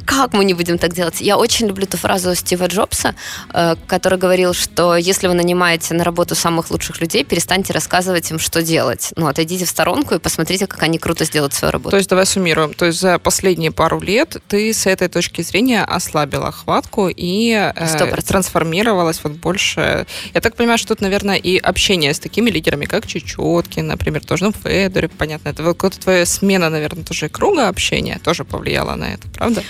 как 0.04 0.32
мы 0.32 0.44
не 0.44 0.54
будем 0.54 0.78
так 0.78 0.92
делать? 0.92 1.20
Я 1.20 1.36
очень 1.36 1.66
люблю 1.66 1.86
ту 1.86 1.96
фразу 1.96 2.34
Стива 2.34 2.66
Джобса, 2.66 3.14
э, 3.52 3.76
который 3.86 4.18
говорил, 4.18 4.52
что 4.52 4.96
если 4.96 5.26
вы 5.26 5.34
нанимаете 5.34 5.94
на 5.94 6.04
работу 6.04 6.34
самых 6.34 6.70
лучших 6.70 7.00
людей, 7.00 7.24
перестаньте 7.24 7.72
рассказывать 7.72 8.30
им, 8.30 8.38
что 8.38 8.62
делать. 8.62 9.12
Ну, 9.16 9.26
отойдите 9.26 9.64
в 9.64 9.68
сторонку 9.68 10.14
и 10.14 10.18
посмотрите, 10.18 10.66
как 10.66 10.82
они 10.82 10.98
круто 10.98 11.24
сделают 11.24 11.51
свою 11.54 11.72
работу. 11.72 11.90
То 11.90 11.96
есть, 11.96 12.08
давай 12.08 12.26
суммируем. 12.26 12.74
То 12.74 12.86
есть, 12.86 13.00
за 13.00 13.18
последние 13.18 13.70
пару 13.70 14.00
лет 14.00 14.36
ты 14.48 14.72
с 14.72 14.86
этой 14.86 15.08
точки 15.08 15.42
зрения 15.42 15.84
ослабила 15.84 16.52
хватку 16.52 17.08
и 17.08 17.72
э, 17.74 18.22
трансформировалась 18.22 19.20
вот 19.22 19.32
больше... 19.32 20.06
Я 20.34 20.40
так 20.40 20.56
понимаю, 20.56 20.78
что 20.78 20.88
тут, 20.88 21.00
наверное, 21.00 21.36
и 21.36 21.56
общение 21.58 22.12
с 22.14 22.18
такими 22.18 22.50
лидерами, 22.50 22.84
как 22.84 23.06
Чечеткин, 23.06 23.86
например, 23.86 24.24
тоже, 24.24 24.44
ну, 24.44 24.52
Федорев, 24.52 25.10
понятно. 25.12 25.48
Это 25.48 25.62
вот 25.62 25.78
твоя 25.98 26.26
смена, 26.26 26.70
наверное, 26.70 27.04
тоже 27.04 27.28
круга 27.28 27.68
общения 27.68 28.20
тоже 28.22 28.44
повлияла 28.44 28.94
на 28.94 29.14
это, 29.14 29.28
правда? 29.28 29.62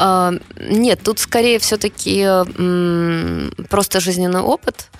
Нет, 0.00 1.00
тут 1.04 1.18
скорее 1.18 1.58
все-таки 1.58 2.26
просто 3.68 4.00
жизненный 4.00 4.40
опыт, 4.40 4.90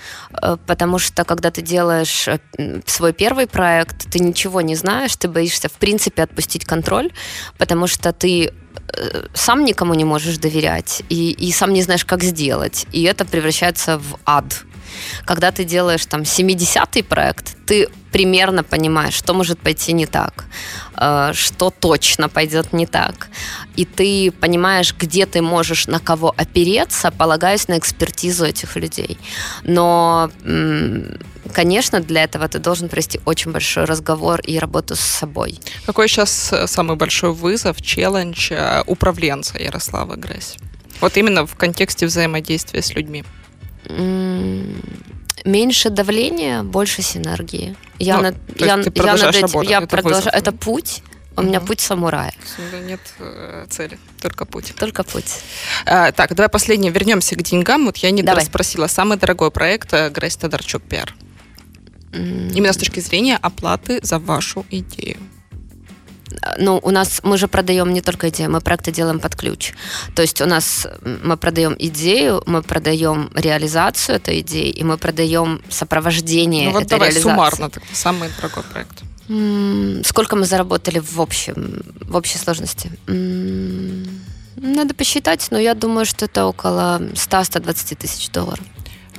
э, 0.42 0.56
потому 0.66 0.98
что 0.98 1.24
когда 1.24 1.50
ты 1.50 1.62
делаешь 1.62 2.28
э, 2.28 2.38
свой 2.86 3.12
первый 3.12 3.46
проект, 3.46 4.10
ты 4.10 4.18
ничего 4.20 4.60
не 4.60 4.76
знаешь, 4.76 5.16
ты 5.16 5.28
боишься 5.28 5.68
в 5.68 5.72
принципе 5.72 6.22
отпустить 6.22 6.64
контроль, 6.64 7.10
потому 7.58 7.86
что 7.86 8.12
ты 8.12 8.52
э, 8.92 9.26
сам 9.34 9.64
никому 9.64 9.94
не 9.94 10.04
можешь 10.04 10.38
доверять 10.38 11.02
и, 11.08 11.32
и 11.32 11.52
сам 11.52 11.72
не 11.72 11.82
знаешь, 11.82 12.04
как 12.04 12.22
сделать. 12.22 12.86
И 12.92 13.02
это 13.02 13.24
превращается 13.24 13.98
в 13.98 14.18
ад. 14.24 14.64
Когда 15.24 15.50
ты 15.50 15.64
делаешь 15.64 16.06
там 16.06 16.22
70-й 16.22 17.02
проект, 17.02 17.56
ты 17.66 17.88
примерно 18.12 18.62
понимаешь, 18.62 19.14
что 19.14 19.34
может 19.34 19.58
пойти 19.58 19.92
не 19.92 20.06
так, 20.06 20.44
э, 20.96 21.32
что 21.34 21.70
точно 21.70 22.28
пойдет 22.28 22.72
не 22.72 22.86
так. 22.86 23.28
И 23.76 23.84
ты 23.84 24.30
понимаешь, 24.30 24.94
где 24.98 25.26
ты 25.26 25.42
можешь 25.42 25.86
на 25.86 26.00
кого 26.00 26.34
опереться, 26.36 27.10
полагаясь 27.10 27.68
на 27.68 27.78
экспертизу 27.78 28.44
этих 28.44 28.76
людей. 28.76 29.18
Но, 29.62 30.30
конечно, 31.52 32.00
для 32.00 32.24
этого 32.24 32.48
ты 32.48 32.58
должен 32.58 32.88
провести 32.88 33.20
очень 33.24 33.52
большой 33.52 33.84
разговор 33.84 34.40
и 34.40 34.58
работу 34.58 34.96
с 34.96 35.00
собой. 35.00 35.60
Какой 35.86 36.08
сейчас 36.08 36.52
э, 36.52 36.66
самый 36.66 36.96
большой 36.96 37.32
вызов, 37.32 37.80
челлендж 37.82 38.52
э, 38.52 38.82
управленца 38.86 39.58
Ярослава 39.58 40.16
Гресь? 40.16 40.56
Вот 41.00 41.16
именно 41.16 41.46
в 41.46 41.54
контексте 41.54 42.06
взаимодействия 42.06 42.82
с 42.82 42.94
людьми 42.94 43.24
меньше 45.44 45.90
давления, 45.90 46.62
больше 46.62 47.02
синергии. 47.02 47.76
Я, 47.98 48.16
ну, 48.16 48.22
над, 48.22 48.34
я, 48.56 48.66
я, 48.66 48.76
над, 48.76 48.86
я 48.86 49.78
это 49.78 49.86
продолжаю. 49.86 50.34
Это 50.34 50.52
путь. 50.52 51.02
У 51.36 51.42
меня 51.42 51.60
путь 51.60 51.80
самурая. 51.80 52.34
Нет 52.86 53.00
э, 53.18 53.66
цели, 53.70 53.98
только 54.20 54.44
путь. 54.44 54.74
Только 54.76 55.04
путь. 55.04 55.40
А, 55.86 56.12
так, 56.12 56.34
давай 56.34 56.48
последнее. 56.48 56.92
Вернемся 56.92 57.34
к 57.34 57.42
деньгам. 57.42 57.86
Вот 57.86 57.96
я 57.98 58.10
не 58.10 58.22
спросила. 58.44 58.88
Самый 58.88 59.16
дорогой 59.16 59.50
проект 59.50 59.92
э, 59.94 60.10
Грейс 60.10 60.36
Тодорчук 60.36 60.82
Пиар. 60.82 61.14
Mm. 62.12 62.52
Именно 62.54 62.72
с 62.72 62.76
точки 62.76 63.00
зрения 63.00 63.38
оплаты 63.40 64.00
за 64.02 64.18
вашу 64.18 64.66
идею 64.70 65.18
ну, 66.58 66.80
у 66.82 66.90
нас, 66.90 67.20
мы 67.22 67.38
же 67.38 67.48
продаем 67.48 67.92
не 67.92 68.00
только 68.00 68.28
идею, 68.28 68.50
мы 68.50 68.60
проекты 68.60 68.92
делаем 68.92 69.20
под 69.20 69.34
ключ. 69.34 69.72
То 70.14 70.22
есть 70.22 70.40
у 70.40 70.46
нас 70.46 70.86
мы 71.02 71.36
продаем 71.36 71.76
идею, 71.78 72.42
мы 72.46 72.62
продаем 72.62 73.30
реализацию 73.34 74.16
этой 74.16 74.40
идеи, 74.40 74.70
и 74.70 74.84
мы 74.84 74.98
продаем 74.98 75.62
сопровождение 75.68 76.66
ну, 76.66 76.72
вот 76.72 76.82
этой 76.82 76.90
давай 76.90 77.08
реализации. 77.08 77.30
суммарно, 77.30 77.70
так, 77.70 77.82
самый 77.92 78.30
дорогой 78.36 78.64
проект. 78.64 79.02
Сколько 80.06 80.36
мы 80.36 80.44
заработали 80.44 80.98
в 80.98 81.20
общем, 81.20 81.82
в 82.00 82.16
общей 82.16 82.38
сложности? 82.38 82.90
Надо 84.56 84.94
посчитать, 84.94 85.46
но 85.50 85.58
я 85.58 85.74
думаю, 85.74 86.04
что 86.04 86.24
это 86.24 86.46
около 86.46 87.00
100-120 87.00 87.96
тысяч 87.96 88.28
долларов. 88.30 88.64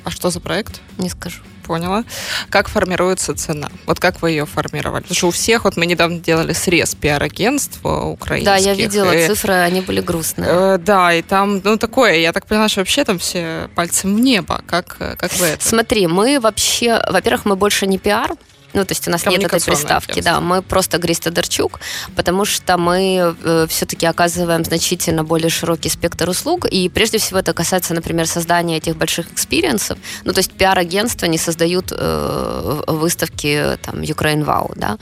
А 0.03 0.11
что 0.11 0.29
за 0.29 0.39
проект? 0.39 0.81
Не 0.97 1.09
скажу 1.09 1.41
поняла. 1.71 2.03
Как 2.49 2.67
формируется 2.67 3.33
цена? 3.33 3.69
Вот 3.85 3.99
как 3.99 4.21
вы 4.21 4.31
ее 4.31 4.45
формировали? 4.45 5.03
Потому 5.03 5.15
что 5.15 5.27
у 5.27 5.31
всех, 5.31 5.63
вот 5.63 5.77
мы 5.77 5.85
недавно 5.85 6.19
делали 6.19 6.51
срез 6.51 6.95
пиар-агентства 6.95 8.03
украинских. 8.05 8.45
Да, 8.45 8.57
я 8.57 8.73
видела 8.73 9.11
и, 9.11 9.25
цифры, 9.25 9.53
они 9.53 9.79
были 9.79 10.01
грустные. 10.01 10.49
Э, 10.51 10.77
да, 10.77 11.13
и 11.13 11.21
там, 11.21 11.61
ну, 11.63 11.77
такое, 11.77 12.15
я 12.15 12.33
так 12.33 12.45
поняла, 12.45 12.67
что 12.67 12.81
вообще 12.81 13.05
там 13.05 13.19
все 13.19 13.69
пальцем 13.73 14.17
в 14.17 14.19
небо. 14.19 14.61
Как, 14.67 14.97
как 14.97 15.33
вы 15.39 15.45
это? 15.47 15.65
Смотри, 15.65 16.07
мы 16.07 16.41
вообще, 16.41 17.01
во-первых, 17.09 17.45
мы 17.45 17.55
больше 17.55 17.87
не 17.87 17.97
пиар, 17.97 18.35
ну, 18.73 18.85
то 18.85 18.91
есть 18.91 19.07
у 19.07 19.11
нас 19.11 19.25
нет 19.25 19.43
этой 19.43 19.61
приставки, 19.61 20.21
да, 20.21 20.39
мы 20.39 20.61
просто 20.61 20.97
Гресь 20.97 21.19
Тодорчук, 21.19 21.79
потому 22.15 22.45
что 22.45 22.77
мы 22.77 23.35
э, 23.43 23.67
все-таки 23.69 24.05
оказываем 24.05 24.63
значительно 24.63 25.23
более 25.23 25.49
широкий 25.49 25.89
спектр 25.89 26.29
услуг, 26.29 26.65
и 26.65 26.89
прежде 26.89 27.17
всего 27.17 27.39
это 27.39 27.53
касается, 27.53 27.93
например, 27.93 28.27
создания 28.27 28.77
этих 28.77 28.95
больших 28.95 29.31
experience'ов. 29.31 29.97
Ну, 30.23 30.33
то 30.33 30.39
есть 30.39 30.51
пиар-агентства 30.51 31.25
не 31.25 31.37
создают 31.37 31.91
э, 31.91 32.83
выставки 32.87 33.77
там 33.81 34.01
Ukraine 34.01 34.45
Wow, 34.45 34.73
да. 34.75 34.97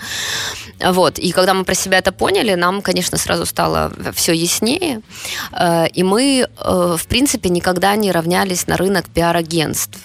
Вот, 0.91 1.19
и 1.19 1.31
когда 1.31 1.53
мы 1.53 1.63
про 1.63 1.75
себя 1.75 1.97
это 1.97 2.11
поняли, 2.11 2.55
нам, 2.55 2.81
конечно, 2.81 3.17
сразу 3.17 3.45
стало 3.45 3.91
все 4.13 4.33
яснее, 4.33 5.01
э, 5.51 5.87
и 5.87 6.03
мы, 6.03 6.47
э, 6.47 6.95
в 6.97 7.07
принципе, 7.07 7.49
никогда 7.49 7.95
не 7.95 8.11
равнялись 8.11 8.67
на 8.67 8.77
рынок 8.77 9.05
пиар-агентств. 9.09 9.99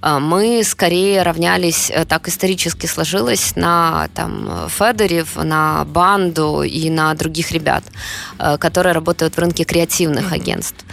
А, 0.00 0.20
мы 0.20 0.62
скорее 0.64 1.22
равнялись, 1.22 1.90
э, 1.90 2.04
так 2.04 2.28
исторически 2.28 2.86
сложилось, 2.86 3.56
на 3.56 4.08
там, 4.14 4.68
Федорев, 4.68 5.36
на 5.36 5.84
Банду 5.84 6.62
и 6.62 6.88
на 6.90 7.14
других 7.14 7.50
ребят, 7.52 7.84
э, 8.38 8.58
которые 8.58 8.92
работают 8.92 9.36
в 9.36 9.38
рынке 9.38 9.64
креативных 9.64 10.32
агентств. 10.32 10.84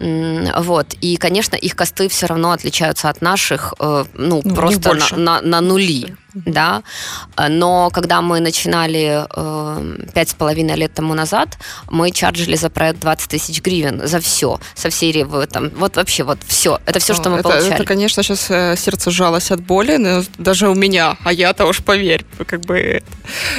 Вот. 0.00 0.94
И, 1.00 1.16
конечно, 1.16 1.56
их 1.56 1.74
косты 1.74 2.08
все 2.08 2.26
равно 2.26 2.52
отличаются 2.52 3.08
от 3.08 3.20
наших, 3.20 3.74
э, 3.80 4.04
ну, 4.14 4.40
ну 4.44 4.54
просто 4.54 4.94
на, 4.94 5.16
на, 5.16 5.40
на 5.40 5.60
нули 5.60 6.16
да, 6.34 6.82
но 7.48 7.90
когда 7.90 8.20
мы 8.20 8.40
начинали 8.40 9.26
э, 9.34 10.06
пять 10.14 10.30
с 10.30 10.34
половиной 10.34 10.76
лет 10.76 10.92
тому 10.92 11.14
назад, 11.14 11.58
мы 11.90 12.10
чарджили 12.10 12.56
за 12.56 12.70
проект 12.70 13.00
20 13.00 13.30
тысяч 13.30 13.62
гривен 13.62 14.06
за 14.06 14.20
все, 14.20 14.60
со 14.74 14.90
всей 14.90 15.24
там, 15.50 15.70
вот 15.70 15.96
вообще 15.96 16.24
вот 16.24 16.38
все, 16.46 16.78
это 16.84 16.98
все, 16.98 17.14
что 17.14 17.30
мы 17.30 17.38
это, 17.38 17.48
получали. 17.48 17.74
Это, 17.74 17.84
конечно, 17.84 18.22
сейчас 18.22 18.50
э, 18.50 18.76
сердце 18.76 19.10
жалось 19.10 19.50
от 19.50 19.60
боли, 19.60 19.96
но 19.96 20.22
даже 20.36 20.68
у 20.68 20.74
меня, 20.74 21.16
а 21.24 21.32
я-то 21.32 21.66
уж 21.66 21.82
поверь, 21.82 22.24
как 22.46 22.60
бы 22.60 23.02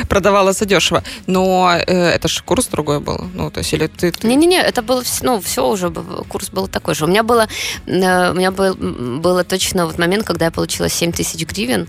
продавала 0.07 0.53
задешево, 0.53 1.03
но 1.27 1.71
э, 1.75 2.09
это 2.09 2.27
же 2.27 2.43
курс 2.43 2.67
другой 2.67 2.99
был, 2.99 3.29
ну, 3.33 3.49
то 3.49 3.59
есть 3.59 3.73
или 3.73 3.87
ты... 3.87 4.13
Не-не-не, 4.23 4.61
это 4.61 4.81
был, 4.81 5.03
ну, 5.21 5.41
все 5.41 5.67
уже, 5.67 5.91
курс 6.27 6.49
был 6.49 6.67
такой 6.67 6.93
же. 6.95 7.05
У 7.05 7.07
меня 7.07 7.23
было, 7.23 7.47
у 7.87 7.91
меня 7.91 8.51
был, 8.51 8.75
было 8.75 9.43
точно 9.43 9.85
вот 9.85 9.97
момент, 9.97 10.25
когда 10.25 10.45
я 10.45 10.51
получила 10.51 10.87
7 10.89 11.11
тысяч 11.11 11.45
гривен, 11.45 11.87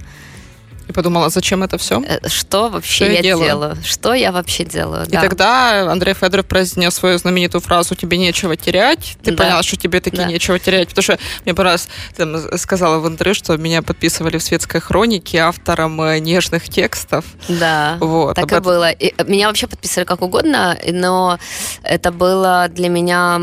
и 0.91 0.93
подумала, 0.93 1.31
зачем 1.31 1.63
это 1.63 1.79
все? 1.79 2.03
Э, 2.07 2.29
что 2.29 2.69
вообще 2.69 2.95
что 2.95 3.05
я, 3.07 3.13
я 3.13 3.23
делаю? 3.23 3.47
делаю? 3.47 3.77
Что 3.85 4.15
я 4.15 4.33
вообще 4.33 4.65
делаю? 4.65 5.07
И 5.07 5.11
да. 5.11 5.21
тогда 5.21 5.91
Андрей 5.91 6.15
Федоров 6.15 6.47
произнес 6.47 6.95
свою 6.95 7.19
знаменитую 7.19 7.61
фразу 7.61 7.95
«тебе 7.95 8.19
нечего 8.19 8.57
терять». 8.57 9.17
Ты 9.23 9.33
да. 9.33 9.45
поняла, 9.45 9.63
что 9.63 9.77
тебе 9.77 10.01
таки 10.01 10.19
да. 10.19 10.25
нечего 10.25 10.59
терять. 10.59 10.89
Потому 10.89 11.03
что 11.03 11.19
мне 11.45 11.55
раз 11.55 11.89
там, 12.17 12.59
сказала 12.59 12.99
в 12.99 13.09
интервью, 13.09 13.35
что 13.35 13.57
меня 13.57 13.83
подписывали 13.83 14.39
в 14.39 14.43
светской 14.43 14.81
хронике 14.81 15.39
автором 15.39 16.01
э, 16.03 16.19
нежных 16.19 16.69
текстов. 16.69 17.25
Да, 17.49 17.97
вот, 18.01 18.37
так 18.37 18.45
и 18.45 18.49
этом... 18.49 18.63
было. 18.63 18.91
И 18.91 19.15
э, 19.17 19.25
меня 19.25 19.49
вообще 19.49 19.67
подписывали 19.67 20.07
как 20.07 20.23
угодно, 20.23 20.77
но 20.93 21.39
это 21.83 22.13
было 22.13 22.69
для 22.69 22.89
меня... 22.89 23.41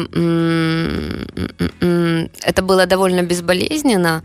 Это 2.43 2.61
было 2.61 2.85
довольно 2.85 3.23
безболезненно, 3.23 4.23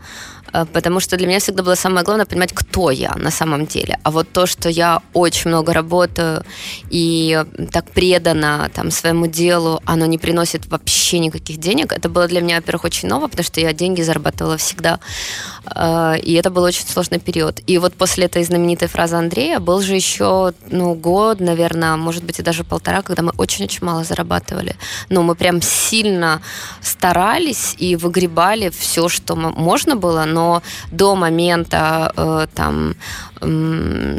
потому 0.71 0.99
что 0.99 1.17
для 1.17 1.27
меня 1.27 1.39
всегда 1.39 1.63
было 1.63 1.75
самое 1.75 2.05
главное 2.05 2.25
понимать, 2.25 2.53
кто 2.53 2.91
я 2.91 3.15
на 3.15 3.31
самом 3.31 3.65
деле. 3.65 3.99
А 4.03 4.11
вот 4.11 4.31
то, 4.31 4.45
что 4.45 4.69
я 4.69 5.01
очень 5.13 5.49
много 5.49 5.73
работаю 5.73 6.43
и 6.89 7.43
так 7.71 7.89
предана 7.91 8.69
там, 8.73 8.91
своему 8.91 9.27
делу, 9.27 9.81
оно 9.85 10.05
не 10.05 10.17
приносит 10.17 10.67
вообще 10.67 11.19
никаких 11.19 11.57
денег, 11.57 11.91
это 11.91 12.09
было 12.09 12.27
для 12.27 12.41
меня, 12.41 12.57
во-первых, 12.57 12.85
очень 12.85 13.09
ново, 13.09 13.27
потому 13.27 13.43
что 13.43 13.59
я 13.61 13.73
деньги 13.73 14.01
зарабатывала 14.01 14.57
всегда. 14.57 14.99
Э, 15.75 16.15
и 16.21 16.33
это 16.33 16.49
был 16.51 16.63
очень 16.63 16.87
сложный 16.87 17.19
период. 17.19 17.61
И 17.67 17.77
вот 17.79 17.93
после 17.95 18.25
этой 18.25 18.43
знаменитой 18.43 18.87
фразы 18.87 19.15
Андрея 19.15 19.59
был 19.59 19.81
же 19.81 19.95
еще 19.95 20.53
ну, 20.69 20.93
год, 20.93 21.39
наверное, 21.39 21.95
может 21.95 22.23
быть, 22.23 22.39
и 22.39 22.43
даже 22.43 22.63
полтора, 22.63 23.01
когда 23.01 23.23
мы 23.23 23.31
очень-очень 23.37 23.85
мало 23.85 24.03
зарабатывали. 24.03 24.75
Ну, 25.09 25.23
мы 25.23 25.35
прям 25.35 25.61
сильно 25.61 26.41
старались 26.81 27.75
и 27.77 27.95
выгребали 27.95 28.69
все, 28.69 29.09
что 29.09 29.35
можно 29.35 29.95
было, 29.95 30.25
но 30.25 30.42
но 30.43 30.61
до 30.91 31.15
момента 31.15 32.11
э, 32.17 32.47
там 32.53 32.95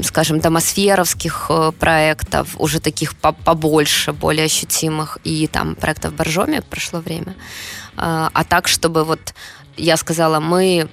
скажем, 0.03 0.41
домосферовских 0.41 1.47
э, 1.49 1.73
проектов, 1.79 2.47
уже 2.59 2.81
таких 2.81 3.15
побольше, 3.45 4.13
более 4.13 4.45
ощутимых, 4.45 5.19
и 5.25 5.47
там 5.47 5.75
проектов 5.75 6.13
в 6.13 6.17
Боржоме 6.17 6.61
прошло 6.61 7.01
время. 7.01 7.35
Э, 7.97 8.29
а 8.35 8.45
так, 8.45 8.69
чтобы 8.69 9.05
вот 9.05 9.35
я 9.77 9.97
сказала, 9.97 10.41
мы, 10.41 10.89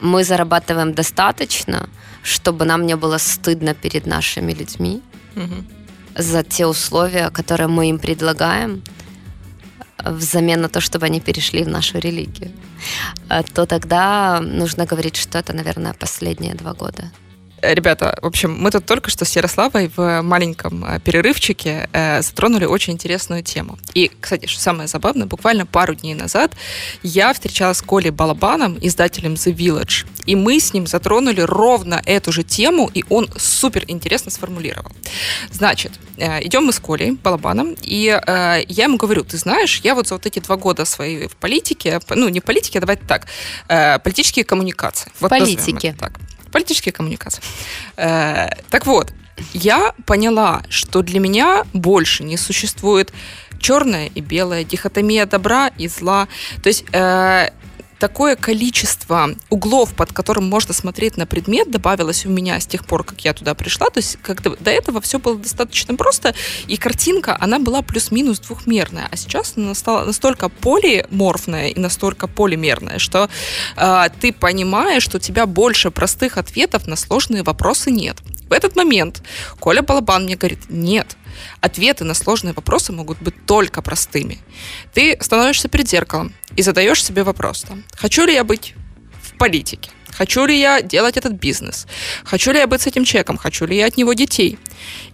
мы 0.00 0.24
зарабатываем 0.24 0.92
достаточно, 0.94 1.88
чтобы 2.22 2.64
нам 2.64 2.86
не 2.86 2.96
было 2.96 3.18
стыдно 3.18 3.74
перед 3.74 4.06
нашими 4.06 4.54
людьми 4.54 5.00
угу. 5.36 5.64
за 6.22 6.42
те 6.42 6.66
условия, 6.66 7.30
которые 7.30 7.68
мы 7.68 7.88
им 7.88 7.98
предлагаем, 7.98 8.82
взамен 10.10 10.60
на 10.60 10.68
то, 10.68 10.80
чтобы 10.80 11.06
они 11.06 11.20
перешли 11.20 11.64
в 11.64 11.68
нашу 11.68 11.98
религию, 11.98 12.50
э, 13.28 13.42
то 13.54 13.66
тогда 13.66 14.40
нужно 14.40 14.86
говорить, 14.86 15.16
что 15.16 15.38
это, 15.38 15.52
наверное, 15.52 15.94
последние 15.94 16.54
два 16.54 16.72
года. 16.72 17.10
Ребята, 17.62 18.18
в 18.20 18.26
общем, 18.26 18.54
мы 18.54 18.70
тут 18.70 18.84
только 18.84 19.10
что 19.10 19.24
с 19.24 19.34
Ярославой 19.34 19.90
в 19.96 20.20
маленьком 20.22 20.84
э, 20.84 21.00
перерывчике 21.00 21.88
э, 21.92 22.20
затронули 22.20 22.66
очень 22.66 22.92
интересную 22.92 23.42
тему. 23.42 23.78
И, 23.94 24.10
кстати, 24.20 24.46
что 24.46 24.60
самое 24.60 24.88
забавное, 24.88 25.26
буквально 25.26 25.64
пару 25.64 25.94
дней 25.94 26.14
назад 26.14 26.52
я 27.02 27.32
встречалась 27.32 27.78
с 27.78 27.82
Колей 27.82 28.10
Балабаном, 28.10 28.76
издателем 28.80 29.34
The 29.34 29.54
Village, 29.54 30.06
и 30.26 30.36
мы 30.36 30.60
с 30.60 30.74
ним 30.74 30.86
затронули 30.86 31.40
ровно 31.40 32.02
эту 32.04 32.30
же 32.30 32.42
тему, 32.42 32.90
и 32.92 33.04
он 33.08 33.28
супер 33.38 33.84
интересно 33.88 34.30
сформулировал. 34.30 34.92
Значит, 35.50 35.92
э, 36.18 36.44
идем 36.44 36.64
мы 36.64 36.72
с 36.72 36.78
Колей 36.78 37.12
Балабаном, 37.12 37.74
и 37.80 38.08
э, 38.08 38.64
я 38.68 38.84
ему 38.84 38.98
говорю, 38.98 39.24
ты 39.24 39.38
знаешь, 39.38 39.80
я 39.82 39.94
вот 39.94 40.08
за 40.08 40.14
вот 40.14 40.26
эти 40.26 40.40
два 40.40 40.56
года 40.56 40.84
свои 40.84 41.26
в 41.26 41.36
политике, 41.36 42.00
ну, 42.10 42.28
не 42.28 42.40
политике, 42.40 42.78
а 42.78 42.80
давайте 42.82 43.04
так, 43.06 43.26
э, 43.68 43.98
политические 44.00 44.44
коммуникации. 44.44 45.10
В 45.14 45.22
вот 45.22 45.30
политике. 45.30 45.96
Так 45.98 46.12
политические 46.52 46.92
коммуникации. 46.92 47.42
Э, 47.96 48.48
так 48.70 48.86
вот, 48.86 49.12
я 49.52 49.92
поняла, 50.06 50.62
что 50.68 51.02
для 51.02 51.20
меня 51.20 51.64
больше 51.72 52.24
не 52.24 52.36
существует 52.36 53.12
черное 53.58 54.06
и 54.14 54.20
белое, 54.20 54.64
дихотомия 54.64 55.26
добра 55.26 55.68
и 55.78 55.88
зла. 55.88 56.28
То 56.62 56.68
есть 56.68 56.84
э, 56.92 57.50
такое 57.98 58.36
количество 58.36 59.30
углов, 59.50 59.94
под 59.94 60.12
которым 60.12 60.48
можно 60.48 60.74
смотреть 60.74 61.16
на 61.16 61.26
предмет, 61.26 61.70
добавилось 61.70 62.26
у 62.26 62.30
меня 62.30 62.60
с 62.60 62.66
тех 62.66 62.86
пор, 62.86 63.04
как 63.04 63.20
я 63.24 63.32
туда 63.32 63.54
пришла. 63.54 63.88
То 63.90 63.98
есть 63.98 64.18
как 64.22 64.42
до 64.42 64.70
этого 64.70 65.00
все 65.00 65.18
было 65.18 65.38
достаточно 65.38 65.94
просто, 65.94 66.34
и 66.66 66.76
картинка, 66.76 67.36
она 67.40 67.58
была 67.58 67.82
плюс-минус 67.82 68.40
двухмерная, 68.40 69.08
а 69.10 69.16
сейчас 69.16 69.54
она 69.56 69.74
стала 69.74 70.04
настолько 70.04 70.48
полиморфная 70.48 71.68
и 71.68 71.78
настолько 71.78 72.26
полимерная, 72.26 72.98
что 72.98 73.28
э, 73.76 74.04
ты 74.20 74.32
понимаешь, 74.32 75.02
что 75.02 75.18
у 75.18 75.20
тебя 75.20 75.46
больше 75.46 75.90
простых 75.90 76.38
ответов 76.38 76.86
на 76.86 76.96
сложные 76.96 77.42
вопросы 77.42 77.90
нет. 77.90 78.16
В 78.48 78.52
этот 78.52 78.76
момент 78.76 79.22
Коля 79.58 79.82
Балабан 79.82 80.24
мне 80.24 80.36
говорит, 80.36 80.60
нет, 80.68 81.16
ответы 81.60 82.04
на 82.04 82.14
сложные 82.14 82.54
вопросы 82.54 82.92
могут 82.92 83.18
быть 83.20 83.34
только 83.46 83.82
простыми. 83.82 84.38
Ты 84.94 85.18
становишься 85.20 85.68
перед 85.68 85.88
зеркалом 85.88 86.32
и 86.54 86.62
задаешь 86.62 87.04
себе 87.04 87.24
вопрос, 87.24 87.62
там, 87.62 87.84
хочу 87.92 88.24
ли 88.24 88.34
я 88.34 88.44
быть 88.44 88.74
в 89.20 89.36
политике, 89.36 89.90
хочу 90.08 90.46
ли 90.46 90.58
я 90.58 90.80
делать 90.80 91.16
этот 91.16 91.32
бизнес, 91.32 91.86
хочу 92.24 92.52
ли 92.52 92.58
я 92.58 92.66
быть 92.68 92.82
с 92.82 92.86
этим 92.86 93.04
человеком, 93.04 93.36
хочу 93.36 93.66
ли 93.66 93.76
я 93.76 93.86
от 93.86 93.96
него 93.96 94.12
детей. 94.12 94.58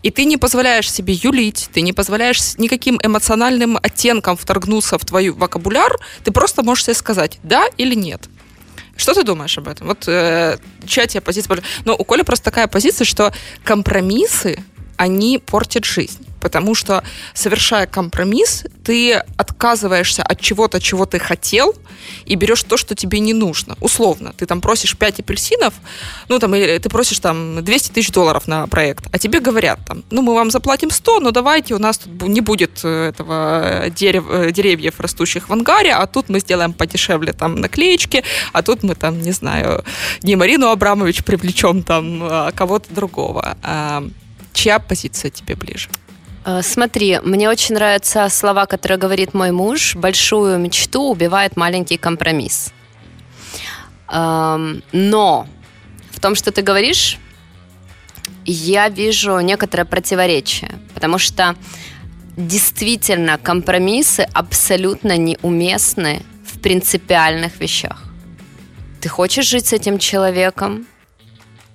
И 0.03 0.11
ты 0.11 0.25
не 0.27 0.37
позволяешь 0.37 0.91
себе 0.91 1.15
юлить, 1.15 1.71
ты 1.73 1.81
не 1.81 1.93
позволяешь 1.93 2.59
никаким 2.59 3.01
эмоциональным 3.03 3.79
оттенкам 3.83 4.37
вторгнуться 4.37 4.99
в 4.99 5.05
твой 5.05 5.31
вокабуляр, 5.31 5.99
ты 6.23 6.33
просто 6.33 6.63
можешь 6.63 6.85
себе 6.85 6.95
сказать 6.95 7.39
да 7.43 7.67
или 7.79 7.95
нет. 7.95 8.29
Что 8.97 9.15
ты 9.15 9.25
думаешь 9.25 9.57
об 9.59 9.69
этом? 9.69 9.89
Вот 9.89 10.07
э, 10.07 10.59
чья 10.87 11.07
тебе 11.07 11.21
позиция? 11.21 11.63
Но 11.85 11.97
у 11.97 12.05
Коли 12.05 12.23
просто 12.23 12.45
такая 12.45 12.67
позиция, 12.67 13.05
что 13.05 13.33
компромиссы, 13.65 14.63
они 14.97 15.39
портят 15.39 15.85
жизнь 15.85 16.27
потому 16.43 16.75
что, 16.75 17.05
совершая 17.35 17.87
компромисс, 17.87 18.65
ты 18.85 19.15
отказываешься 19.37 20.23
от 20.25 20.41
чего-то, 20.41 20.81
чего 20.81 21.07
ты 21.07 21.21
хотел, 21.21 21.75
и 22.25 22.35
берешь 22.35 22.65
то, 22.65 22.77
что 22.77 22.95
тебе 22.95 23.21
не 23.21 23.33
нужно. 23.33 23.77
Условно, 23.81 24.33
ты 24.37 24.47
там 24.47 24.61
просишь 24.61 24.97
5 24.97 25.21
апельсинов, 25.21 25.75
ну, 26.29 26.39
там, 26.39 26.55
или 26.55 26.79
ты 26.79 26.89
просишь 26.89 27.21
там 27.21 27.63
200 27.65 27.93
тысяч 27.93 28.11
долларов 28.11 28.49
на 28.49 28.67
проект, 28.67 29.07
а 29.13 29.19
тебе 29.19 29.39
говорят 29.39 29.79
там, 29.87 30.03
ну, 30.11 30.23
мы 30.23 30.35
вам 30.35 30.51
заплатим 30.51 30.91
100, 30.91 31.21
но 31.21 31.31
давайте, 31.31 31.75
у 31.75 31.79
нас 31.79 31.99
тут 31.99 32.29
не 32.29 32.41
будет 32.41 32.81
э, 32.83 33.11
этого 33.11 33.85
дерев, 33.91 34.25
э, 34.29 34.51
деревьев, 34.51 34.99
растущих 34.99 35.49
в 35.49 35.53
ангаре, 35.53 35.93
а 35.93 36.07
тут 36.07 36.29
мы 36.29 36.41
сделаем 36.41 36.73
подешевле 36.73 37.33
там 37.33 37.55
наклеечки, 37.55 38.25
а 38.53 38.63
тут 38.63 38.83
мы 38.83 38.97
там, 38.97 39.21
не 39.21 39.33
знаю, 39.33 39.85
не 40.23 40.35
Марину 40.35 40.69
Абрамович 40.69 41.23
привлечем 41.23 41.85
там, 41.85 42.23
а 42.23 42.51
кого-то 42.51 42.93
другого. 42.93 43.57
А, 43.63 44.03
чья 44.53 44.79
позиция 44.79 45.31
тебе 45.31 45.55
ближе? 45.55 45.89
Э, 46.45 46.63
смотри, 46.63 47.21
мне 47.23 47.49
очень 47.49 47.75
нравятся 47.75 48.29
слова, 48.29 48.67
которые 48.67 48.99
говорит 48.99 49.35
мой 49.35 49.53
муж. 49.53 49.95
Большую 49.97 50.59
мечту 50.59 51.11
убивает 51.11 51.57
маленький 51.57 51.97
компромисс. 51.97 52.73
Эм, 54.11 54.83
но 54.93 55.47
в 56.11 56.21
том, 56.21 56.35
что 56.35 56.51
ты 56.53 56.63
говоришь, 56.63 57.19
я 58.45 58.89
вижу 58.89 59.39
некоторое 59.41 59.85
противоречие, 59.85 60.71
потому 60.95 61.19
что 61.19 61.55
действительно 62.37 63.39
компромиссы 63.39 64.27
абсолютно 64.33 65.17
неуместны 65.17 66.23
в 66.45 66.61
принципиальных 66.61 67.61
вещах. 67.61 68.03
Ты 69.01 69.09
хочешь 69.09 69.47
жить 69.47 69.67
с 69.67 69.73
этим 69.73 69.99
человеком, 69.99 70.87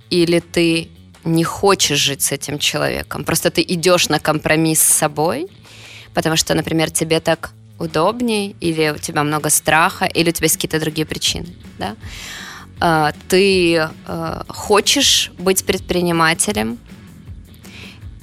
или 0.09 0.39
ты 0.39 0.89
не 1.27 1.43
хочешь 1.43 1.99
жить 1.99 2.21
с 2.21 2.31
этим 2.31 2.59
человеком. 2.59 3.23
Просто 3.23 3.49
ты 3.49 3.61
идешь 3.61 4.09
на 4.09 4.19
компромисс 4.19 4.81
с 4.81 4.97
собой, 4.97 5.47
потому 6.13 6.35
что, 6.35 6.53
например, 6.55 6.91
тебе 6.91 7.19
так 7.19 7.51
удобнее, 7.79 8.55
или 8.59 8.89
у 8.95 8.97
тебя 8.97 9.23
много 9.23 9.49
страха, 9.49 10.05
или 10.05 10.29
у 10.29 10.31
тебя 10.31 10.45
есть 10.45 10.55
какие-то 10.55 10.79
другие 10.79 11.05
причины. 11.05 11.47
Да? 11.77 11.95
А, 12.79 13.11
ты 13.27 13.89
а, 14.05 14.45
хочешь 14.47 15.31
быть 15.37 15.65
предпринимателем, 15.65 16.77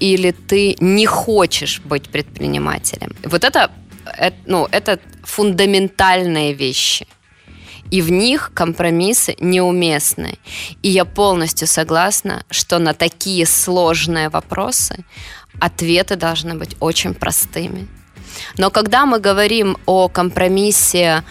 или 0.01 0.33
ты 0.33 0.77
не 0.81 1.07
хочешь 1.07 1.81
быть 1.85 2.09
предпринимателем. 2.09 3.15
Вот 3.23 3.45
это, 3.45 3.71
это, 4.19 4.37
ну, 4.47 4.69
это 4.71 4.99
фундаментальные 5.23 6.53
вещи 6.53 7.07
и 7.91 8.03
в 8.03 8.11
них 8.11 8.51
компромиссы 8.55 9.37
неуместны. 9.41 10.39
И 10.83 10.89
я 10.89 11.05
полностью 11.05 11.69
согласна, 11.69 12.45
что 12.51 12.79
на 12.79 12.95
такие 12.95 13.47
сложные 13.47 14.29
вопросы 14.29 15.05
ответы 15.61 16.17
должны 16.17 16.55
быть 16.55 16.77
очень 16.81 17.15
простыми. 17.15 17.87
Но 18.59 18.71
когда 18.71 19.07
мы 19.07 19.21
говорим 19.21 19.77
о 19.87 20.09
компромиссе 20.09 21.23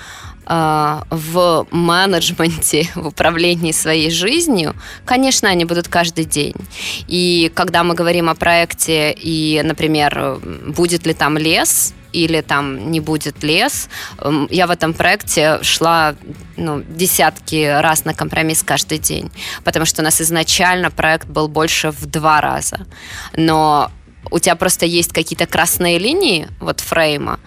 э, 0.46 1.02
в 1.10 1.68
менеджменте, 1.72 2.90
в 2.96 3.08
управлении 3.08 3.72
своей 3.72 4.12
жизнью, 4.12 4.74
конечно, 5.06 5.50
они 5.50 5.66
будут 5.66 5.88
каждый 5.88 6.26
день. 6.26 6.56
И 7.08 7.52
когда 7.54 7.84
мы 7.84 7.96
говорим 7.96 8.30
о 8.30 8.36
проекте 8.36 9.12
и, 9.12 9.62
например, 9.64 10.40
будет 10.68 11.06
ли 11.06 11.14
там 11.14 11.38
лес, 11.38 11.94
или 12.14 12.42
там 12.42 12.92
не 12.92 13.00
будет 13.00 13.44
лес. 13.44 13.90
Эм, 14.20 14.48
я 14.52 14.68
в 14.68 14.72
этом 14.72 14.94
проекте 14.94 15.62
шла 15.64 16.16
ну, 16.56 16.84
десятки 16.88 17.82
раз 17.82 18.06
на 18.06 18.14
компромисс 18.14 18.64
каждый 18.64 19.00
день, 19.00 19.32
потому 19.64 19.86
что 19.86 20.02
у 20.02 20.06
нас 20.06 20.22
изначально 20.22 20.92
проект 20.92 21.28
был 21.28 21.48
больше 21.48 21.92
в 21.92 22.06
два 22.06 22.40
раза. 22.40 22.86
Но 23.36 23.92
у 24.32 24.40
тебя 24.40 24.56
просто 24.56 24.86
есть 24.86 25.12
какие-то 25.12 25.46
красные 25.46 26.00
линии 26.00 26.48
вот 26.60 26.80
фрейма, 26.80 27.40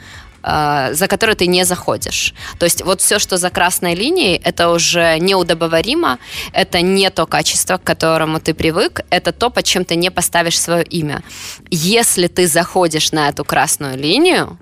за 0.47 1.07
которые 1.09 1.35
ты 1.35 1.49
не 1.49 1.65
заходишь. 1.65 2.33
То 2.59 2.67
есть 2.67 2.85
вот 2.85 3.01
все, 3.01 3.19
что 3.19 3.37
за 3.37 3.51
красной 3.51 3.97
линией, 3.97 4.41
это 4.45 4.71
уже 4.71 5.19
неудобоваримо, 5.19 6.19
это 6.53 6.83
не 6.83 7.11
то 7.11 7.27
качество, 7.27 7.79
к 7.79 7.83
которому 7.83 8.39
ты 8.39 8.55
привык, 8.55 9.01
это 9.11 9.33
то, 9.33 9.51
под 9.51 9.65
чем 9.65 9.85
ты 9.85 9.97
не 9.97 10.11
поставишь 10.11 10.61
свое 10.61 10.85
имя. 10.85 11.23
Если 11.71 12.29
ты 12.29 12.47
заходишь 12.47 13.11
на 13.11 13.29
эту 13.29 13.45
красную 13.45 13.99
линию, 13.99 14.57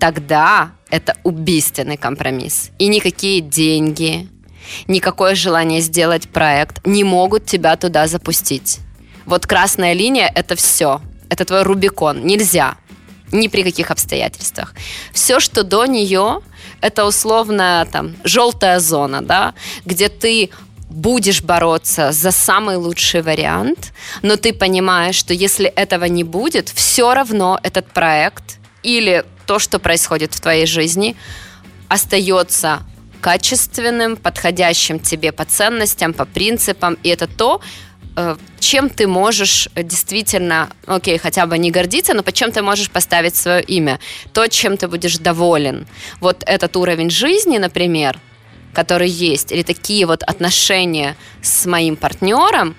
тогда 0.00 0.72
это 0.90 1.16
убийственный 1.22 1.96
компромисс. 1.96 2.70
И 2.78 2.88
никакие 2.88 3.40
деньги, 3.40 4.28
никакое 4.88 5.36
желание 5.36 5.80
сделать 5.80 6.28
проект 6.28 6.84
не 6.84 7.04
могут 7.04 7.46
тебя 7.46 7.76
туда 7.76 8.08
запустить. 8.08 8.80
Вот 9.24 9.46
красная 9.46 9.92
линия– 9.92 10.32
это 10.34 10.56
все. 10.56 11.00
Это 11.28 11.44
твой 11.44 11.62
Рубикон. 11.62 12.26
Нельзя. 12.26 12.76
Ни 13.32 13.48
при 13.48 13.62
каких 13.62 13.90
обстоятельствах. 13.90 14.74
Все, 15.12 15.40
что 15.40 15.62
до 15.62 15.86
нее, 15.86 16.40
это 16.80 17.04
условная 17.04 17.84
там 17.84 18.16
желтая 18.24 18.80
зона, 18.80 19.22
да, 19.22 19.54
где 19.84 20.08
ты 20.08 20.50
будешь 20.90 21.42
бороться 21.42 22.12
за 22.12 22.32
самый 22.32 22.76
лучший 22.76 23.22
вариант, 23.22 23.92
но 24.22 24.36
ты 24.36 24.52
понимаешь, 24.52 25.14
что 25.14 25.32
если 25.32 25.66
этого 25.66 26.06
не 26.06 26.24
будет, 26.24 26.68
все 26.68 27.14
равно 27.14 27.60
этот 27.62 27.86
проект 27.92 28.58
или 28.82 29.24
то, 29.46 29.58
что 29.58 29.78
происходит 29.78 30.34
в 30.34 30.40
твоей 30.40 30.66
жизни, 30.66 31.16
остается 31.88 32.82
качественным, 33.20 34.16
подходящим 34.16 34.98
тебе 34.98 35.32
по 35.32 35.44
ценностям, 35.44 36.12
по 36.12 36.24
принципам, 36.24 36.96
и 37.02 37.08
это 37.08 37.26
то, 37.26 37.60
чем 38.58 38.90
ты 38.90 39.06
можешь 39.06 39.68
действительно, 39.74 40.70
окей, 40.86 41.18
хотя 41.18 41.46
бы 41.46 41.58
не 41.58 41.70
гордиться, 41.70 42.14
но 42.14 42.22
под 42.22 42.34
чем 42.34 42.52
ты 42.52 42.62
можешь 42.62 42.90
поставить 42.90 43.34
свое 43.34 43.62
имя, 43.62 43.98
то, 44.32 44.46
чем 44.48 44.76
ты 44.76 44.88
будешь 44.88 45.18
доволен. 45.18 45.86
Вот 46.20 46.42
этот 46.46 46.76
уровень 46.76 47.10
жизни, 47.10 47.58
например, 47.58 48.18
который 48.72 49.08
есть, 49.08 49.52
или 49.52 49.62
такие 49.62 50.06
вот 50.06 50.22
отношения 50.22 51.16
с 51.42 51.66
моим 51.66 51.96
партнером, 51.96 52.76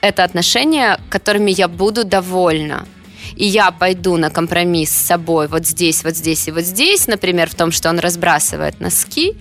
это 0.00 0.24
отношения, 0.24 1.00
которыми 1.08 1.50
я 1.50 1.68
буду 1.68 2.04
довольна 2.04 2.86
и 3.34 3.44
я 3.44 3.70
пойду 3.70 4.16
на 4.16 4.30
компромисс 4.30 4.90
с 4.90 5.06
собой 5.06 5.48
вот 5.48 5.66
здесь, 5.66 6.04
вот 6.04 6.16
здесь 6.16 6.48
и 6.48 6.50
вот 6.52 6.62
здесь, 6.62 7.06
например, 7.06 7.50
в 7.50 7.54
том, 7.54 7.72
что 7.72 7.88
он 7.88 7.98
разбрасывает 7.98 8.80
носки, 8.80 9.36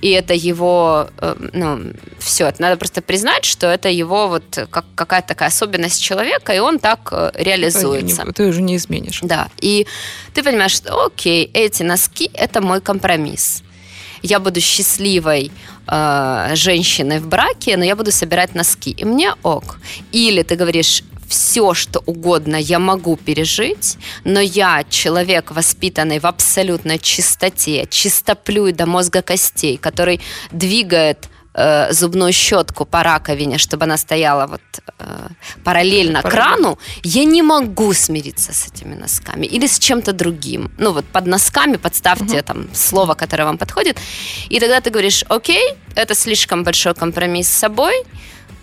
и 0.00 0.10
это 0.10 0.34
его, 0.34 1.08
э, 1.18 1.34
ну, 1.52 1.92
все, 2.18 2.46
это 2.46 2.62
надо 2.62 2.76
просто 2.76 3.02
признать, 3.02 3.44
что 3.44 3.66
это 3.66 3.88
его 3.88 4.28
вот 4.28 4.66
как, 4.70 4.84
какая-то 4.94 5.28
такая 5.28 5.48
особенность 5.48 6.02
человека, 6.02 6.54
и 6.54 6.58
он 6.58 6.78
так 6.78 7.08
э, 7.12 7.30
реализуется. 7.34 8.24
Ты, 8.26 8.32
ты 8.32 8.46
уже 8.46 8.62
не 8.62 8.76
изменишь. 8.76 9.20
Да, 9.22 9.48
и 9.60 9.86
ты 10.34 10.42
понимаешь, 10.42 10.72
что 10.72 11.04
окей, 11.06 11.50
эти 11.52 11.82
носки– 11.82 12.30
это 12.34 12.60
мой 12.60 12.80
компромисс. 12.80 13.62
Я 14.22 14.38
буду 14.38 14.60
счастливой 14.60 15.50
э, 15.86 16.50
женщиной 16.54 17.20
в 17.20 17.28
браке, 17.28 17.76
но 17.76 17.84
я 17.84 17.96
буду 17.96 18.12
собирать 18.12 18.54
носки, 18.54 18.90
и 18.90 19.04
мне 19.04 19.34
ок. 19.42 19.78
Или 20.12 20.42
ты 20.42 20.56
говоришь, 20.56 21.02
все, 21.30 21.74
что 21.74 22.02
угодно 22.06 22.56
я 22.56 22.78
могу 22.78 23.16
пережить, 23.16 23.98
но 24.24 24.40
я 24.40 24.84
человек, 24.90 25.52
воспитанный 25.52 26.18
в 26.18 26.26
абсолютной 26.26 26.98
чистоте, 26.98 27.86
чистоплюй 27.88 28.72
до 28.72 28.86
мозга 28.86 29.22
костей, 29.22 29.76
который 29.76 30.20
двигает 30.50 31.28
э, 31.54 31.92
зубную 31.92 32.32
щетку 32.32 32.84
по 32.84 33.04
раковине, 33.04 33.58
чтобы 33.58 33.84
она 33.84 33.96
стояла 33.96 34.48
вот 34.48 34.60
э, 34.98 35.28
параллельно 35.62 36.22
крану, 36.22 36.78
я 37.04 37.24
не 37.24 37.42
могу 37.42 37.92
смириться 37.92 38.52
с 38.52 38.66
этими 38.66 38.96
носками 38.96 39.46
или 39.46 39.68
с 39.68 39.78
чем-то 39.78 40.12
другим. 40.12 40.72
Ну 40.78 40.92
вот 40.92 41.04
под 41.04 41.26
носками 41.26 41.76
подставьте 41.76 42.38
угу. 42.38 42.44
там 42.44 42.74
слово, 42.74 43.14
которое 43.14 43.44
вам 43.44 43.56
подходит, 43.56 43.98
и 44.48 44.58
тогда 44.58 44.80
ты 44.80 44.90
говоришь, 44.90 45.24
окей, 45.28 45.74
это 45.94 46.14
слишком 46.16 46.64
большой 46.64 46.94
компромисс 46.94 47.48
с 47.48 47.58
собой, 47.58 47.94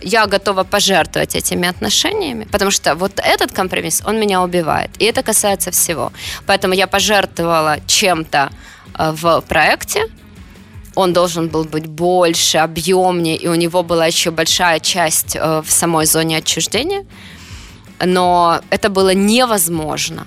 я 0.01 0.27
готова 0.27 0.63
пожертвовать 0.63 1.35
этими 1.35 1.67
отношениями, 1.67 2.45
потому 2.51 2.71
что 2.71 2.95
вот 2.95 3.19
этот 3.19 3.51
компромисс, 3.51 4.01
он 4.05 4.19
меня 4.19 4.41
убивает. 4.41 4.91
И 4.99 5.05
это 5.05 5.23
касается 5.23 5.71
всего. 5.71 6.11
Поэтому 6.45 6.73
я 6.73 6.87
пожертвовала 6.87 7.77
чем-то 7.87 8.51
э, 8.97 9.11
в 9.11 9.41
проекте, 9.41 10.07
он 10.95 11.13
должен 11.13 11.47
был 11.47 11.63
быть 11.63 11.85
больше, 11.85 12.57
объемнее, 12.57 13.37
и 13.37 13.47
у 13.47 13.55
него 13.55 13.83
была 13.83 14.07
еще 14.07 14.31
большая 14.31 14.79
часть 14.79 15.35
э, 15.35 15.61
в 15.63 15.69
самой 15.69 16.07
зоне 16.07 16.37
отчуждения. 16.37 17.05
Но 18.03 18.61
это 18.71 18.89
было 18.89 19.13
невозможно 19.13 20.25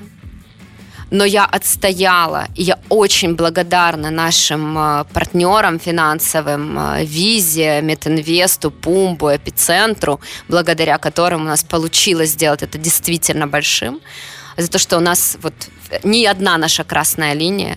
но 1.10 1.24
я 1.24 1.44
отстояла, 1.44 2.46
и 2.54 2.62
я 2.62 2.78
очень 2.88 3.34
благодарна 3.34 4.10
нашим 4.10 4.78
э, 4.78 5.04
партнерам 5.12 5.78
финансовым, 5.78 6.78
э, 6.78 7.04
Визе, 7.04 7.82
Метинвесту, 7.82 8.70
Пумбу, 8.70 9.34
Эпицентру, 9.34 10.20
благодаря 10.48 10.98
которым 10.98 11.42
у 11.42 11.44
нас 11.44 11.64
получилось 11.64 12.30
сделать 12.30 12.62
это 12.62 12.78
действительно 12.78 13.46
большим, 13.46 14.00
за 14.56 14.68
то, 14.68 14.78
что 14.78 14.98
у 14.98 15.00
нас 15.00 15.36
вот 15.42 15.54
ни 16.04 16.24
одна 16.24 16.58
наша 16.58 16.84
красная 16.84 17.34
линия 17.34 17.76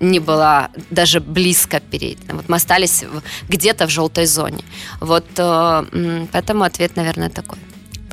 не 0.00 0.20
была 0.20 0.70
даже 0.90 1.20
близко 1.20 1.80
перейдена. 1.80 2.34
Вот 2.34 2.48
мы 2.48 2.56
остались 2.56 3.04
где-то 3.48 3.86
в 3.86 3.90
желтой 3.90 4.26
зоне. 4.26 4.64
Вот 5.00 5.26
э, 5.38 6.26
поэтому 6.32 6.64
ответ, 6.64 6.96
наверное, 6.96 7.30
такой. 7.30 7.58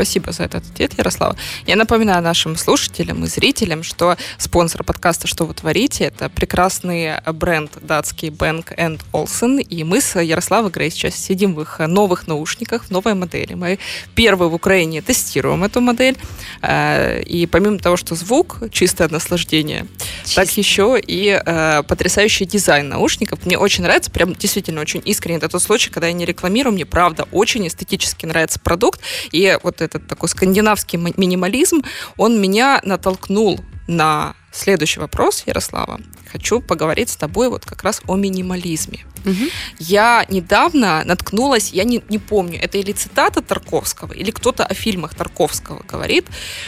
Спасибо 0.02 0.32
за 0.32 0.45
этот 0.45 0.64
ответ, 0.66 0.93
Ярослава. 0.97 1.36
Я 1.68 1.76
напоминаю 1.76 2.24
нашим 2.24 2.56
слушателям 2.56 3.24
и 3.24 3.28
зрителям, 3.28 3.84
что 3.84 4.18
спонсор 4.39 4.84
подкаста 4.84 5.28
«Что 5.28 5.45
вы 5.45 5.54
творите»— 5.54 6.06
это 6.06 6.28
прекрасный 6.28 7.22
бренд 7.34 7.78
датский 7.84 8.30
Bank 8.30 8.76
Olsen, 9.14 9.62
и 9.62 9.84
мы 9.84 10.02
с 10.02 10.20
Ярославой 10.20 10.72
Грей 10.72 10.89
сейчас 10.89 11.14
сидим 11.14 11.54
в 11.54 11.62
их 11.62 11.78
новых 11.78 12.28
наушниках, 12.28 12.86
в 12.86 12.89
новой 12.89 13.14
модели. 13.14 13.54
Мы 13.54 13.78
первые 14.16 14.49
в 14.49 14.56
Украине 14.56 15.04
тестируем 15.04 15.64
эту 15.64 15.82
модель, 15.82 16.18
э, 16.64 17.22
и 17.22 17.45
помимо 17.45 17.78
того, 17.78 17.95
что 17.95 18.16
звук— 18.16 18.58
чистое 18.72 19.08
наслаждение, 19.08 19.86
Чисто. 20.24 20.41
так 20.41 20.58
еще 20.58 20.99
и 20.99 21.39
э, 21.45 21.84
потрясающий 21.88 22.45
дизайн 22.45 22.89
наушников. 22.89 23.45
Мне 23.45 23.60
очень 23.60 23.84
нравится, 23.84 24.10
прям 24.10 24.34
действительно 24.34 24.82
очень 24.82 25.04
искренне. 25.06 25.38
Это 25.38 25.49
тот 25.49 25.62
случай, 25.62 25.91
когда 25.91 26.08
я 26.08 26.14
не 26.14 26.26
рекламирую, 26.26 26.74
мне 26.74 26.88
правда 26.88 27.28
очень 27.32 27.68
эстетически 27.68 28.26
нравится 28.26 28.60
продукт, 28.60 28.99
и 29.32 29.60
вот 29.62 29.80
этот 29.96 30.08
такой 30.08 30.30
скандинавский 30.30 30.98
минимализм, 30.98 31.84
он 32.18 32.39
меня 32.39 32.82
натолкнул 32.84 33.60
на 33.88 34.36
следующий 34.52 35.00
вопрос, 35.00 35.44
Ярослава. 35.46 36.00
Хочу 36.32 36.62
поговорить 36.62 37.10
с 37.10 37.16
тобой 37.16 37.50
вот 37.50 37.66
как 37.66 37.84
раз 37.84 38.02
о 38.08 38.16
минимализме. 38.16 39.06
Угу. 39.26 39.50
Я 39.80 40.26
недавно 40.30 41.04
наткнулась, 41.06 41.72
я 41.72 41.84
не, 41.84 42.02
не 42.10 42.18
помню, 42.18 42.60
это 42.62 42.78
или 42.78 42.92
цитата 42.92 43.42
Тарковского, 43.42 44.14
или 44.14 44.32
кто-то 44.32 44.66
о 44.66 44.74
фильмах 44.74 45.14
Тарковского 45.16 45.84
говорит, 45.84 46.26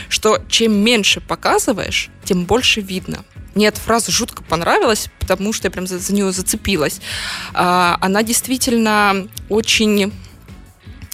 что 0.09 0.39
чем 0.49 0.74
меньше 0.74 1.21
показываешь, 1.21 2.09
тем 2.26 2.45
больше 2.45 2.82
видно. 2.82 3.24
Мне 3.55 3.67
эта 3.67 3.80
фраза 3.80 4.11
жутко 4.11 4.43
понравилась, 4.43 5.09
потому 5.19 5.53
что 5.53 5.67
я 5.67 5.71
прям 5.71 5.88
за, 5.88 5.99
за 5.99 6.13
нее 6.13 6.32
зацепилась. 6.32 6.99
А, 7.53 7.97
она 8.01 8.24
действительно 8.24 9.28
очень 9.49 10.11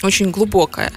очень 0.03 0.31
глубокая. 0.31 0.91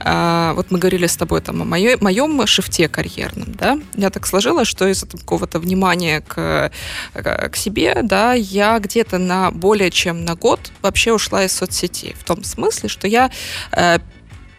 А, 0.00 0.52
вот 0.54 0.70
мы 0.70 0.78
говорили 0.78 1.06
с 1.06 1.16
тобой 1.16 1.40
там 1.40 1.62
о 1.62 1.64
моей, 1.64 1.96
моем 2.00 2.46
шифте 2.46 2.88
карьерном, 2.88 3.52
да, 3.54 3.78
я 3.94 4.10
так 4.10 4.26
сложилось, 4.26 4.68
что 4.68 4.86
из-за 4.88 5.06
какого-то 5.06 5.58
внимания 5.58 6.20
к, 6.20 6.70
к 7.12 7.56
себе, 7.56 8.00
да, 8.02 8.34
я 8.34 8.78
где-то 8.78 9.18
на 9.18 9.50
более 9.50 9.90
чем 9.90 10.24
на 10.24 10.34
год 10.34 10.72
вообще 10.82 11.12
ушла 11.12 11.44
из 11.44 11.52
соцсетей, 11.52 12.14
в 12.18 12.24
том 12.24 12.44
смысле, 12.44 12.88
что 12.88 13.08
я 13.08 13.30
э, 13.72 13.98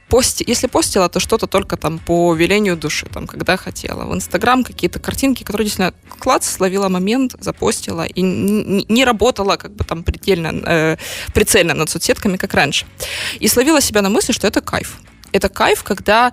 пости, 0.09 0.43
если 0.47 0.67
постила, 0.67 1.09
то 1.09 1.19
что-то 1.19 1.47
только 1.47 1.77
там 1.77 1.99
по 1.99 2.33
велению 2.33 2.77
души, 2.77 3.07
там, 3.13 3.27
когда 3.27 3.57
хотела. 3.57 4.05
В 4.05 4.13
Инстаграм 4.13 4.63
какие-то 4.63 4.99
картинки, 4.99 5.43
которые 5.43 5.65
действительно 5.65 5.93
клад 6.19 6.43
словила 6.43 6.89
момент, 6.89 7.35
запостила 7.39 8.05
и 8.05 8.21
не, 8.21 9.05
работала 9.05 9.57
как 9.57 9.71
бы 9.71 9.83
там 9.83 10.03
предельно, 10.03 10.53
э, 10.65 10.97
прицельно 11.33 11.73
над 11.73 11.89
соцсетками, 11.89 12.37
как 12.37 12.53
раньше. 12.53 12.85
И 13.39 13.47
словила 13.47 13.81
себя 13.81 14.01
на 14.01 14.09
мысли, 14.09 14.33
что 14.33 14.47
это 14.47 14.61
кайф. 14.61 14.99
Это 15.31 15.49
кайф, 15.49 15.83
когда 15.83 16.31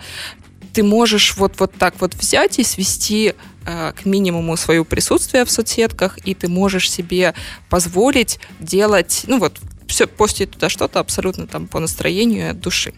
ты 0.72 0.82
можешь 0.82 1.36
вот, 1.36 1.60
вот 1.60 1.72
так 1.78 1.94
вот 2.00 2.14
взять 2.14 2.58
и 2.58 2.64
свести 2.64 3.34
э, 3.64 3.92
к 3.92 4.04
минимуму 4.04 4.56
свое 4.56 4.84
присутствие 4.84 5.44
в 5.44 5.50
соцсетках, 5.50 6.18
и 6.24 6.34
ты 6.34 6.48
можешь 6.48 6.90
себе 6.90 7.34
позволить 7.68 8.38
делать, 8.60 9.22
ну 9.26 9.38
вот, 9.38 9.58
все, 9.88 10.06
постить 10.06 10.50
туда 10.52 10.68
что-то 10.68 11.00
абсолютно 11.00 11.46
там 11.46 11.66
по 11.66 11.80
настроению 11.80 12.50
от 12.50 12.60
души. 12.60 12.92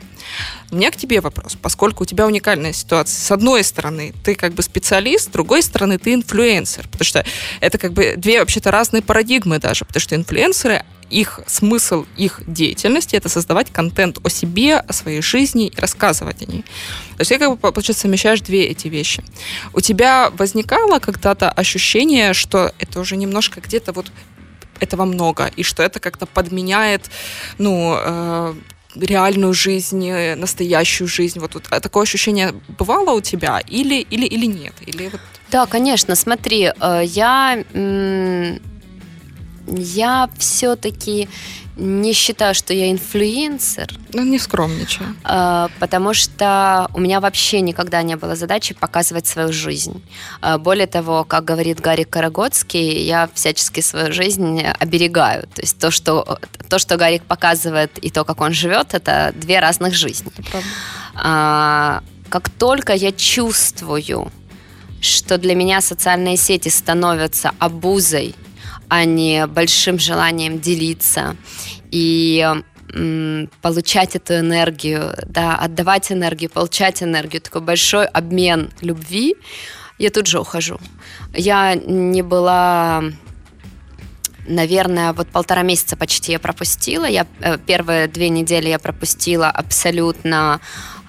У 0.71 0.77
меня 0.77 0.91
к 0.91 0.97
тебе 0.97 1.21
вопрос, 1.21 1.57
поскольку 1.61 2.05
у 2.05 2.07
тебя 2.07 2.27
уникальная 2.27 2.73
ситуация. 2.73 3.19
С 3.21 3.31
одной 3.31 3.63
стороны, 3.65 4.15
ты 4.25 4.35
как 4.35 4.55
бы 4.55 4.63
специалист, 4.63 5.27
с 5.27 5.33
другой 5.33 5.63
стороны, 5.63 5.99
ты 5.99 6.15
инфлюенсер, 6.15 6.89
потому 6.89 7.05
что 7.05 7.25
это 7.61 7.79
как 7.79 7.93
бы 7.93 8.15
две 8.17 8.41
вообще-то 8.41 8.71
разные 8.71 9.03
парадигмы 9.03 9.59
даже, 9.59 9.85
потому 9.85 10.01
что 10.01 10.17
инфлюенсеры, 10.17 10.85
их 11.11 11.41
смысл 11.47 12.05
их 12.17 12.41
деятельности 12.49 13.15
это 13.15 13.29
создавать 13.29 13.71
контент 13.71 14.19
о 14.25 14.29
себе, 14.29 14.77
о 14.79 14.93
своей 14.93 15.23
жизни 15.23 15.69
и 15.69 15.81
рассказывать 15.81 16.43
о 16.43 16.47
ней. 16.47 16.63
То 17.17 17.21
есть 17.21 17.29
ты 17.29 17.39
как 17.39 17.51
бы, 17.51 17.57
получается, 17.57 18.03
совмещаешь 18.03 18.41
две 18.41 18.67
эти 18.67 18.89
вещи. 18.89 19.23
У 19.73 19.81
тебя 19.81 20.31
возникало 20.31 20.99
когда-то 20.99 21.51
ощущение, 21.51 22.35
что 22.35 22.73
это 22.79 22.99
уже 22.99 23.17
немножко 23.17 23.61
где-то 23.61 23.93
вот 23.93 24.11
этого 24.81 25.05
много, 25.05 25.51
и 25.57 25.63
что 25.63 25.83
это 25.83 26.01
как-то 26.01 26.27
подменяет, 26.27 27.11
ну, 27.59 27.97
э, 27.99 28.55
реальную 28.97 29.53
жизнь, 29.53 30.11
настоящую 30.37 31.09
жизнь. 31.09 31.39
Вот, 31.39 31.55
вот 31.55 31.67
а 31.71 31.81
такое 31.81 32.05
ощущение 32.05 32.55
бывало 32.79 33.11
у 33.13 33.21
тебя 33.21 33.61
или, 33.61 34.01
или, 34.01 34.27
или 34.27 34.47
нет? 34.47 34.75
Или 34.87 35.09
вот... 35.09 35.21
Да, 35.51 35.67
конечно. 35.67 36.15
Смотри, 36.17 36.73
э, 36.81 37.03
я, 37.05 37.65
я 39.67 40.31
все-таки 40.39 41.29
не 41.77 42.15
считаю, 42.15 42.55
что 42.55 42.73
я 42.73 42.91
инфлюенсер. 42.91 43.89
Ну, 44.15 44.23
не 44.23 44.39
скромничаю. 44.39 45.15
А, 45.25 45.69
потому 45.79 46.15
что 46.15 46.89
у 46.95 47.01
меня 47.01 47.21
вообще 47.21 47.61
никогда 47.61 48.03
не 48.03 48.17
было 48.17 48.35
задачи 48.35 48.75
показывать 48.75 49.27
свою 49.27 49.53
жизнь. 49.53 50.03
А, 50.41 50.57
более 50.57 50.87
того, 50.87 51.25
как 51.25 51.45
говорит 51.45 51.81
Гарри 51.81 52.05
Карагодский, 52.05 53.03
я 53.03 53.29
всячески 53.35 53.81
свою 53.81 54.13
жизнь 54.13 54.63
оберегаю. 54.63 55.43
То 55.43 55.61
есть 55.61 55.79
то, 55.79 55.91
что, 55.91 56.39
то, 56.69 56.79
что 56.79 56.97
Гарик 56.97 57.25
показывает, 57.25 57.99
и 57.99 58.11
то, 58.11 58.25
как 58.25 58.41
он 58.41 58.53
живет, 58.53 58.95
это 58.95 59.33
две 59.37 59.61
разных 59.61 59.95
жизни. 59.95 60.33
А, 61.15 62.03
как 62.31 62.49
только 62.49 62.95
я 62.95 63.13
чувствую, 63.13 64.33
что 65.03 65.37
для 65.37 65.55
меня 65.55 65.83
социальные 65.83 66.39
сети 66.39 66.71
становятся 66.71 67.53
обузой 67.59 68.35
а 68.89 69.05
не 69.05 69.47
большим 69.47 69.99
желанием 69.99 70.61
делиться 70.61 71.37
и 71.91 72.47
получать 73.61 74.17
эту 74.17 74.39
энергию, 74.39 75.15
да, 75.27 75.57
отдавать 75.57 76.13
энергию, 76.13 76.49
получать 76.49 77.03
энергию, 77.03 77.43
такой 77.43 77.61
большой 77.61 78.07
обмен 78.07 78.71
любви, 78.81 79.35
я 79.99 80.11
тут 80.11 80.27
же 80.27 80.39
ухожу. 80.39 80.79
Я 81.35 81.75
не 81.75 82.23
была 82.23 83.03
наверное, 84.49 85.13
вот 85.13 85.29
полтора 85.29 85.63
месяца 85.63 85.97
почти 85.97 86.33
я 86.33 86.39
пропустила. 86.39 87.05
Я 87.05 87.27
э, 87.41 87.59
первые 87.59 88.07
две 88.07 88.29
недели 88.29 88.69
я 88.69 88.79
пропустила 88.79 89.51
абсолютно 89.51 90.61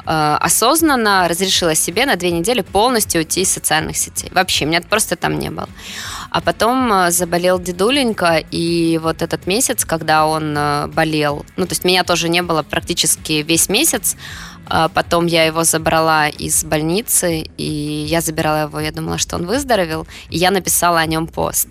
осознанно 0.09 1.27
разрешила 1.27 1.75
себе 1.75 2.05
на 2.05 2.15
две 2.15 2.31
недели 2.31 2.61
полностью 2.61 3.19
уйти 3.19 3.41
из 3.41 3.51
социальных 3.51 3.97
сетей. 3.97 4.29
Вообще, 4.33 4.65
меня 4.65 4.81
просто 4.81 5.15
там 5.15 5.37
не 5.39 5.49
было. 5.49 5.67
А 6.29 6.41
потом 6.41 6.91
э, 6.91 7.11
заболел 7.11 7.59
дедуленька, 7.59 8.43
и 8.51 8.99
вот 9.01 9.21
этот 9.21 9.47
месяц, 9.47 9.85
когда 9.85 10.25
он 10.25 10.55
э, 10.57 10.87
болел, 10.87 11.45
ну, 11.55 11.65
то 11.65 11.71
есть 11.71 11.85
меня 11.85 12.03
тоже 12.03 12.29
не 12.29 12.41
было 12.41 12.63
практически 12.63 13.43
весь 13.43 13.69
месяц, 13.69 14.15
Потом 14.93 15.27
я 15.27 15.45
его 15.45 15.63
забрала 15.63 16.27
из 16.27 16.65
больницы, 16.65 17.45
и 17.57 17.63
я 18.09 18.19
забирала 18.19 18.67
его, 18.67 18.79
я 18.81 18.91
думала, 18.91 19.17
что 19.17 19.37
он 19.37 19.45
выздоровел, 19.45 20.05
и 20.29 20.37
я 20.37 20.51
написала 20.51 20.99
о 20.99 21.05
нем 21.05 21.27
пост, 21.27 21.69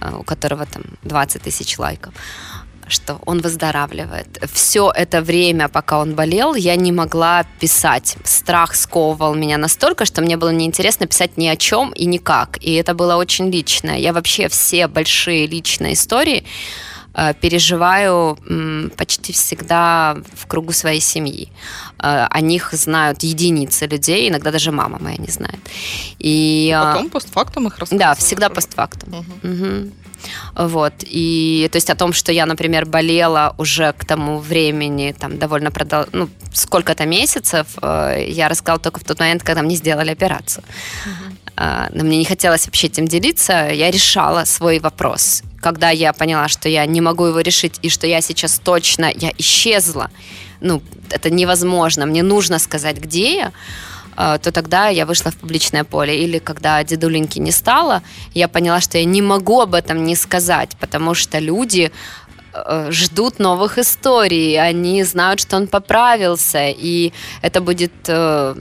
э, 0.00 0.14
у 0.18 0.22
которого 0.22 0.64
там 0.64 0.82
20 1.02 1.42
тысяч 1.42 1.78
лайков 1.78 2.14
что 2.90 3.20
он 3.26 3.40
выздоравливает. 3.40 4.42
Все 4.52 4.90
это 4.94 5.22
время, 5.22 5.68
пока 5.68 5.98
он 5.98 6.14
болел, 6.14 6.54
я 6.54 6.76
не 6.76 6.92
могла 6.92 7.44
писать. 7.60 8.16
Страх 8.24 8.74
сковывал 8.74 9.34
меня 9.34 9.58
настолько, 9.58 10.04
что 10.04 10.22
мне 10.22 10.36
было 10.36 10.50
неинтересно 10.50 11.06
писать 11.06 11.36
ни 11.36 11.46
о 11.46 11.56
чем 11.56 11.90
и 11.92 12.04
никак. 12.06 12.58
И 12.60 12.74
это 12.74 12.94
было 12.94 13.16
очень 13.16 13.50
личное. 13.50 13.98
Я 13.98 14.12
вообще 14.12 14.48
все 14.48 14.88
большие 14.88 15.46
личные 15.46 15.94
истории 15.94 16.44
э, 17.14 17.34
переживаю 17.40 18.38
почти 18.96 19.32
всегда 19.32 20.16
в 20.34 20.46
кругу 20.46 20.72
своей 20.72 21.00
семьи. 21.00 21.48
Э, 21.98 22.26
о 22.30 22.40
них 22.40 22.72
знают 22.72 23.22
единицы 23.22 23.86
людей, 23.86 24.28
иногда 24.28 24.50
даже 24.50 24.72
мама 24.72 24.98
моя 25.00 25.16
не 25.16 25.28
знает. 25.28 25.60
И, 26.18 26.76
Потом 26.80 27.10
постфактум 27.10 27.66
их 27.66 27.78
рассказывают. 27.78 28.00
Да, 28.00 28.14
всегда 28.14 28.48
постфактум. 28.48 29.14
Угу. 29.14 29.52
Угу. 29.52 29.90
Вот. 30.54 30.92
И 31.02 31.68
то 31.72 31.76
есть 31.76 31.90
о 31.90 31.94
том, 31.94 32.12
что 32.12 32.32
я, 32.32 32.46
например, 32.46 32.86
болела 32.86 33.54
уже 33.58 33.92
к 33.92 34.04
тому 34.04 34.38
времени, 34.38 35.14
там, 35.18 35.38
довольно 35.38 35.70
продол... 35.70 36.06
ну, 36.12 36.28
сколько-то 36.52 37.06
месяцев, 37.06 37.66
э, 37.82 38.26
я 38.28 38.48
рассказала 38.48 38.78
только 38.80 39.00
в 39.00 39.04
тот 39.04 39.20
момент, 39.20 39.42
когда 39.42 39.62
мне 39.62 39.76
сделали 39.76 40.10
операцию. 40.10 40.64
Uh-huh. 41.06 41.90
Но 41.92 42.04
мне 42.04 42.16
не 42.16 42.24
хотелось 42.24 42.66
вообще 42.66 42.86
этим 42.86 43.06
делиться. 43.06 43.68
Я 43.70 43.90
решала 43.90 44.44
свой 44.44 44.78
вопрос. 44.78 45.42
Когда 45.60 45.90
я 45.90 46.12
поняла, 46.12 46.48
что 46.48 46.68
я 46.68 46.86
не 46.86 47.02
могу 47.02 47.26
его 47.26 47.40
решить, 47.40 47.78
и 47.82 47.90
что 47.90 48.06
я 48.06 48.22
сейчас 48.22 48.58
точно, 48.58 49.12
я 49.14 49.30
исчезла, 49.36 50.10
ну, 50.60 50.82
это 51.10 51.28
невозможно, 51.28 52.06
мне 52.06 52.22
нужно 52.22 52.58
сказать, 52.58 52.96
где 52.96 53.36
я, 53.36 53.46
а, 53.46 53.52
то 54.16 54.52
тогда 54.52 54.88
я 54.88 55.06
вышла 55.06 55.30
в 55.30 55.36
публичное 55.36 55.84
поле. 55.84 56.24
Или 56.24 56.38
когда 56.38 56.82
дедуленьки 56.84 57.38
не 57.38 57.52
стало, 57.52 58.02
я 58.34 58.48
поняла, 58.48 58.80
что 58.80 58.98
я 58.98 59.04
не 59.04 59.22
могу 59.22 59.60
об 59.60 59.74
этом 59.74 60.04
не 60.04 60.16
сказать, 60.16 60.76
потому 60.80 61.14
что 61.14 61.38
люди 61.38 61.90
э, 62.52 62.88
ждут 62.90 63.38
новых 63.38 63.78
историй, 63.78 64.60
они 64.60 65.04
знают, 65.04 65.40
что 65.40 65.56
он 65.56 65.66
поправился, 65.66 66.68
и 66.68 67.12
это 67.42 67.60
будет 67.60 67.92
э, 68.08 68.54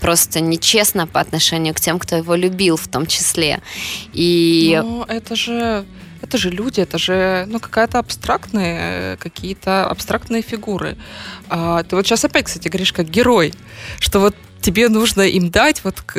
просто 0.00 0.40
нечестно 0.40 1.06
по 1.06 1.20
отношению 1.20 1.74
к 1.74 1.80
тем, 1.80 1.98
кто 1.98 2.16
его 2.16 2.34
любил 2.34 2.76
в 2.76 2.88
том 2.88 3.06
числе. 3.06 3.60
И... 4.12 4.80
Но 4.82 5.04
это 5.08 5.36
же 5.36 5.84
это 6.22 6.38
же 6.38 6.50
люди, 6.50 6.80
это 6.80 6.98
же 6.98 7.46
ну, 7.48 7.60
какая-то 7.60 7.98
абстрактные, 7.98 9.16
какие-то 9.16 9.86
абстрактные 9.86 10.42
фигуры. 10.42 10.96
А, 11.48 11.82
ты 11.82 11.96
вот 11.96 12.06
сейчас 12.06 12.24
опять, 12.24 12.46
кстати, 12.46 12.68
говоришь 12.68 12.92
как 12.92 13.08
герой, 13.08 13.54
что 13.98 14.20
вот 14.20 14.36
тебе 14.60 14.88
нужно 14.88 15.22
им 15.22 15.50
дать, 15.50 15.82
вот 15.84 16.00
к 16.02 16.18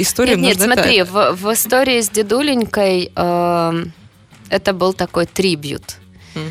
историям 0.00 0.40
Нет, 0.40 0.58
нет 0.58 0.64
смотри, 0.64 1.02
в, 1.02 1.32
в 1.32 1.52
истории 1.52 2.00
с 2.00 2.08
дедуленькой 2.08 3.12
э, 3.14 3.84
это 4.48 4.72
был 4.72 4.92
такой 4.92 5.26
трибют. 5.26 5.96
Угу. 6.34 6.42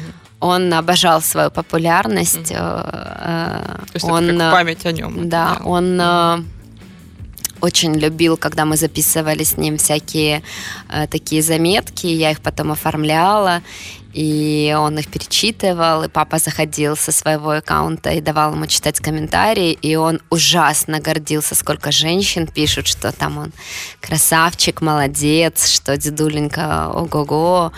Он 0.41 0.73
обожал 0.73 1.21
свою 1.21 1.51
популярность. 1.51 2.51
Угу. 2.51 2.59
Э, 2.59 3.77
То 3.91 3.93
есть 3.93 4.05
он, 4.05 4.29
это 4.29 4.37
как 4.37 4.51
память 4.53 4.85
о 4.85 4.91
нем. 4.91 5.29
Да, 5.29 5.57
да. 5.59 5.65
он... 5.65 5.99
Э, 5.99 6.43
очень 7.61 7.93
любил, 7.95 8.37
когда 8.37 8.65
мы 8.65 8.77
записывали 8.77 9.43
с 9.43 9.57
ним 9.57 9.77
всякие 9.77 10.43
э, 10.89 11.07
такие 11.07 11.41
заметки, 11.41 12.07
я 12.07 12.31
их 12.31 12.41
потом 12.41 12.71
оформляла, 12.71 13.61
и 14.13 14.75
он 14.77 14.97
их 14.97 15.07
перечитывал, 15.07 16.03
и 16.03 16.09
папа 16.09 16.37
заходил 16.37 16.95
со 16.97 17.11
своего 17.11 17.51
аккаунта 17.51 18.11
и 18.11 18.21
давал 18.21 18.53
ему 18.53 18.67
читать 18.67 18.99
комментарии, 18.99 19.71
и 19.71 19.95
он 19.95 20.21
ужасно 20.29 20.99
гордился, 20.99 21.55
сколько 21.55 21.91
женщин 21.91 22.47
пишут, 22.47 22.87
что 22.87 23.11
там 23.11 23.37
он 23.37 23.51
красавчик, 24.01 24.81
молодец, 24.81 25.69
что 25.69 25.97
дедуленька, 25.97 26.89
ого-го, 26.93 27.71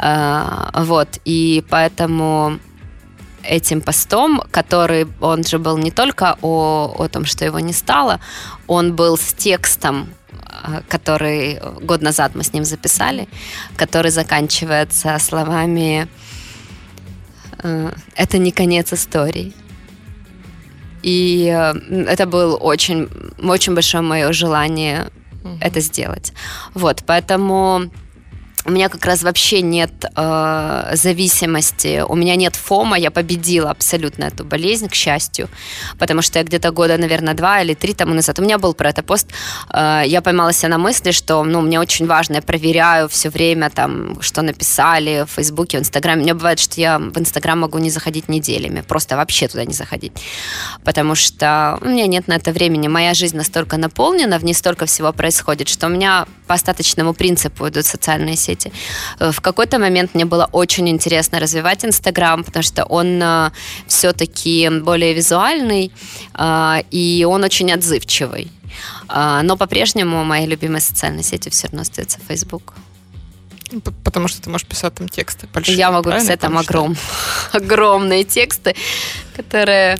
э, 0.00 0.70
вот, 0.74 1.08
и 1.24 1.64
поэтому 1.68 2.58
этим 3.48 3.80
постом, 3.80 4.42
который, 4.50 5.06
он 5.20 5.44
же 5.44 5.58
был 5.58 5.78
не 5.78 5.90
только 5.90 6.36
о, 6.42 6.94
о 6.98 7.08
том, 7.08 7.24
что 7.24 7.44
его 7.44 7.60
не 7.60 7.72
стало, 7.72 8.20
он 8.66 8.94
был 8.94 9.16
с 9.16 9.32
текстом, 9.34 10.08
э, 10.64 10.82
который 10.88 11.60
год 11.82 12.02
назад 12.02 12.34
мы 12.34 12.42
с 12.42 12.52
ним 12.52 12.64
записали, 12.64 13.28
который 13.76 14.10
заканчивается 14.10 15.18
словами 15.18 16.08
э, 17.62 17.92
«Это 18.16 18.38
не 18.38 18.52
конец 18.52 18.92
истории». 18.92 19.52
И 21.02 21.52
э, 21.54 22.04
это 22.06 22.26
было 22.26 22.56
очень, 22.56 23.08
очень 23.42 23.74
большое 23.74 24.02
мое 24.02 24.32
желание 24.32 25.10
mm-hmm. 25.42 25.58
это 25.60 25.80
сделать. 25.80 26.32
Вот, 26.72 27.02
поэтому 27.06 27.90
у 28.64 28.70
меня 28.70 28.88
как 28.88 29.04
раз 29.04 29.22
вообще 29.22 29.60
нет 29.62 29.92
э, 30.16 30.90
зависимости, 30.94 32.02
у 32.08 32.14
меня 32.14 32.34
нет 32.36 32.56
фома, 32.56 32.98
я 32.98 33.10
победила 33.10 33.70
абсолютно 33.70 34.24
эту 34.24 34.44
болезнь, 34.44 34.88
к 34.88 34.94
счастью, 34.94 35.48
потому 35.98 36.22
что 36.22 36.38
я 36.38 36.44
где-то 36.44 36.70
года, 36.70 36.96
наверное, 36.96 37.34
два 37.34 37.60
или 37.60 37.74
три 37.74 37.92
тому 37.92 38.14
назад, 38.14 38.38
у 38.38 38.42
меня 38.42 38.58
был 38.58 38.74
про 38.74 38.90
это 38.90 39.02
пост, 39.02 39.28
э, 39.72 40.02
я 40.06 40.22
поймала 40.22 40.52
себя 40.52 40.70
на 40.70 40.78
мысли, 40.78 41.10
что, 41.10 41.44
ну, 41.44 41.60
мне 41.60 41.78
очень 41.78 42.06
важно, 42.06 42.36
я 42.36 42.42
проверяю 42.42 43.08
все 43.08 43.28
время, 43.28 43.68
там, 43.68 44.20
что 44.22 44.42
написали 44.42 45.26
в 45.26 45.30
Фейсбуке, 45.34 45.78
в 45.78 45.80
Инстаграме, 45.80 46.22
у 46.22 46.24
меня 46.24 46.34
бывает, 46.34 46.58
что 46.58 46.80
я 46.80 46.98
в 46.98 47.18
Инстаграм 47.18 47.58
могу 47.58 47.78
не 47.78 47.90
заходить 47.90 48.28
неделями, 48.28 48.80
просто 48.80 49.16
вообще 49.16 49.46
туда 49.46 49.64
не 49.64 49.74
заходить, 49.74 50.12
потому 50.84 51.14
что 51.14 51.78
у 51.82 51.88
меня 51.88 52.06
нет 52.06 52.28
на 52.28 52.34
это 52.36 52.50
времени, 52.50 52.88
моя 52.88 53.12
жизнь 53.12 53.36
настолько 53.36 53.76
наполнена, 53.76 54.38
в 54.38 54.44
ней 54.44 54.54
столько 54.54 54.86
всего 54.86 55.12
происходит, 55.12 55.68
что 55.68 55.86
у 55.86 55.90
меня 55.90 56.26
по 56.46 56.54
остаточному 56.54 57.12
принципу 57.12 57.68
идут 57.68 57.84
социальные 57.84 58.36
сети, 58.36 58.53
сети. 58.54 58.72
Э, 59.18 59.30
в 59.30 59.40
какой-то 59.40 59.78
момент 59.78 60.14
мне 60.14 60.24
было 60.24 60.48
очень 60.52 60.88
интересно 60.88 61.40
развивать 61.40 61.84
Инстаграм, 61.84 62.44
потому 62.44 62.62
что 62.62 62.84
он 62.84 63.22
э, 63.22 63.50
все-таки 63.86 64.70
более 64.82 65.14
визуальный, 65.14 65.92
э, 66.34 66.82
и 66.90 67.26
он 67.28 67.44
очень 67.44 67.72
отзывчивый. 67.72 68.50
Но 69.08 69.56
по-прежнему 69.56 70.24
моей 70.24 70.48
любимой 70.48 70.80
социальной 70.80 71.22
сетью 71.22 71.52
все 71.52 71.68
равно 71.68 71.82
остается 71.82 72.18
Facebook. 72.28 72.74
Потому 74.02 74.28
что 74.28 74.42
ты 74.42 74.50
можешь 74.50 74.66
писать 74.66 74.94
там 74.94 75.08
тексты 75.08 75.46
большие. 75.54 75.76
Я 75.76 75.92
могу 75.92 76.10
писать 76.10 76.40
там 76.40 76.58
огром... 76.58 76.96
огромные 77.52 78.24
тексты, 78.24 78.74
которые 79.36 79.98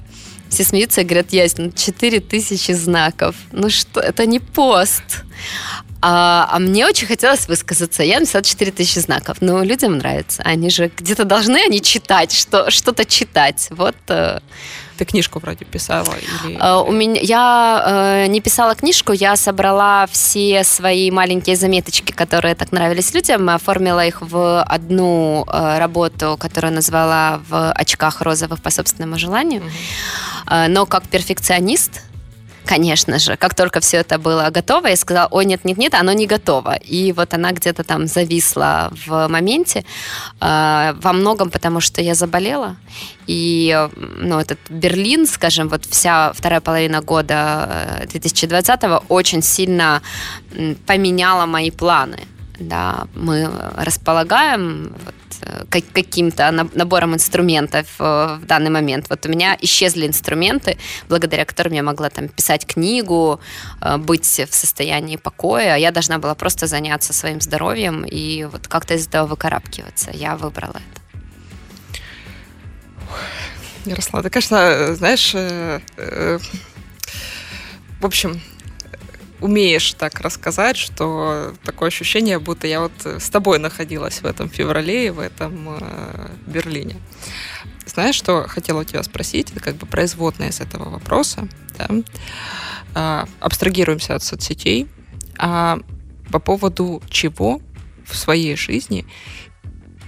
все 0.54 0.64
смеются 0.64 1.00
и 1.00 1.04
говорят, 1.04 1.32
ясно, 1.32 1.72
4000 1.72 2.72
знаков. 2.72 3.36
Ну 3.52 3.68
что, 3.70 4.00
это 4.00 4.24
не 4.24 4.38
пост. 4.38 5.02
А, 6.00 6.48
а 6.50 6.58
мне 6.58 6.86
очень 6.86 7.06
хотелось 7.06 7.48
высказаться. 7.48 8.02
Я 8.02 8.20
написала 8.20 8.44
4000 8.44 8.98
знаков. 9.00 9.38
Но 9.40 9.62
людям 9.62 9.98
нравится. 9.98 10.42
Они 10.44 10.70
же 10.70 10.92
где-то 10.96 11.24
должны 11.24 11.56
они 11.56 11.82
читать, 11.82 12.32
что, 12.32 12.70
что-то 12.70 13.04
читать. 13.04 13.68
Вот 13.70 13.96
э, 14.08 14.40
ты 14.96 15.04
книжку 15.04 15.38
вроде 15.38 15.64
писала? 15.64 16.14
Или... 16.44 16.56
Uh, 16.56 16.88
у 16.88 16.92
меня, 16.92 17.20
я 17.20 17.84
uh, 17.86 18.26
не 18.28 18.40
писала 18.40 18.74
книжку, 18.74 19.12
я 19.12 19.36
собрала 19.36 20.06
все 20.06 20.64
свои 20.64 21.10
маленькие 21.10 21.56
заметочки, 21.56 22.12
которые 22.12 22.54
так 22.54 22.72
нравились 22.72 23.14
людям, 23.14 23.48
оформила 23.50 24.04
их 24.04 24.22
в 24.22 24.62
одну 24.62 25.44
uh, 25.46 25.78
работу, 25.78 26.36
которую 26.38 26.72
назвала 26.72 27.40
«В 27.48 27.72
очках 27.72 28.20
розовых 28.22 28.62
по 28.62 28.70
собственному 28.70 29.18
желанию». 29.18 29.62
Uh-huh. 29.62 30.68
Но 30.68 30.86
как 30.86 31.08
перфекционист, 31.08 32.02
конечно 32.64 33.18
же. 33.18 33.36
Как 33.36 33.54
только 33.54 33.80
все 33.80 33.98
это 33.98 34.18
было 34.18 34.50
готово, 34.50 34.88
я 34.88 34.96
сказала, 34.96 35.28
ой, 35.30 35.44
нет-нет-нет, 35.44 35.94
оно 35.94 36.12
не 36.12 36.26
готово. 36.26 36.74
И 36.74 37.12
вот 37.12 37.34
она 37.34 37.52
где-то 37.52 37.84
там 37.84 38.06
зависла 38.06 38.90
в 39.06 39.28
моменте, 39.28 39.84
э, 40.40 40.94
во 41.00 41.12
многом 41.12 41.50
потому, 41.50 41.80
что 41.80 42.02
я 42.02 42.14
заболела. 42.14 42.76
И, 43.26 43.88
ну, 43.96 44.38
этот 44.38 44.58
Берлин, 44.68 45.26
скажем, 45.26 45.68
вот 45.68 45.84
вся 45.86 46.32
вторая 46.32 46.60
половина 46.60 47.00
года 47.00 48.02
2020-го 48.12 48.94
э, 48.94 49.00
очень 49.08 49.42
сильно 49.42 50.02
поменяла 50.86 51.46
мои 51.46 51.70
планы. 51.70 52.18
Да, 52.58 53.08
мы 53.14 53.50
располагаем 53.76 54.94
вот, 55.04 55.14
Э, 55.46 55.64
каким-то 55.70 56.50
набором 56.74 57.14
инструментов 57.14 57.86
э, 57.98 58.38
в 58.40 58.46
данный 58.46 58.70
момент. 58.70 59.06
Вот 59.08 59.26
у 59.26 59.28
меня 59.28 59.56
исчезли 59.60 60.06
инструменты, 60.06 60.78
благодаря 61.08 61.44
которым 61.44 61.72
я 61.74 61.82
могла 61.82 62.10
там 62.10 62.28
писать 62.28 62.66
книгу, 62.66 63.40
э, 63.80 63.96
быть 63.98 64.24
в 64.24 64.54
состоянии 64.54 65.16
покоя. 65.16 65.76
Я 65.76 65.90
должна 65.90 66.18
была 66.18 66.34
просто 66.34 66.66
заняться 66.66 67.12
своим 67.12 67.40
здоровьем 67.40 68.04
и 68.04 68.44
вот 68.44 68.68
как-то 68.68 68.94
из 68.94 69.06
этого 69.06 69.26
выкарабкиваться. 69.26 70.10
Я 70.12 70.36
выбрала 70.36 70.76
это. 70.76 71.00
Ярослав, 73.84 74.22
ты, 74.22 74.30
конечно, 74.30 74.94
знаешь, 74.94 75.34
в 75.34 76.40
общем, 78.06 78.40
умеешь 79.40 79.94
так 79.94 80.20
рассказать, 80.20 80.76
что 80.76 81.54
такое 81.64 81.88
ощущение, 81.88 82.38
будто 82.38 82.66
я 82.66 82.80
вот 82.80 82.92
с 83.04 83.28
тобой 83.30 83.58
находилась 83.58 84.22
в 84.22 84.26
этом 84.26 84.48
феврале 84.48 85.06
и 85.06 85.10
в 85.10 85.18
этом 85.20 85.78
э, 85.80 86.28
Берлине. 86.46 86.96
Знаешь, 87.86 88.14
что 88.14 88.46
хотела 88.48 88.80
у 88.80 88.84
тебя 88.84 89.02
спросить? 89.02 89.50
Это 89.50 89.60
как 89.60 89.76
бы 89.76 89.86
производная 89.86 90.48
из 90.48 90.60
этого 90.60 90.88
вопроса. 90.88 91.48
Да? 91.78 91.88
А, 92.94 93.28
абстрагируемся 93.40 94.14
от 94.14 94.22
соцсетей. 94.22 94.88
А 95.38 95.78
по 96.30 96.38
поводу 96.38 97.02
чего 97.10 97.60
в 98.06 98.16
своей 98.16 98.56
жизни 98.56 99.06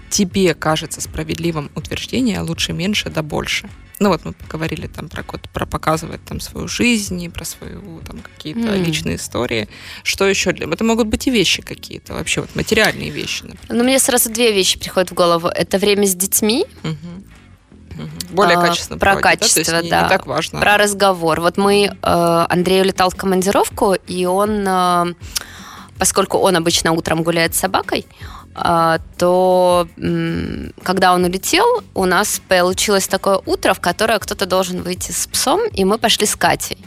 тебе 0.08 0.54
кажется 0.54 1.00
справедливым 1.00 1.70
утверждение 1.74 2.40
лучше 2.40 2.72
меньше 2.72 3.10
да 3.10 3.22
больше? 3.22 3.68
Ну 3.98 4.10
вот 4.10 4.24
мы 4.24 4.32
поговорили 4.32 4.86
там 4.86 5.08
про, 5.08 5.22
про 5.22 5.66
показывать 5.66 6.24
там 6.24 6.40
свою 6.40 6.68
жизнь, 6.68 7.30
про 7.30 7.44
свою 7.44 8.00
там 8.00 8.20
какие-то 8.20 8.60
mm. 8.60 8.84
личные 8.84 9.16
истории. 9.16 9.68
Что 10.02 10.26
еще 10.26 10.52
для 10.52 10.66
Это 10.66 10.84
могут 10.84 11.06
быть 11.06 11.26
и 11.26 11.30
вещи 11.30 11.62
какие-то, 11.62 12.12
вообще 12.14 12.42
вот 12.42 12.54
материальные 12.54 13.10
вещи. 13.10 13.44
Например. 13.44 13.66
Ну, 13.68 13.84
мне 13.84 13.98
сразу 13.98 14.30
две 14.30 14.52
вещи 14.52 14.78
приходят 14.78 15.10
в 15.10 15.14
голову. 15.14 15.48
Это 15.48 15.78
время 15.78 16.06
с 16.06 16.14
детьми. 16.14 16.66
Угу. 16.84 18.04
Более 18.30 18.58
а, 18.58 18.66
качественно. 18.66 18.98
Про 18.98 19.12
проводить, 19.16 19.40
качество, 19.40 19.72
да, 19.72 19.82
не, 19.82 19.90
да. 19.90 20.02
Не 20.02 20.08
так 20.08 20.26
важно. 20.26 20.60
Про 20.60 20.76
разговор. 20.76 21.40
Вот 21.40 21.56
мы, 21.56 21.84
э, 21.86 22.46
Андрей 22.48 22.82
улетал 22.82 23.08
в 23.10 23.16
командировку, 23.16 23.94
и 23.94 24.26
он, 24.26 24.66
э, 24.66 25.14
поскольку 25.98 26.38
он 26.38 26.56
обычно 26.56 26.92
утром 26.92 27.22
гуляет 27.22 27.54
с 27.54 27.58
собакой, 27.58 28.06
то 29.18 29.88
когда 30.82 31.14
он 31.14 31.24
улетел, 31.24 31.82
у 31.94 32.06
нас 32.06 32.40
получилось 32.48 33.06
такое 33.06 33.40
утро, 33.44 33.74
в 33.74 33.80
которое 33.80 34.18
кто-то 34.18 34.46
должен 34.46 34.82
выйти 34.82 35.12
с 35.12 35.26
псом, 35.26 35.60
и 35.68 35.84
мы 35.84 35.98
пошли 35.98 36.26
с 36.26 36.36
Катей. 36.36 36.78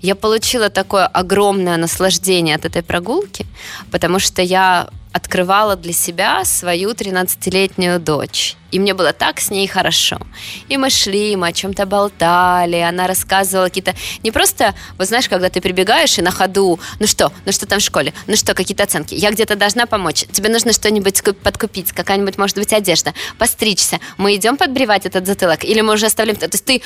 Я 0.00 0.14
получила 0.14 0.68
такое 0.70 1.06
огромное 1.06 1.76
наслаждение 1.76 2.56
от 2.56 2.64
этой 2.64 2.82
прогулки, 2.82 3.46
потому 3.90 4.18
что 4.18 4.42
я 4.42 4.88
открывала 5.12 5.76
для 5.76 5.92
себя 5.92 6.44
свою 6.44 6.90
13-летнюю 6.92 8.00
дочь. 8.00 8.56
И 8.70 8.78
мне 8.78 8.94
было 8.94 9.12
так 9.12 9.38
с 9.38 9.50
ней 9.50 9.68
хорошо. 9.68 10.18
И 10.68 10.78
мы 10.78 10.88
шли, 10.88 11.36
мы 11.36 11.48
о 11.48 11.52
чем-то 11.52 11.84
болтали, 11.84 12.76
она 12.76 13.06
рассказывала 13.06 13.66
какие-то... 13.66 13.94
Не 14.22 14.30
просто, 14.30 14.74
вот 14.96 15.08
знаешь, 15.08 15.28
когда 15.28 15.50
ты 15.50 15.60
прибегаешь 15.60 16.18
и 16.18 16.22
на 16.22 16.30
ходу, 16.30 16.80
ну 16.98 17.06
что, 17.06 17.30
ну 17.44 17.52
что 17.52 17.66
там 17.66 17.80
в 17.80 17.82
школе, 17.82 18.14
ну 18.26 18.34
что, 18.34 18.54
какие-то 18.54 18.84
оценки, 18.84 19.14
я 19.14 19.30
где-то 19.30 19.56
должна 19.56 19.84
помочь, 19.84 20.24
тебе 20.32 20.48
нужно 20.48 20.72
что-нибудь 20.72 21.22
подкупить, 21.42 21.92
какая-нибудь, 21.92 22.38
может 22.38 22.56
быть, 22.56 22.72
одежда, 22.72 23.12
постричься, 23.36 24.00
мы 24.16 24.34
идем 24.36 24.56
подбривать 24.56 25.04
этот 25.04 25.26
затылок, 25.26 25.64
или 25.64 25.82
мы 25.82 25.92
уже 25.92 26.06
оставляем... 26.06 26.38
То 26.38 26.48
есть 26.50 26.64
ты... 26.64 26.80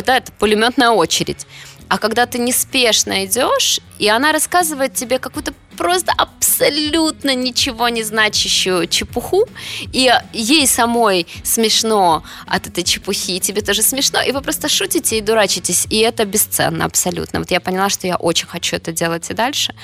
Это 0.00 0.32
пулеметная 0.38 0.90
очередь. 0.90 1.46
А 1.88 1.98
когда 1.98 2.26
ты 2.26 2.38
неспешно 2.38 3.24
идешь, 3.24 3.80
и 3.98 4.08
она 4.08 4.30
рассказывает 4.30 4.94
тебе 4.94 5.18
какую-то 5.18 5.52
просто 5.80 6.12
абсолютно 6.12 7.34
ничего 7.34 7.88
не 7.88 8.02
значащую 8.02 8.86
чепуху, 8.86 9.48
и 9.94 10.12
ей 10.34 10.66
самой 10.66 11.26
смешно 11.42 12.22
от 12.46 12.66
этой 12.66 12.84
чепухи, 12.84 13.36
и 13.36 13.40
тебе 13.40 13.62
тоже 13.62 13.82
смешно, 13.82 14.20
и 14.20 14.32
вы 14.32 14.42
просто 14.42 14.68
шутите 14.68 15.16
и 15.16 15.20
дурачитесь, 15.22 15.86
и 15.88 15.96
это 16.00 16.26
бесценно 16.26 16.84
абсолютно. 16.84 17.38
Вот 17.38 17.50
я 17.50 17.60
поняла, 17.60 17.88
что 17.88 18.06
я 18.06 18.16
очень 18.16 18.46
хочу 18.46 18.76
это 18.76 18.92
делать 18.92 19.30
и 19.30 19.34
дальше. 19.34 19.74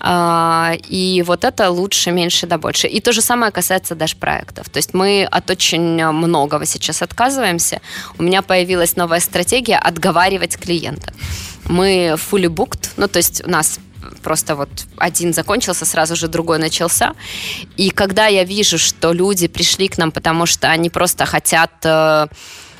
А, 0.00 0.74
и 0.90 1.24
вот 1.26 1.44
это 1.44 1.70
лучше, 1.70 2.10
меньше 2.10 2.46
да 2.46 2.58
больше. 2.58 2.86
И 2.86 3.00
то 3.00 3.12
же 3.12 3.22
самое 3.22 3.50
касается 3.50 3.94
даже 3.94 4.16
проектов. 4.16 4.68
То 4.68 4.76
есть 4.76 4.92
мы 4.92 5.24
от 5.24 5.50
очень 5.50 6.12
многого 6.12 6.66
сейчас 6.66 7.00
отказываемся. 7.00 7.80
У 8.18 8.22
меня 8.22 8.42
появилась 8.42 8.96
новая 8.96 9.20
стратегия 9.20 9.78
отговаривать 9.78 10.58
клиента. 10.58 11.14
Мы 11.64 12.16
fully 12.16 12.48
booked, 12.48 12.90
ну 12.98 13.08
то 13.08 13.18
есть 13.18 13.42
у 13.46 13.50
нас 13.50 13.80
просто 14.22 14.54
вот 14.56 14.68
один 14.96 15.32
закончился, 15.32 15.84
сразу 15.84 16.16
же 16.16 16.28
другой 16.28 16.58
начался. 16.58 17.14
И 17.76 17.90
когда 17.90 18.26
я 18.26 18.44
вижу, 18.44 18.78
что 18.78 19.12
люди 19.12 19.48
пришли 19.48 19.88
к 19.88 19.98
нам, 19.98 20.10
потому 20.10 20.46
что 20.46 20.68
они 20.68 20.90
просто 20.90 21.26
хотят 21.26 21.72
э, 21.84 22.26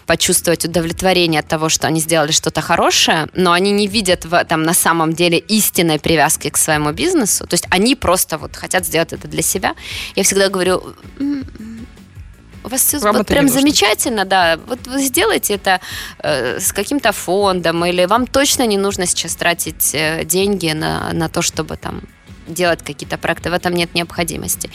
почувствовать 0.06 0.64
удовлетворение 0.64 1.40
от 1.40 1.48
того, 1.48 1.68
что 1.68 1.86
они 1.86 2.00
сделали 2.00 2.32
что-то 2.32 2.60
хорошее, 2.60 3.26
но 3.34 3.52
они 3.52 3.72
не 3.72 3.86
видят 3.86 4.24
в 4.24 4.34
этом 4.34 4.62
на 4.62 4.74
самом 4.74 5.12
деле 5.12 5.38
истинной 5.38 5.98
привязки 5.98 6.48
к 6.48 6.56
своему 6.56 6.92
бизнесу. 6.92 7.46
То 7.46 7.54
есть 7.54 7.66
они 7.70 7.94
просто 7.94 8.38
вот 8.38 8.56
хотят 8.56 8.86
сделать 8.86 9.12
это 9.12 9.28
для 9.28 9.42
себя. 9.42 9.74
Я 10.14 10.22
всегда 10.22 10.48
говорю, 10.48 10.94
у 12.66 12.68
вас 12.68 12.82
все 12.82 12.98
вот 12.98 13.26
прям 13.26 13.48
замечательно, 13.48 14.24
да. 14.24 14.58
Вот 14.66 14.86
вы 14.86 15.00
сделайте 15.00 15.54
это 15.54 15.80
э, 16.18 16.58
с 16.58 16.72
каким-то 16.72 17.12
фондом, 17.12 17.84
или 17.84 18.04
вам 18.06 18.26
точно 18.26 18.66
не 18.66 18.76
нужно 18.76 19.06
сейчас 19.06 19.36
тратить 19.36 19.94
э, 19.94 20.24
деньги 20.24 20.72
на, 20.72 21.12
на 21.12 21.28
то, 21.28 21.42
чтобы 21.42 21.76
там 21.76 22.02
делать 22.48 22.82
какие-то 22.82 23.18
проекты, 23.18 23.50
в 23.50 23.52
этом 23.52 23.72
нет 23.72 23.94
необходимости. 23.94 24.70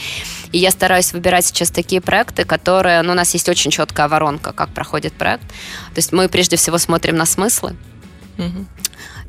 И 0.53 0.57
я 0.57 0.71
стараюсь 0.71 1.13
выбирать 1.13 1.45
сейчас 1.45 1.69
такие 1.69 2.01
проекты, 2.01 2.45
которые, 2.45 3.01
ну, 3.01 3.11
у 3.11 3.15
нас 3.15 3.33
есть 3.33 3.49
очень 3.49 3.71
четкая 3.71 4.07
воронка, 4.07 4.53
как 4.53 4.69
проходит 4.69 5.13
проект. 5.13 5.47
То 5.93 5.97
есть 5.97 6.13
мы 6.13 6.29
прежде 6.29 6.55
всего 6.55 6.77
смотрим 6.77 7.15
на 7.15 7.25
смыслы. 7.25 7.75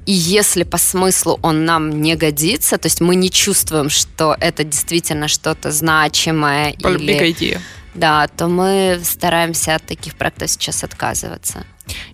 И 0.07 0.13
если 0.13 0.65
по 0.65 0.79
смыслу 0.79 1.39
он 1.43 1.65
нам 1.65 2.03
не 2.03 2.17
годится, 2.17 2.77
то 2.79 2.87
есть 2.87 3.01
мы 3.01 3.15
не 3.15 3.31
чувствуем, 3.31 3.89
что 3.89 4.37
это 4.41 4.65
действительно 4.65 5.29
что-то 5.29 5.71
значимое 5.71 6.71
или... 6.71 7.31
идея. 7.31 7.61
Да, 7.95 8.27
то 8.29 8.49
мы 8.49 9.01
стараемся 9.03 9.75
от 9.75 9.85
таких 9.85 10.17
проектов 10.17 10.51
сейчас 10.51 10.85
отказываться. 10.85 11.67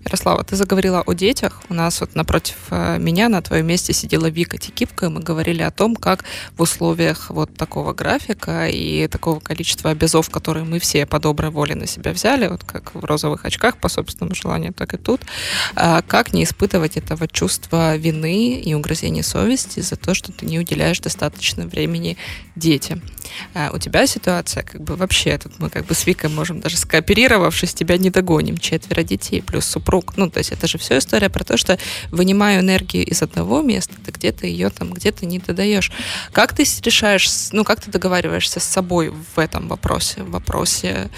Ярослава, 0.05 0.43
ты 0.43 0.55
заговорила 0.55 1.01
о 1.01 1.13
детях. 1.13 1.61
У 1.69 1.73
нас 1.73 2.01
вот 2.01 2.15
напротив 2.15 2.55
э, 2.71 2.97
меня 2.99 3.29
на 3.29 3.41
твоем 3.41 3.67
месте 3.67 3.93
сидела 3.93 4.27
Вика 4.27 4.57
Тикипка, 4.57 5.07
и 5.07 5.09
мы 5.09 5.21
говорили 5.21 5.61
о 5.61 5.71
том, 5.71 5.95
как 5.95 6.23
в 6.57 6.61
условиях 6.61 7.29
вот 7.29 7.53
такого 7.55 7.93
графика 7.93 8.67
и 8.67 9.07
такого 9.07 9.39
количества 9.39 9.91
обязов, 9.91 10.29
которые 10.29 10.65
мы 10.65 10.79
все 10.79 11.05
по 11.05 11.19
доброй 11.19 11.51
воле 11.51 11.75
на 11.75 11.87
себя 11.87 12.11
взяли, 12.11 12.47
вот 12.47 12.63
как 12.63 12.95
в 12.95 13.03
розовых 13.03 13.45
очках 13.45 13.77
по 13.77 13.89
собственному 13.89 14.35
желанию, 14.35 14.73
так 14.73 14.93
и 14.93 14.97
тут, 14.97 15.21
а 15.75 16.01
как 16.01 16.33
не 16.33 16.43
испытывать 16.43 16.97
этого 16.97 17.27
чувства 17.27 17.95
вины 17.95 18.59
и 18.59 18.73
угрызения 18.73 19.23
совести 19.23 19.79
за 19.81 19.95
то, 19.95 20.13
что 20.13 20.31
ты 20.31 20.45
не 20.45 20.59
уделяешь 20.59 20.99
достаточно 20.99 21.67
времени 21.67 22.17
детям. 22.55 23.01
А 23.53 23.71
у 23.73 23.77
тебя 23.77 24.07
ситуация 24.07 24.63
как 24.63 24.81
бы 24.81 24.95
вообще, 24.95 25.37
тут 25.37 25.59
мы 25.59 25.69
как 25.69 25.85
бы 25.85 25.93
с 25.93 26.05
Викой 26.05 26.29
можем 26.29 26.59
даже 26.59 26.77
скооперировавшись, 26.77 27.73
тебя 27.73 27.97
не 27.97 28.09
догоним. 28.09 28.57
Четверо 28.57 29.03
детей 29.03 29.41
плюс 29.41 29.65
супруг. 29.69 30.17
Ну, 30.17 30.29
то 30.29 30.39
есть 30.39 30.51
это 30.51 30.67
же 30.67 30.77
все 30.77 30.97
история 30.97 31.29
про 31.29 31.43
то, 31.43 31.57
что 31.57 31.77
вынимаю 32.11 32.61
энергию 32.61 33.05
из 33.05 33.21
одного 33.21 33.61
места, 33.61 33.95
ты 34.05 34.11
где-то 34.11 34.47
ее 34.47 34.69
там 34.69 34.91
где-то 34.93 35.25
не 35.25 35.39
додаешь. 35.39 35.91
Как 36.31 36.53
ты 36.53 36.63
решаешь, 36.63 37.29
ну, 37.51 37.63
как 37.63 37.81
ты 37.81 37.91
договариваешься 37.91 38.59
с 38.59 38.63
собой 38.63 39.13
в 39.35 39.39
этом 39.39 39.67
вопросе, 39.67 40.23
в 40.23 40.31
вопросе 40.31 41.09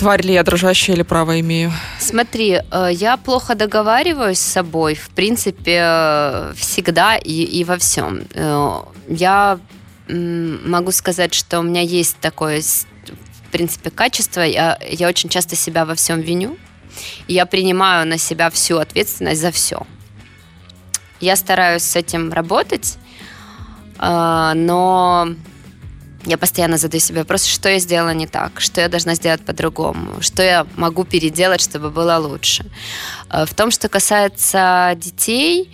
тварь 0.00 0.22
ли 0.22 0.32
я 0.32 0.42
дрожащая 0.42 0.96
или 0.96 1.02
право 1.02 1.38
имею? 1.40 1.72
Смотри, 1.98 2.60
э, 2.70 2.88
я 2.92 3.18
плохо 3.18 3.54
договариваюсь 3.54 4.38
с 4.38 4.52
собой, 4.52 4.94
в 4.94 5.10
принципе, 5.10 5.80
э, 5.82 6.52
всегда 6.56 7.16
и, 7.16 7.42
и 7.42 7.64
во 7.64 7.76
всем. 7.76 8.22
Э, 8.34 8.80
я 9.08 9.58
могу 10.08 10.90
сказать, 10.90 11.34
что 11.34 11.60
у 11.60 11.62
меня 11.62 11.82
есть 11.82 12.16
такое, 12.20 12.62
в 12.62 13.52
принципе, 13.52 13.90
качество. 13.90 14.40
Я, 14.40 14.78
я 14.90 15.08
очень 15.08 15.28
часто 15.28 15.54
себя 15.54 15.84
во 15.84 15.94
всем 15.94 16.20
виню. 16.20 16.56
И 17.26 17.34
я 17.34 17.46
принимаю 17.46 18.06
на 18.06 18.18
себя 18.18 18.50
всю 18.50 18.78
ответственность 18.78 19.40
за 19.40 19.50
все. 19.50 19.86
Я 21.20 21.36
стараюсь 21.36 21.82
с 21.82 21.96
этим 21.96 22.32
работать, 22.32 22.96
а, 23.98 24.54
но 24.54 25.28
я 26.24 26.38
постоянно 26.38 26.78
задаю 26.78 27.00
себе 27.00 27.20
вопрос, 27.20 27.44
что 27.44 27.68
я 27.68 27.78
сделала 27.78 28.14
не 28.14 28.26
так, 28.26 28.60
что 28.60 28.80
я 28.80 28.88
должна 28.88 29.14
сделать 29.14 29.44
по-другому, 29.44 30.22
что 30.22 30.42
я 30.42 30.66
могу 30.76 31.04
переделать, 31.04 31.60
чтобы 31.60 31.90
было 31.90 32.16
лучше. 32.16 32.64
А, 33.28 33.44
в 33.44 33.52
том, 33.52 33.70
что 33.70 33.88
касается 33.88 34.94
детей, 34.96 35.70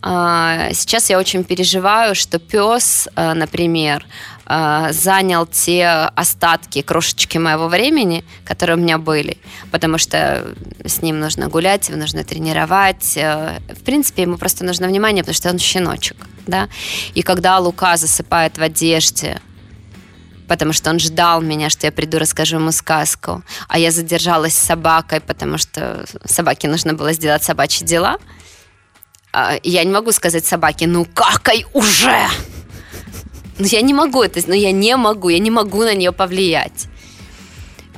а, 0.00 0.72
сейчас 0.72 1.10
я 1.10 1.18
очень 1.18 1.42
переживаю, 1.42 2.14
что 2.14 2.38
пес, 2.38 3.08
например, 3.16 4.06
э, 4.46 4.88
занял 4.92 5.46
те 5.46 5.86
остатки, 6.14 6.82
крошечки 6.82 7.38
моего 7.38 7.68
времени, 7.68 8.24
которые 8.44 8.76
у 8.76 8.80
меня 8.80 8.98
были, 8.98 9.38
потому 9.70 9.98
что 9.98 10.54
с 10.84 11.02
ним 11.02 11.20
нужно 11.20 11.48
гулять, 11.48 11.88
его 11.88 11.98
нужно 11.98 12.24
тренировать. 12.24 13.16
Э, 13.16 13.60
в 13.68 13.82
принципе, 13.84 14.22
ему 14.22 14.36
просто 14.36 14.64
нужно 14.64 14.86
внимание, 14.88 15.22
потому 15.22 15.34
что 15.34 15.50
он 15.50 15.58
щеночек, 15.58 16.16
да. 16.46 16.68
И 17.14 17.22
когда 17.22 17.58
Лука 17.58 17.96
засыпает 17.96 18.58
в 18.58 18.62
одежде, 18.62 19.40
потому 20.48 20.72
что 20.72 20.90
он 20.90 20.98
ждал 20.98 21.40
меня, 21.40 21.70
что 21.70 21.86
я 21.86 21.92
приду, 21.92 22.18
расскажу 22.18 22.56
ему 22.56 22.72
сказку, 22.72 23.42
а 23.68 23.78
я 23.78 23.90
задержалась 23.90 24.54
с 24.54 24.62
собакой, 24.62 25.20
потому 25.20 25.58
что 25.58 26.04
собаке 26.24 26.68
нужно 26.68 26.94
было 26.94 27.12
сделать 27.12 27.42
собачьи 27.42 27.86
дела. 27.86 28.18
А, 29.32 29.54
я 29.62 29.82
не 29.84 29.90
могу 29.90 30.12
сказать 30.12 30.44
собаке, 30.44 30.86
ну 30.86 31.06
какай 31.06 31.66
уже! 31.72 32.28
Но 33.58 33.66
я 33.66 33.80
не 33.82 33.94
могу 33.94 34.22
это, 34.22 34.40
но 34.46 34.54
я 34.54 34.72
не 34.72 34.96
могу, 34.96 35.28
я 35.28 35.38
не 35.38 35.50
могу 35.50 35.82
на 35.84 35.94
нее 35.94 36.12
повлиять 36.12 36.88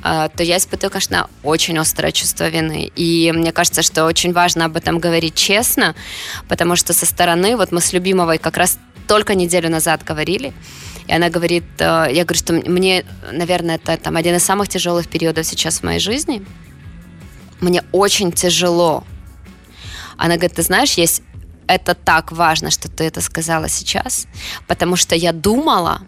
а, 0.09 0.28
то 0.28 0.44
я 0.44 0.59
испытываю, 0.59 0.92
конечно, 0.92 1.28
очень 1.42 1.76
острое 1.78 2.12
чувство 2.12 2.48
вины. 2.48 2.92
И 2.94 3.32
мне 3.34 3.50
кажется, 3.50 3.82
что 3.82 4.04
очень 4.04 4.32
важно 4.32 4.66
об 4.66 4.76
этом 4.76 5.00
говорить 5.00 5.34
честно, 5.34 5.96
потому 6.46 6.76
что 6.76 6.92
со 6.92 7.07
стороны, 7.07 7.57
вот 7.57 7.72
мы 7.72 7.80
с 7.80 7.92
любимовой 7.92 8.38
как 8.38 8.57
раз 8.57 8.78
только 9.09 9.34
неделю 9.34 9.68
назад 9.68 10.04
говорили, 10.04 10.52
и 11.09 11.12
она 11.12 11.28
говорит, 11.28 11.64
э, 11.78 12.09
я 12.12 12.24
говорю, 12.24 12.38
что 12.38 12.52
мне, 12.52 13.04
наверное, 13.32 13.76
это 13.76 13.96
там 13.96 14.16
один 14.16 14.36
из 14.36 14.44
самых 14.44 14.68
тяжелых 14.68 15.09
периодов 15.09 15.44
сейчас 15.44 15.80
в 15.80 15.82
моей 15.82 15.98
жизни. 15.98 16.44
Мне 17.61 17.82
очень 17.90 18.30
тяжело. 18.30 19.02
Она 20.16 20.36
говорит, 20.36 20.54
ты 20.54 20.62
знаешь, 20.62 20.92
есть 20.92 21.22
это 21.66 21.94
так 21.94 22.32
важно, 22.32 22.70
что 22.70 22.88
ты 22.88 23.04
это 23.04 23.20
сказала 23.20 23.68
сейчас, 23.68 24.26
потому 24.66 24.96
что 24.96 25.14
я 25.14 25.32
думала, 25.32 26.02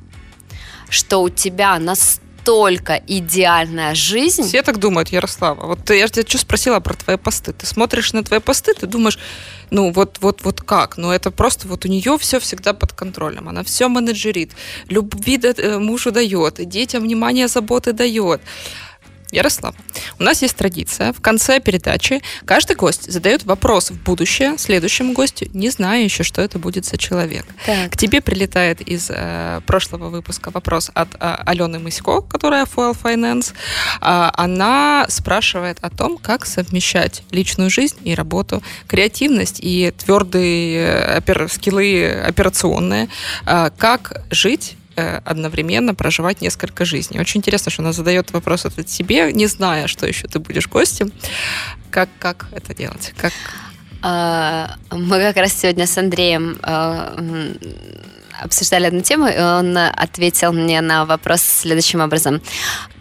что 0.88 1.22
у 1.22 1.28
тебя 1.28 1.78
настолько 1.78 3.02
идеальная 3.06 3.94
жизнь. 3.94 4.42
Все 4.42 4.62
так 4.62 4.78
думают, 4.78 5.10
Ярослава. 5.10 5.66
Вот 5.66 5.90
я 5.90 6.06
же 6.06 6.12
тебя 6.12 6.28
что 6.28 6.38
спросила 6.38 6.80
про 6.80 6.94
твои 6.94 7.16
посты. 7.16 7.52
Ты 7.52 7.66
смотришь 7.66 8.12
на 8.12 8.22
твои 8.22 8.40
посты, 8.40 8.72
ты 8.74 8.86
думаешь, 8.86 9.18
ну 9.70 9.92
вот, 9.92 10.18
вот, 10.20 10.44
вот 10.44 10.60
как? 10.62 10.96
Ну 10.96 11.10
это 11.10 11.30
просто 11.30 11.68
вот 11.68 11.84
у 11.84 11.88
нее 11.88 12.16
все 12.18 12.40
всегда 12.40 12.72
под 12.72 12.92
контролем. 12.92 13.48
Она 13.48 13.62
все 13.62 13.88
менеджерит, 13.88 14.52
любви 14.88 15.38
э, 15.42 15.78
мужу 15.78 16.10
дает, 16.10 16.66
детям 16.68 17.02
внимание, 17.02 17.48
заботы 17.48 17.92
дает. 17.92 18.40
Ярослав, 19.30 19.74
у 20.18 20.22
нас 20.22 20.42
есть 20.42 20.56
традиция. 20.56 21.12
В 21.12 21.20
конце 21.20 21.60
передачи 21.60 22.22
каждый 22.44 22.76
гость 22.76 23.10
задает 23.10 23.44
вопрос 23.44 23.90
в 23.90 24.02
будущее 24.02 24.56
следующему 24.58 25.12
гостю, 25.12 25.46
не 25.52 25.70
зная 25.70 26.02
еще, 26.02 26.22
что 26.22 26.40
это 26.40 26.58
будет 26.58 26.86
за 26.86 26.96
человек. 26.96 27.44
Так. 27.66 27.92
К 27.92 27.96
тебе 27.96 28.20
прилетает 28.20 28.80
из 28.80 29.10
э, 29.10 29.60
прошлого 29.66 30.08
выпуска 30.08 30.50
вопрос 30.50 30.90
от 30.94 31.14
э, 31.14 31.36
Алены 31.46 31.78
Мысько, 31.78 32.22
которая 32.22 32.64
Foil 32.64 32.96
Finance. 33.00 33.52
Э, 34.00 34.30
она 34.34 35.06
спрашивает 35.08 35.78
о 35.82 35.90
том, 35.90 36.16
как 36.16 36.46
совмещать 36.46 37.22
личную 37.30 37.70
жизнь 37.70 37.96
и 38.04 38.14
работу, 38.14 38.62
креативность 38.86 39.60
и 39.60 39.92
твердые 39.96 40.78
э, 40.78 41.18
опер, 41.18 41.48
скиллы 41.50 42.10
операционные, 42.26 43.08
э, 43.46 43.70
как 43.76 44.24
жить 44.30 44.77
одновременно 44.98 45.94
проживать 45.94 46.40
несколько 46.40 46.84
жизней. 46.84 47.20
Очень 47.20 47.38
интересно, 47.38 47.70
что 47.70 47.82
она 47.82 47.92
задает 47.92 48.32
вопрос 48.32 48.64
этот 48.64 48.88
себе, 48.88 49.32
не 49.32 49.46
зная, 49.46 49.86
что 49.86 50.06
еще 50.06 50.28
ты 50.28 50.38
будешь 50.38 50.68
гостем. 50.68 51.12
Как, 51.90 52.08
как 52.18 52.46
это 52.52 52.74
делать? 52.74 53.14
Как... 53.16 53.32
А, 54.02 54.76
мы 54.90 55.20
как 55.20 55.36
раз 55.36 55.52
сегодня 55.52 55.86
с 55.86 55.98
Андреем 55.98 56.58
а, 56.62 57.16
обсуждали 58.40 58.86
одну 58.86 59.00
тему, 59.00 59.26
и 59.26 59.40
он 59.40 59.76
ответил 59.76 60.52
мне 60.52 60.80
на 60.80 61.04
вопрос 61.04 61.42
следующим 61.42 62.00
образом 62.00 62.40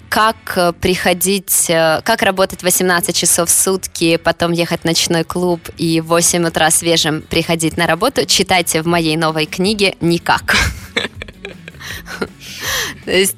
как 0.09 0.75
приходить, 0.79 1.69
э, 1.69 2.01
как 2.03 2.21
работать 2.21 2.63
18 2.63 3.15
часов 3.15 3.49
в 3.49 3.51
сутки, 3.51 4.17
потом 4.17 4.51
ехать 4.51 4.81
в 4.81 4.85
ночной 4.85 5.23
клуб 5.23 5.59
и 5.77 6.01
в 6.01 6.07
8 6.07 6.47
утра 6.47 6.71
свежим 6.71 7.21
приходить 7.21 7.77
на 7.77 7.87
работу, 7.87 8.25
читайте 8.25 8.81
в 8.81 8.87
моей 8.87 9.17
новой 9.17 9.45
книге 9.45 9.95
«Никак». 9.99 10.55
То 13.05 13.11
есть 13.11 13.35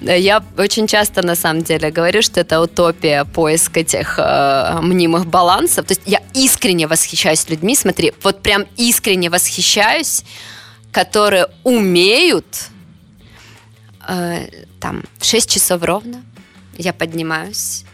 э, 0.00 0.18
я 0.18 0.42
очень 0.58 0.86
часто, 0.86 1.22
на 1.22 1.36
самом 1.36 1.62
деле, 1.62 1.90
говорю, 1.90 2.22
что 2.22 2.40
это 2.40 2.60
утопия, 2.60 3.24
поиск 3.24 3.76
этих 3.76 4.18
э, 4.18 4.78
мнимых 4.82 5.26
балансов. 5.26 5.86
То 5.86 5.92
есть 5.92 6.02
я 6.06 6.22
искренне 6.34 6.86
восхищаюсь 6.86 7.48
людьми, 7.48 7.74
смотри, 7.76 8.12
вот 8.22 8.42
прям 8.42 8.66
искренне 8.76 9.30
восхищаюсь, 9.30 10.24
которые 10.92 11.48
умеют 11.64 12.46
э, 14.08 14.46
там 14.80 15.02
в 15.18 15.24
6 15.24 15.50
часов 15.50 15.82
ровно 15.82 16.22
я 16.78 16.92
поднимаюсь 16.92 17.84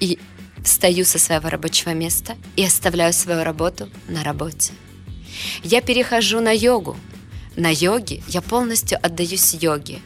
и 0.00 0.18
встаю 0.62 1.04
со 1.04 1.18
своего 1.18 1.48
рабочего 1.48 1.90
места 1.90 2.36
и 2.56 2.64
оставляю 2.64 3.12
свою 3.12 3.44
работу 3.44 3.88
на 4.08 4.24
работе. 4.24 4.72
Я 5.62 5.80
перехожу 5.80 6.40
на 6.40 6.52
йогу, 6.52 6.96
на 7.56 7.70
йоге, 7.72 8.22
я 8.28 8.40
полностью 8.40 8.98
отдаюсь 9.02 9.54
йоге. 9.54 10.00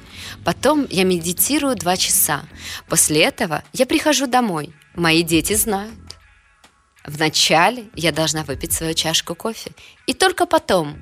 Потом 0.44 0.86
я 0.90 1.04
медитирую 1.04 1.76
два 1.76 1.96
часа. 1.96 2.42
После 2.88 3.22
этого 3.22 3.62
я 3.72 3.86
прихожу 3.86 4.26
домой. 4.26 4.72
Мои 4.94 5.22
дети 5.22 5.54
знают. 5.54 5.94
Вначале 7.06 7.84
я 7.94 8.12
должна 8.12 8.42
выпить 8.42 8.72
свою 8.72 8.92
чашку 8.92 9.34
кофе. 9.34 9.70
И 10.06 10.12
только 10.12 10.44
потом 10.44 10.98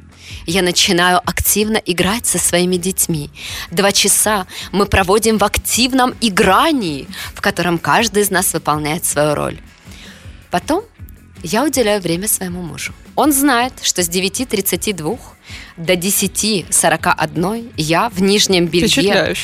я 0.47 0.63
начинаю 0.63 1.19
активно 1.19 1.79
играть 1.79 2.27
со 2.27 2.39
своими 2.39 2.77
детьми. 2.77 3.31
Два 3.73 3.91
часа 3.91 4.47
мы 4.71 4.87
проводим 4.87 5.39
в 5.39 5.45
активном 5.45 6.15
игрании, 6.21 7.09
в 7.35 7.41
котором 7.41 7.79
каждый 7.79 8.23
из 8.23 8.31
нас 8.31 8.53
выполняет 8.55 9.05
свою 9.05 9.35
роль. 9.35 9.59
Потом 10.51 10.85
я 11.43 11.65
уделяю 11.65 12.01
время 12.01 12.29
своему 12.29 12.63
мужу. 12.63 12.93
Он 13.17 13.33
знает, 13.33 13.73
что 13.83 14.03
с 14.03 14.09
9.32 14.09 15.19
до 15.77 15.93
10.41 15.95 17.73
я 17.77 18.09
в 18.09 18.23
нижнем 18.23 18.67
белье 18.67 19.35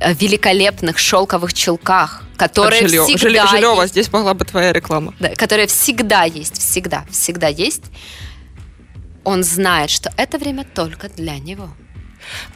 э, 0.00 0.14
великолепных 0.14 0.98
шелковых 0.98 1.54
чулках, 1.54 2.24
которые 2.36 2.88
Жилье, 2.88 3.04
всегда 3.04 3.46
Жилева, 3.46 3.82
есть, 3.82 3.92
здесь 3.92 4.12
могла 4.12 4.34
бы 4.34 4.44
твоя 4.44 4.72
реклама. 4.72 5.14
Да, 5.20 5.34
которые 5.34 5.66
всегда 5.66 6.24
есть, 6.24 6.58
всегда, 6.58 7.04
всегда 7.10 7.48
есть. 7.48 7.84
Он 9.24 9.44
знает, 9.44 9.90
что 9.90 10.12
это 10.16 10.38
время 10.38 10.64
только 10.64 11.08
для 11.08 11.38
него. 11.38 11.70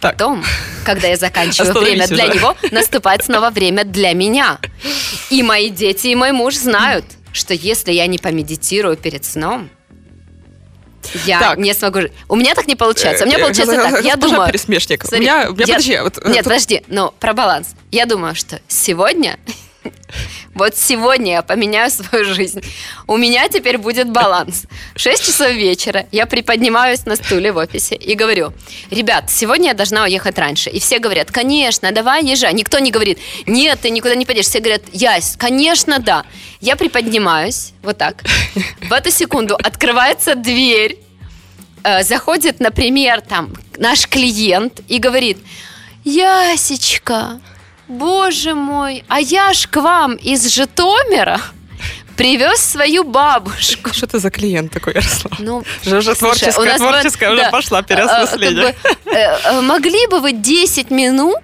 Так. 0.00 0.12
Потом, 0.16 0.44
когда 0.84 1.08
я 1.08 1.16
заканчиваю 1.16 1.74
время 1.74 2.06
для 2.06 2.26
него, 2.26 2.56
наступает 2.70 3.24
снова 3.24 3.50
время 3.50 3.84
для 3.84 4.12
меня. 4.12 4.58
И 5.30 5.42
мои 5.42 5.70
дети, 5.70 6.08
и 6.08 6.14
мой 6.14 6.32
муж 6.32 6.56
знают, 6.56 7.04
что 7.32 7.54
если 7.54 7.92
я 7.92 8.06
не 8.06 8.18
помедитирую 8.18 8.96
перед 8.96 9.24
сном, 9.24 9.70
я 11.24 11.40
так. 11.40 11.58
не 11.58 11.74
смогу 11.74 12.00
жить. 12.02 12.12
У 12.28 12.36
меня 12.36 12.54
так 12.54 12.66
не 12.66 12.76
получается. 12.76 13.24
У 13.24 13.26
меня 13.26 13.38
э, 13.38 13.42
получается 13.42 13.74
э, 13.76 13.90
так. 13.90 14.04
Я 14.04 14.16
думаю... 14.16 14.48
пересмешник. 14.48 15.04
Смотри, 15.04 15.18
у 15.18 15.22
меня, 15.22 15.50
у 15.50 15.52
меня 15.54 15.64
я, 15.66 15.74
подожди. 15.74 15.98
Вот, 15.98 16.24
нет, 16.26 16.44
подожди. 16.44 16.82
Ну, 16.88 17.12
про 17.18 17.32
баланс. 17.32 17.68
Я 17.90 18.06
думаю, 18.06 18.34
что 18.34 18.60
сегодня 18.68 19.38
вот 20.54 20.76
сегодня 20.76 21.32
я 21.32 21.42
поменяю 21.42 21.90
свою 21.90 22.24
жизнь. 22.24 22.60
У 23.06 23.16
меня 23.16 23.48
теперь 23.48 23.78
будет 23.78 24.10
баланс. 24.10 24.64
6 24.96 25.24
часов 25.26 25.52
вечера 25.52 26.06
я 26.12 26.26
приподнимаюсь 26.26 27.04
на 27.06 27.16
стуле 27.16 27.52
в 27.52 27.56
офисе 27.56 27.94
и 27.94 28.14
говорю, 28.14 28.52
ребят, 28.90 29.30
сегодня 29.30 29.68
я 29.68 29.74
должна 29.74 30.04
уехать 30.04 30.38
раньше. 30.38 30.70
И 30.70 30.80
все 30.80 30.98
говорят, 30.98 31.30
конечно, 31.30 31.92
давай 31.92 32.24
езжай. 32.24 32.54
Никто 32.54 32.78
не 32.78 32.90
говорит, 32.90 33.18
нет, 33.46 33.80
ты 33.80 33.90
никуда 33.90 34.14
не 34.14 34.24
пойдешь. 34.24 34.46
Все 34.46 34.60
говорят, 34.60 34.82
Ясь, 34.92 35.36
конечно, 35.38 35.98
да. 35.98 36.24
Я 36.60 36.76
приподнимаюсь, 36.76 37.72
вот 37.82 37.98
так. 37.98 38.22
В 38.80 38.92
эту 38.92 39.10
секунду 39.10 39.56
открывается 39.56 40.34
дверь, 40.34 40.98
э, 41.84 42.02
заходит, 42.02 42.60
например, 42.60 43.20
там 43.20 43.52
наш 43.76 44.08
клиент 44.08 44.80
и 44.88 44.98
говорит, 44.98 45.38
Ясечка, 46.04 47.40
боже 47.88 48.54
мой, 48.54 49.04
а 49.08 49.20
я 49.20 49.52
ж 49.52 49.66
к 49.66 49.80
вам 49.80 50.14
из 50.14 50.46
Житомира 50.48 51.40
привез 52.16 52.60
свою 52.60 53.04
бабушку. 53.04 53.92
Что 53.92 54.06
это 54.06 54.18
за 54.18 54.30
клиент 54.30 54.72
такой, 54.72 54.94
Ярослав? 54.94 55.38
Ну, 55.38 55.64
слушай, 55.82 56.14
творческая, 56.14 56.62
у 56.62 56.64
нас 56.64 56.76
творческая 56.76 57.28
вот, 57.28 57.34
уже 57.34 57.44
да, 57.44 57.50
пошла 57.50 57.82
переосмысление. 57.82 58.74
Как 58.82 59.02
бы, 59.04 59.10
э, 59.12 59.38
э, 59.44 59.60
могли 59.60 60.06
бы 60.06 60.20
вы 60.20 60.32
10 60.32 60.90
минут 60.90 61.42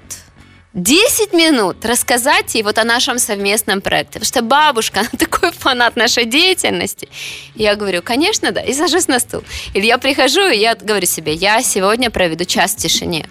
10 0.75 1.35
минут 1.35 1.85
рассказать 1.85 2.55
ей 2.55 2.63
вот 2.63 2.79
о 2.79 2.85
нашем 2.85 3.19
совместном 3.19 3.83
проекте. 3.83 4.15
Потому 4.15 4.27
что 4.27 4.43
бабушка, 4.43 5.01
она 5.01 5.11
такой 5.19 5.53
фанат 5.53 5.97
нашей 5.97 6.25
деятельности. 6.25 7.09
Я 7.55 7.77
говорю, 7.77 8.01
конечно, 8.03 8.53
да, 8.53 8.63
и 8.63 8.73
сажусь 8.73 9.07
на 9.07 9.21
стул. 9.21 9.43
Или 9.75 9.87
я 9.87 9.99
прихожу, 9.99 10.49
и 10.49 10.57
я 10.57 10.75
говорю 10.75 11.07
себе, 11.07 11.35
я 11.35 11.63
сегодня 11.63 12.11
проведу 12.11 12.47
час 12.47 12.73
в 12.73 12.77
тишине 12.77 13.29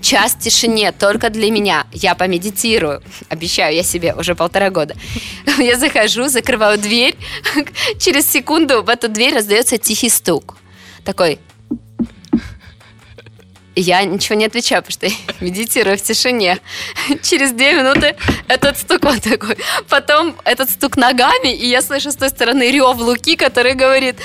час 0.00 0.34
тишине 0.34 0.92
только 0.92 1.30
для 1.30 1.50
меня. 1.50 1.86
Я 1.92 2.14
помедитирую. 2.14 3.02
Обещаю 3.28 3.74
я 3.74 3.82
себе 3.82 4.14
уже 4.14 4.34
полтора 4.34 4.70
года. 4.70 4.94
Я 5.58 5.76
захожу, 5.76 6.28
закрываю 6.28 6.78
дверь. 6.78 7.16
Через 7.98 8.30
секунду 8.30 8.82
в 8.82 8.88
эту 8.88 9.08
дверь 9.08 9.34
раздается 9.34 9.78
тихий 9.78 10.08
стук. 10.08 10.56
Такой. 11.04 11.38
Я 13.80 14.02
ничего 14.02 14.34
не 14.34 14.46
отвечаю, 14.46 14.82
потому 14.82 14.92
что 14.92 15.06
я 15.06 15.34
медитирую 15.40 15.96
в 15.96 16.02
тишине. 16.02 16.58
Через 17.22 17.52
две 17.52 17.74
минуты 17.74 18.16
этот 18.48 18.76
стук 18.76 19.04
вот 19.04 19.22
такой. 19.22 19.56
Потом 19.88 20.34
этот 20.44 20.68
стук 20.68 20.96
ногами, 20.96 21.54
и 21.54 21.66
я 21.68 21.80
слышу 21.80 22.10
с 22.10 22.16
той 22.16 22.30
стороны 22.30 22.72
рев 22.72 22.96
Луки, 22.98 23.36
который 23.36 23.74
говорит, 23.74 24.16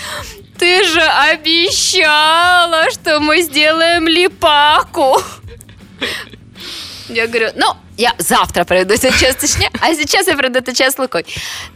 ты 0.57 0.84
же 0.86 1.01
обещала, 1.01 2.89
что 2.89 3.19
мы 3.19 3.41
сделаем 3.41 4.07
липаку. 4.07 5.21
Я 7.09 7.27
говорю, 7.27 7.49
ну, 7.55 7.65
я 7.97 8.13
завтра 8.17 8.63
проведу 8.63 8.93
этот 8.93 9.17
час 9.17 9.35
точнее, 9.35 9.69
а 9.81 9.93
сейчас 9.93 10.27
я 10.27 10.35
проведу 10.35 10.59
этот 10.59 10.75
час 10.75 10.97
лукой. 10.97 11.25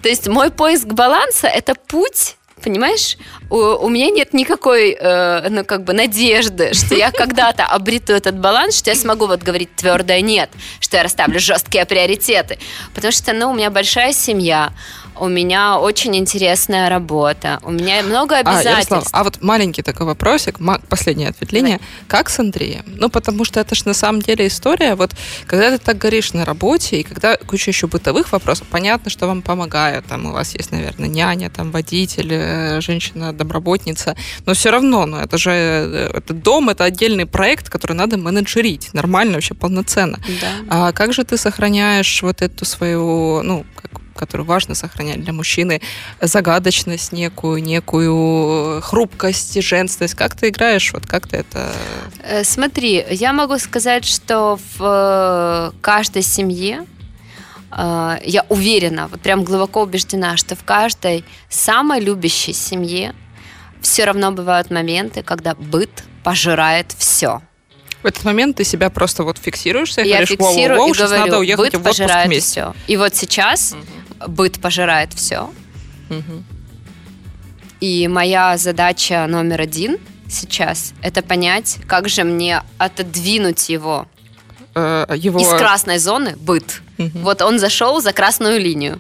То 0.02 0.10
есть 0.10 0.28
мой 0.28 0.52
поиск 0.52 0.88
баланса– 0.88 1.48
это 1.48 1.76
путь 1.76 2.38
понимаешь, 2.62 3.18
у, 3.50 3.58
у 3.58 3.90
меня 3.90 4.10
нет 4.10 4.34
никакой, 4.34 4.98
э, 5.00 5.50
ну, 5.50 5.64
как 5.64 5.84
бы, 5.84 5.94
надежды, 5.94 6.74
что 6.74 6.96
я 6.96 7.12
когда-то 7.12 7.66
обрету 7.66 8.14
этот 8.14 8.38
баланс, 8.38 8.78
что 8.78 8.90
я 8.90 8.96
смогу 8.96 9.28
вот 9.28 9.44
говорить 9.44 9.76
твердое 9.76 10.22
«нет», 10.22 10.50
что 10.80 10.98
я 10.98 11.04
расставлю 11.04 11.40
жесткие 11.40 11.86
приоритеты. 11.86 12.58
Потому 12.94 13.12
что, 13.12 13.34
ну, 13.34 13.52
у 13.52 13.54
меня 13.54 13.70
большая 13.70 14.14
семья, 14.14 14.74
у 15.20 15.28
меня 15.28 15.80
очень 15.80 16.16
интересная 16.16 16.90
работа, 16.90 17.60
у 17.64 17.72
меня 17.72 18.04
много 18.04 18.36
а, 18.36 18.40
обязательств. 18.40 18.92
А, 18.92 18.96
Ярослав, 18.96 19.08
а 19.12 19.24
вот 19.24 19.42
маленький 19.42 19.82
такой 19.82 20.06
вопросик, 20.06 20.60
последнее 20.90 21.30
ответвление. 21.30 21.78
Давай. 21.78 21.90
Как 22.08 22.30
с 22.30 22.40
Андреем? 22.40 22.86
Ну, 22.86 23.10
потому 23.10 23.46
что 23.46 23.60
это 23.60 23.76
же 23.76 23.84
на 23.86 23.94
самом 23.94 24.22
деле 24.22 24.48
история, 24.48 24.96
вот 24.96 25.12
когда 25.46 25.72
ты 25.72 25.78
так 25.78 25.98
горишь 25.98 26.34
на 26.34 26.46
работе, 26.46 27.02
и 27.02 27.04
когда 27.04 27.38
куча 27.38 27.72
еще 27.72 27.88
бытовых 27.88 28.32
вопросов, 28.32 28.68
понятно, 28.70 29.10
что 29.10 29.28
вам 29.28 29.42
помогают, 29.42 30.06
там 30.06 30.26
у 30.26 30.32
вас 30.32 30.56
есть, 30.56 30.72
наверное, 30.72 31.08
няня, 31.08 31.50
там 31.50 31.72
водитель, 31.72 32.30
э, 32.32 32.82
женщина-домработница, 32.82 34.16
но 34.46 34.54
все 34.54 34.72
равно, 34.72 35.06
ну, 35.06 35.18
это 35.18 35.38
же 35.38 35.52
э, 35.52 36.12
это 36.14 36.34
дом, 36.34 36.70
это 36.70 36.84
отдельный 36.84 37.26
проект, 37.26 37.70
который 37.70 37.94
надо 37.94 38.18
менеджерить 38.18 38.94
нормально, 38.94 39.34
вообще 39.34 39.54
полноценно. 39.54 40.20
Да. 40.42 40.52
А 40.70 40.92
как 40.92 41.14
же 41.14 41.24
ты 41.24 41.38
сохраняешь 41.38 42.22
вот 42.22 42.42
эту 42.42 42.66
свою, 42.66 43.42
ну, 43.44 43.66
как 43.76 44.02
которую 44.18 44.46
важно 44.46 44.76
сохранять 44.76 45.24
для 45.24 45.32
мужчины, 45.32 45.82
загадочность 46.22 47.14
некую, 47.14 47.64
некую 47.64 48.82
хрупкость, 48.82 49.62
женственность. 49.62 50.16
Как 50.16 50.36
ты 50.36 50.50
играешь? 50.50 50.92
Вот 50.94 51.06
как 51.06 51.28
ты 51.28 51.38
это... 51.38 51.72
Э, 52.24 52.44
смотри, 52.44 53.06
я 53.10 53.32
могу 53.32 53.58
сказать, 53.60 54.06
что 54.06 54.60
в 54.78 55.72
э, 55.74 55.78
каждой 55.82 56.24
семье 56.24 56.86
э, 57.72 58.18
я 58.24 58.46
уверена, 58.50 59.08
вот 59.08 59.22
прям 59.22 59.44
глубоко 59.44 59.84
убеждена, 59.84 60.36
что 60.38 60.56
в 60.56 60.64
каждой 60.64 61.24
самой 61.50 62.02
любящей 62.02 62.54
семье 62.54 63.14
все 63.82 64.06
равно 64.06 64.32
бывают 64.32 64.72
моменты, 64.72 65.24
когда 65.24 65.56
быт 65.56 66.04
пожирает 66.24 66.94
все. 66.98 67.42
В 68.04 68.06
этот 68.06 68.24
момент 68.26 68.58
ты 68.58 68.64
себя 68.64 68.90
просто 68.90 69.24
вот 69.24 69.38
фиксируешься 69.38 70.02
и 70.02 70.08
я 70.08 70.18
говоришь, 70.18 70.30
фиксирую 70.30 70.78
воу, 70.80 70.88
воу, 70.88 70.94
и 70.94 70.98
говорю, 70.98 71.20
надо 71.20 71.40
уехать 71.40 71.66
быт 71.66 71.74
в 71.74 71.78
отпуск 71.78 71.98
пожирает 71.98 72.28
вместе. 72.28 72.52
все. 72.52 72.76
И 72.88 72.98
вот 72.98 73.16
сейчас 73.16 73.74
Мгм. 73.74 73.97
Быт 74.28 74.60
пожирает 74.62 75.14
все. 75.14 75.52
Мгм. 76.10 76.46
И 77.80 78.08
моя 78.08 78.58
задача 78.58 79.28
номер 79.28 79.62
один 79.62 79.98
сейчас 80.30 80.94
это 81.02 81.22
понять, 81.22 81.78
как 81.88 82.10
же 82.10 82.24
мне 82.24 82.64
отодвинуть 82.78 83.70
его 83.70 84.08
Э, 84.78 85.06
Его... 85.18 85.40
из 85.40 85.48
красной 85.48 85.98
зоны 85.98 86.36
быт. 86.38 86.82
Мгм. 87.00 87.24
Вот 87.24 87.42
он 87.42 87.58
зашел 87.58 88.00
за 88.00 88.14
красную 88.14 88.60
линию. 88.60 89.00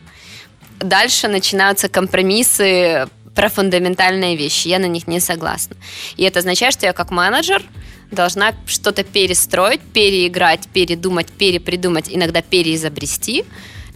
Дальше 0.79 1.27
начинаются 1.27 1.87
компромиссы 1.87 3.07
про 3.35 3.49
фундаментальные 3.49 4.35
вещи. 4.35 4.69
Я 4.69 4.79
на 4.79 4.87
них 4.87 5.07
не 5.07 5.19
согласна. 5.19 5.75
И 6.15 6.23
это 6.23 6.39
означает, 6.39 6.73
что 6.73 6.87
я 6.87 6.93
как 6.93 7.11
менеджер 7.11 7.61
должна 8.09 8.53
что-то 8.65 9.03
перестроить, 9.03 9.81
переиграть, 9.81 10.67
передумать, 10.73 11.27
перепридумать, 11.27 12.09
иногда 12.09 12.41
переизобрести 12.41 13.45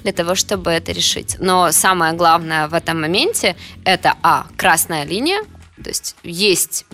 для 0.04 0.14
того, 0.14 0.36
чтобы 0.36 0.72
это 0.72 0.92
решить. 0.92 1.38
Но 1.40 1.72
самое 1.72 2.14
главное 2.14 2.68
в 2.68 2.74
этом 2.74 3.02
моменте 3.02 3.56
это 3.86 4.16
а 4.22 4.48
красная 4.58 5.06
линия, 5.06 5.42
то 5.84 5.90
есть 5.90 6.16
есть 6.24 6.86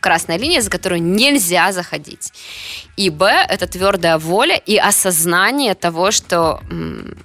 красная 0.00 0.38
линия, 0.38 0.60
за 0.60 0.70
которую 0.70 1.02
нельзя 1.02 1.72
заходить. 1.72 2.32
И 2.96 3.10
Б– 3.10 3.46
это 3.48 3.66
твердая 3.66 4.18
воля 4.18 4.56
и 4.56 4.76
осознание 4.76 5.74
того, 5.74 6.10
что 6.10 6.60
м, 6.70 7.16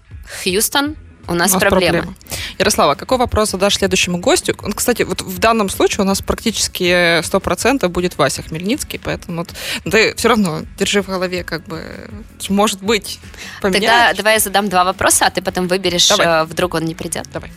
Хьюстон, 0.44 0.96
у 1.28 1.34
нас, 1.34 1.52
У 1.52 1.54
нас 1.56 1.62
проблемы. 1.62 1.92
проблема. 2.00 2.16
Ярослава, 2.60 2.96
какой 2.96 3.18
вопрос 3.18 3.52
задашь 3.52 3.78
следующему 3.78 4.18
гостю? 4.20 4.56
Он, 4.64 4.74
кстати, 4.74 5.04
вот 5.04 5.22
в 5.22 5.40
данном 5.40 5.70
случае 5.70 6.04
у 6.04 6.08
нас 6.08 6.22
практически 6.22 7.22
100% 7.22 7.88
будет 7.88 8.18
Вася 8.18 8.44
Хмельницкий, 8.44 9.00
поэтому 9.04 9.40
вот, 9.40 9.50
ты 9.92 10.14
все 10.16 10.28
равно 10.30 10.62
держи 10.78 11.02
в 11.02 11.08
голове, 11.08 11.44
как 11.44 11.66
бы, 11.66 12.10
может 12.50 12.82
быть, 12.82 13.20
Тогда 13.62 13.78
поменять. 13.80 14.18
давай 14.18 14.34
я 14.34 14.40
задам 14.40 14.70
два 14.70 14.84
вопроса, 14.84 15.26
а 15.28 15.32
ты 15.32 15.42
потом 15.42 15.68
выберешь, 15.68 16.08
Давай. 16.10 16.28
э, 16.28 16.44
вдруг 16.46 16.74
он 16.76 16.86
не 16.86 16.96
придет. 16.96 17.28
Давай. 17.34 17.52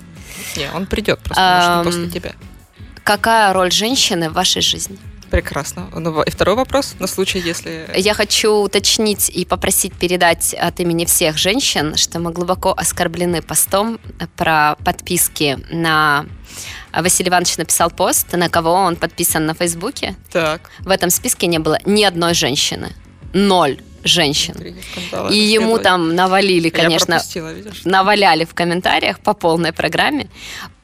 Не, 0.57 0.71
он 0.75 0.87
придет 0.87 1.21
просто 1.21 1.83
может, 1.85 1.93
после 2.01 2.11
тебя. 2.11 2.33
Какая 3.05 3.53
роль 3.53 3.71
женщины 3.73 4.31
в 4.31 4.33
вашей 4.33 4.63
жизни? 4.63 4.99
Прекрасно. 5.31 5.89
Ну, 5.95 6.23
И 6.23 6.31
второй 6.31 6.55
вопрос, 6.55 6.95
на 6.99 7.07
случай, 7.07 7.41
если... 7.41 7.91
Я 7.97 8.15
хочу 8.15 8.53
уточнить 8.53 9.29
и 9.29 9.45
попросить 9.45 9.93
передать 9.95 10.55
от 10.55 10.81
имени 10.81 11.05
всех 11.05 11.37
женщин, 11.37 11.97
что 11.97 12.19
мы 12.19 12.33
глубоко 12.33 12.73
оскорблены 12.77 13.43
постом 13.43 13.99
про 14.37 14.77
подписки 14.85 15.59
на... 15.71 16.27
Василий 16.93 17.29
Иванович 17.29 17.59
написал 17.59 17.91
пост, 17.91 18.33
на 18.33 18.49
кого 18.49 18.73
он 18.73 18.97
подписан 18.97 19.45
на 19.45 19.55
Фейсбуке. 19.55 20.15
Так. 20.33 20.71
В 20.81 20.91
этом 20.91 21.11
списке 21.11 21.47
не 21.47 21.59
было 21.59 21.79
ни 21.85 22.03
одной 22.05 22.33
женщины. 22.33 22.93
Ноль 23.35 23.79
женщин. 24.05 24.55
И 25.31 25.37
ему 25.37 25.79
там 25.79 26.15
навалили, 26.15 26.71
конечно, 26.71 27.21
наваляли 27.85 28.45
в 28.45 28.55
комментариях 28.55 29.21
по 29.21 29.35
полной 29.35 29.73
программе. 29.73 30.29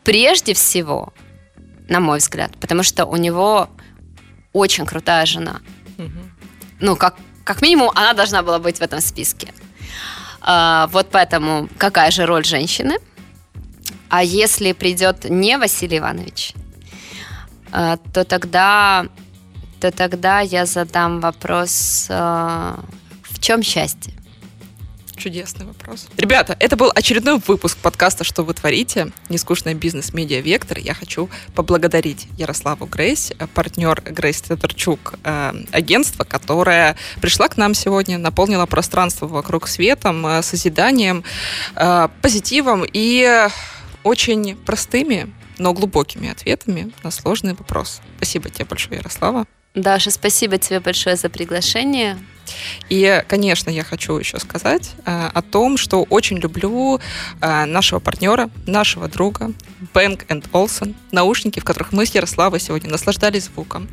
Прежде 0.05 0.53
всего, 0.53 1.13
на 1.89 2.01
мой 2.01 2.19
взгляд, 2.19 2.53
потому 2.61 2.83
что 2.83 3.07
у 3.07 3.17
него 3.17 3.71
очень 4.53 4.87
крутая 4.87 5.27
жена. 5.27 5.61
Мгм. 5.99 6.33
Ну, 6.81 6.97
как, 6.97 7.17
как 7.45 7.63
минимум, 7.63 7.91
она 7.95 8.13
должна 8.13 8.43
была 8.43 8.59
быть 8.59 8.79
в 8.79 8.83
этом 8.83 9.01
списке. 9.01 9.53
А, 10.41 10.89
вот 10.93 11.09
поэтому 11.11 11.69
какая 11.79 12.11
же 12.11 12.27
роль 12.27 12.45
женщины? 12.45 12.97
А 14.09 14.23
если 14.23 14.73
придет 14.73 15.31
не 15.31 15.57
Василий 15.57 15.99
Иванович, 15.99 16.55
а, 17.71 17.97
то 18.13 18.25
тогда, 18.25 19.07
то 19.81 19.91
тогда 19.91 20.41
я 20.41 20.67
задам 20.67 21.21
вопрос, 21.21 22.07
а, 22.11 22.81
в 23.23 23.39
чем 23.41 23.63
счастье? 23.63 24.13
Чудесный 25.23 25.67
вопрос. 25.67 26.09
Ребята, 26.17 26.57
это 26.59 26.75
был 26.75 26.91
очередной 26.93 27.39
выпуск 27.47 27.79
подкаста 27.79 28.25
«Что 28.25 28.43
вы 28.43 28.55
творите?» 28.55 29.13
Нескучный 29.29 29.75
бизнес 29.75 30.13
медиа 30.13 30.41
Вектор. 30.41 30.79
Я 30.79 30.95
хочу 30.95 31.31
поблагодарить 31.55 32.27
Ярославу 32.39 32.87
Грейс, 32.87 33.31
э, 33.39 33.47
партнер 33.47 34.03
Грейс 34.05 34.43
Тетерчук, 34.43 35.15
э, 35.23 35.53
агентство, 35.71 36.25
которое 36.25 36.97
пришла 37.21 37.47
к 37.47 37.57
нам 37.57 37.75
сегодня, 37.75 38.19
наполнила 38.19 38.67
пространство 38.67 39.29
вокруг 39.29 39.69
светом, 39.69 40.27
э, 40.27 40.43
созиданием, 40.43 41.23
э, 41.77 42.09
позитивом 42.21 42.85
и 42.93 43.47
очень 44.03 44.57
простыми, 44.57 45.33
но 45.57 45.73
глубокими 45.73 46.31
ответами 46.31 46.91
на 47.05 47.13
сложные 47.13 47.55
вопросы. 47.55 48.03
Спасибо 48.17 48.51
тебе 48.51 48.65
большое, 48.65 48.97
Ярослава. 48.97 49.47
Даша, 49.77 50.11
спасибо 50.11 50.59
тебе 50.59 50.81
большое 50.81 51.15
за 51.15 51.29
приглашение. 51.29 52.19
И, 52.89 53.23
конечно, 53.29 53.71
я 53.71 53.85
хочу 53.85 54.17
еще 54.19 54.39
сказать 54.39 54.93
э, 55.05 55.31
о 55.33 55.43
том, 55.43 55.77
что 55.77 56.03
очень 56.05 56.39
люблю 56.39 57.01
э, 57.41 57.65
нашего 57.65 58.01
партнера, 58.01 58.51
нашего 58.67 59.09
друга 59.09 59.53
Bang 59.95 60.27
Olufsen, 60.53 60.95
наушники, 61.11 61.61
в 61.61 61.65
которых 61.65 61.93
мы 61.93 62.07
с 62.07 62.15
Ярославой 62.15 62.61
сегодня 62.61 62.91
наслаждались 62.91 63.45
звуком, 63.45 63.89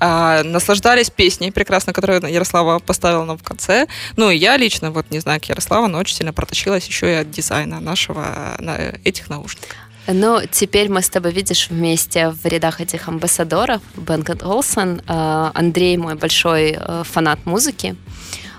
э, 0.00 0.42
наслаждались 0.42 1.10
песней 1.10 1.52
прекрасно, 1.52 1.92
которую 1.92 2.20
Ярослава 2.30 2.78
поставила 2.78 3.24
нам 3.24 3.38
в 3.38 3.42
конце. 3.42 3.86
Ну 4.16 4.30
и 4.30 4.36
я 4.36 4.56
лично, 4.56 4.90
вот 4.90 5.10
не 5.10 5.20
знаю, 5.20 5.40
как 5.40 5.50
Ярослава, 5.50 5.86
но 5.86 5.98
очень 5.98 6.16
сильно 6.16 6.32
протащилась 6.32 6.86
еще 6.86 7.10
и 7.10 7.14
от 7.14 7.30
дизайна 7.30 7.80
нашего, 7.80 8.56
на 8.58 8.76
этих 9.04 9.28
наушников. 9.28 9.83
Ну, 10.06 10.40
теперь 10.50 10.88
мы 10.90 11.00
с 11.00 11.08
тобой, 11.08 11.32
видишь, 11.32 11.68
вместе 11.70 12.28
в 12.28 12.44
рядах 12.44 12.80
этих 12.80 13.08
амбассадоров. 13.08 13.80
Бен 13.96 14.24
Олсен, 14.42 15.00
э, 15.06 15.50
Андрей 15.54 15.96
мой 15.96 16.14
большой 16.14 16.76
э, 16.78 17.02
фанат 17.04 17.46
музыки. 17.46 17.96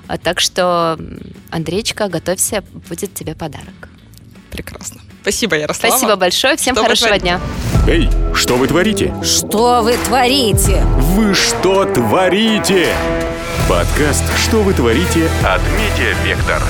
А 0.08 0.18
Так 0.18 0.40
что, 0.40 0.98
Андрейчка, 1.52 2.08
готовься, 2.08 2.64
будет 2.90 3.14
тебе 3.14 3.36
подарок. 3.36 3.90
Прекрасно. 4.52 5.02
Спасибо, 5.22 5.56
Ярослава. 5.56 5.92
Спасибо 5.92 6.16
большое, 6.16 6.56
всем 6.56 6.76
Что 6.76 6.84
хорошего 6.84 7.18
дня. 7.18 7.42
Эй, 7.88 8.10
что 8.34 8.56
вы 8.58 8.68
творите? 8.68 9.14
Что 9.24 9.82
вы 9.82 9.98
творите? 9.98 10.84
Вы 11.16 11.34
что 11.34 11.86
творите? 11.86 12.88
Подкаст 13.68 14.24
«Что 14.38 14.62
вы 14.62 14.76
творите» 14.76 15.28
от 15.44 15.62
Медиа 15.74 16.14
Вектор. 16.24 16.62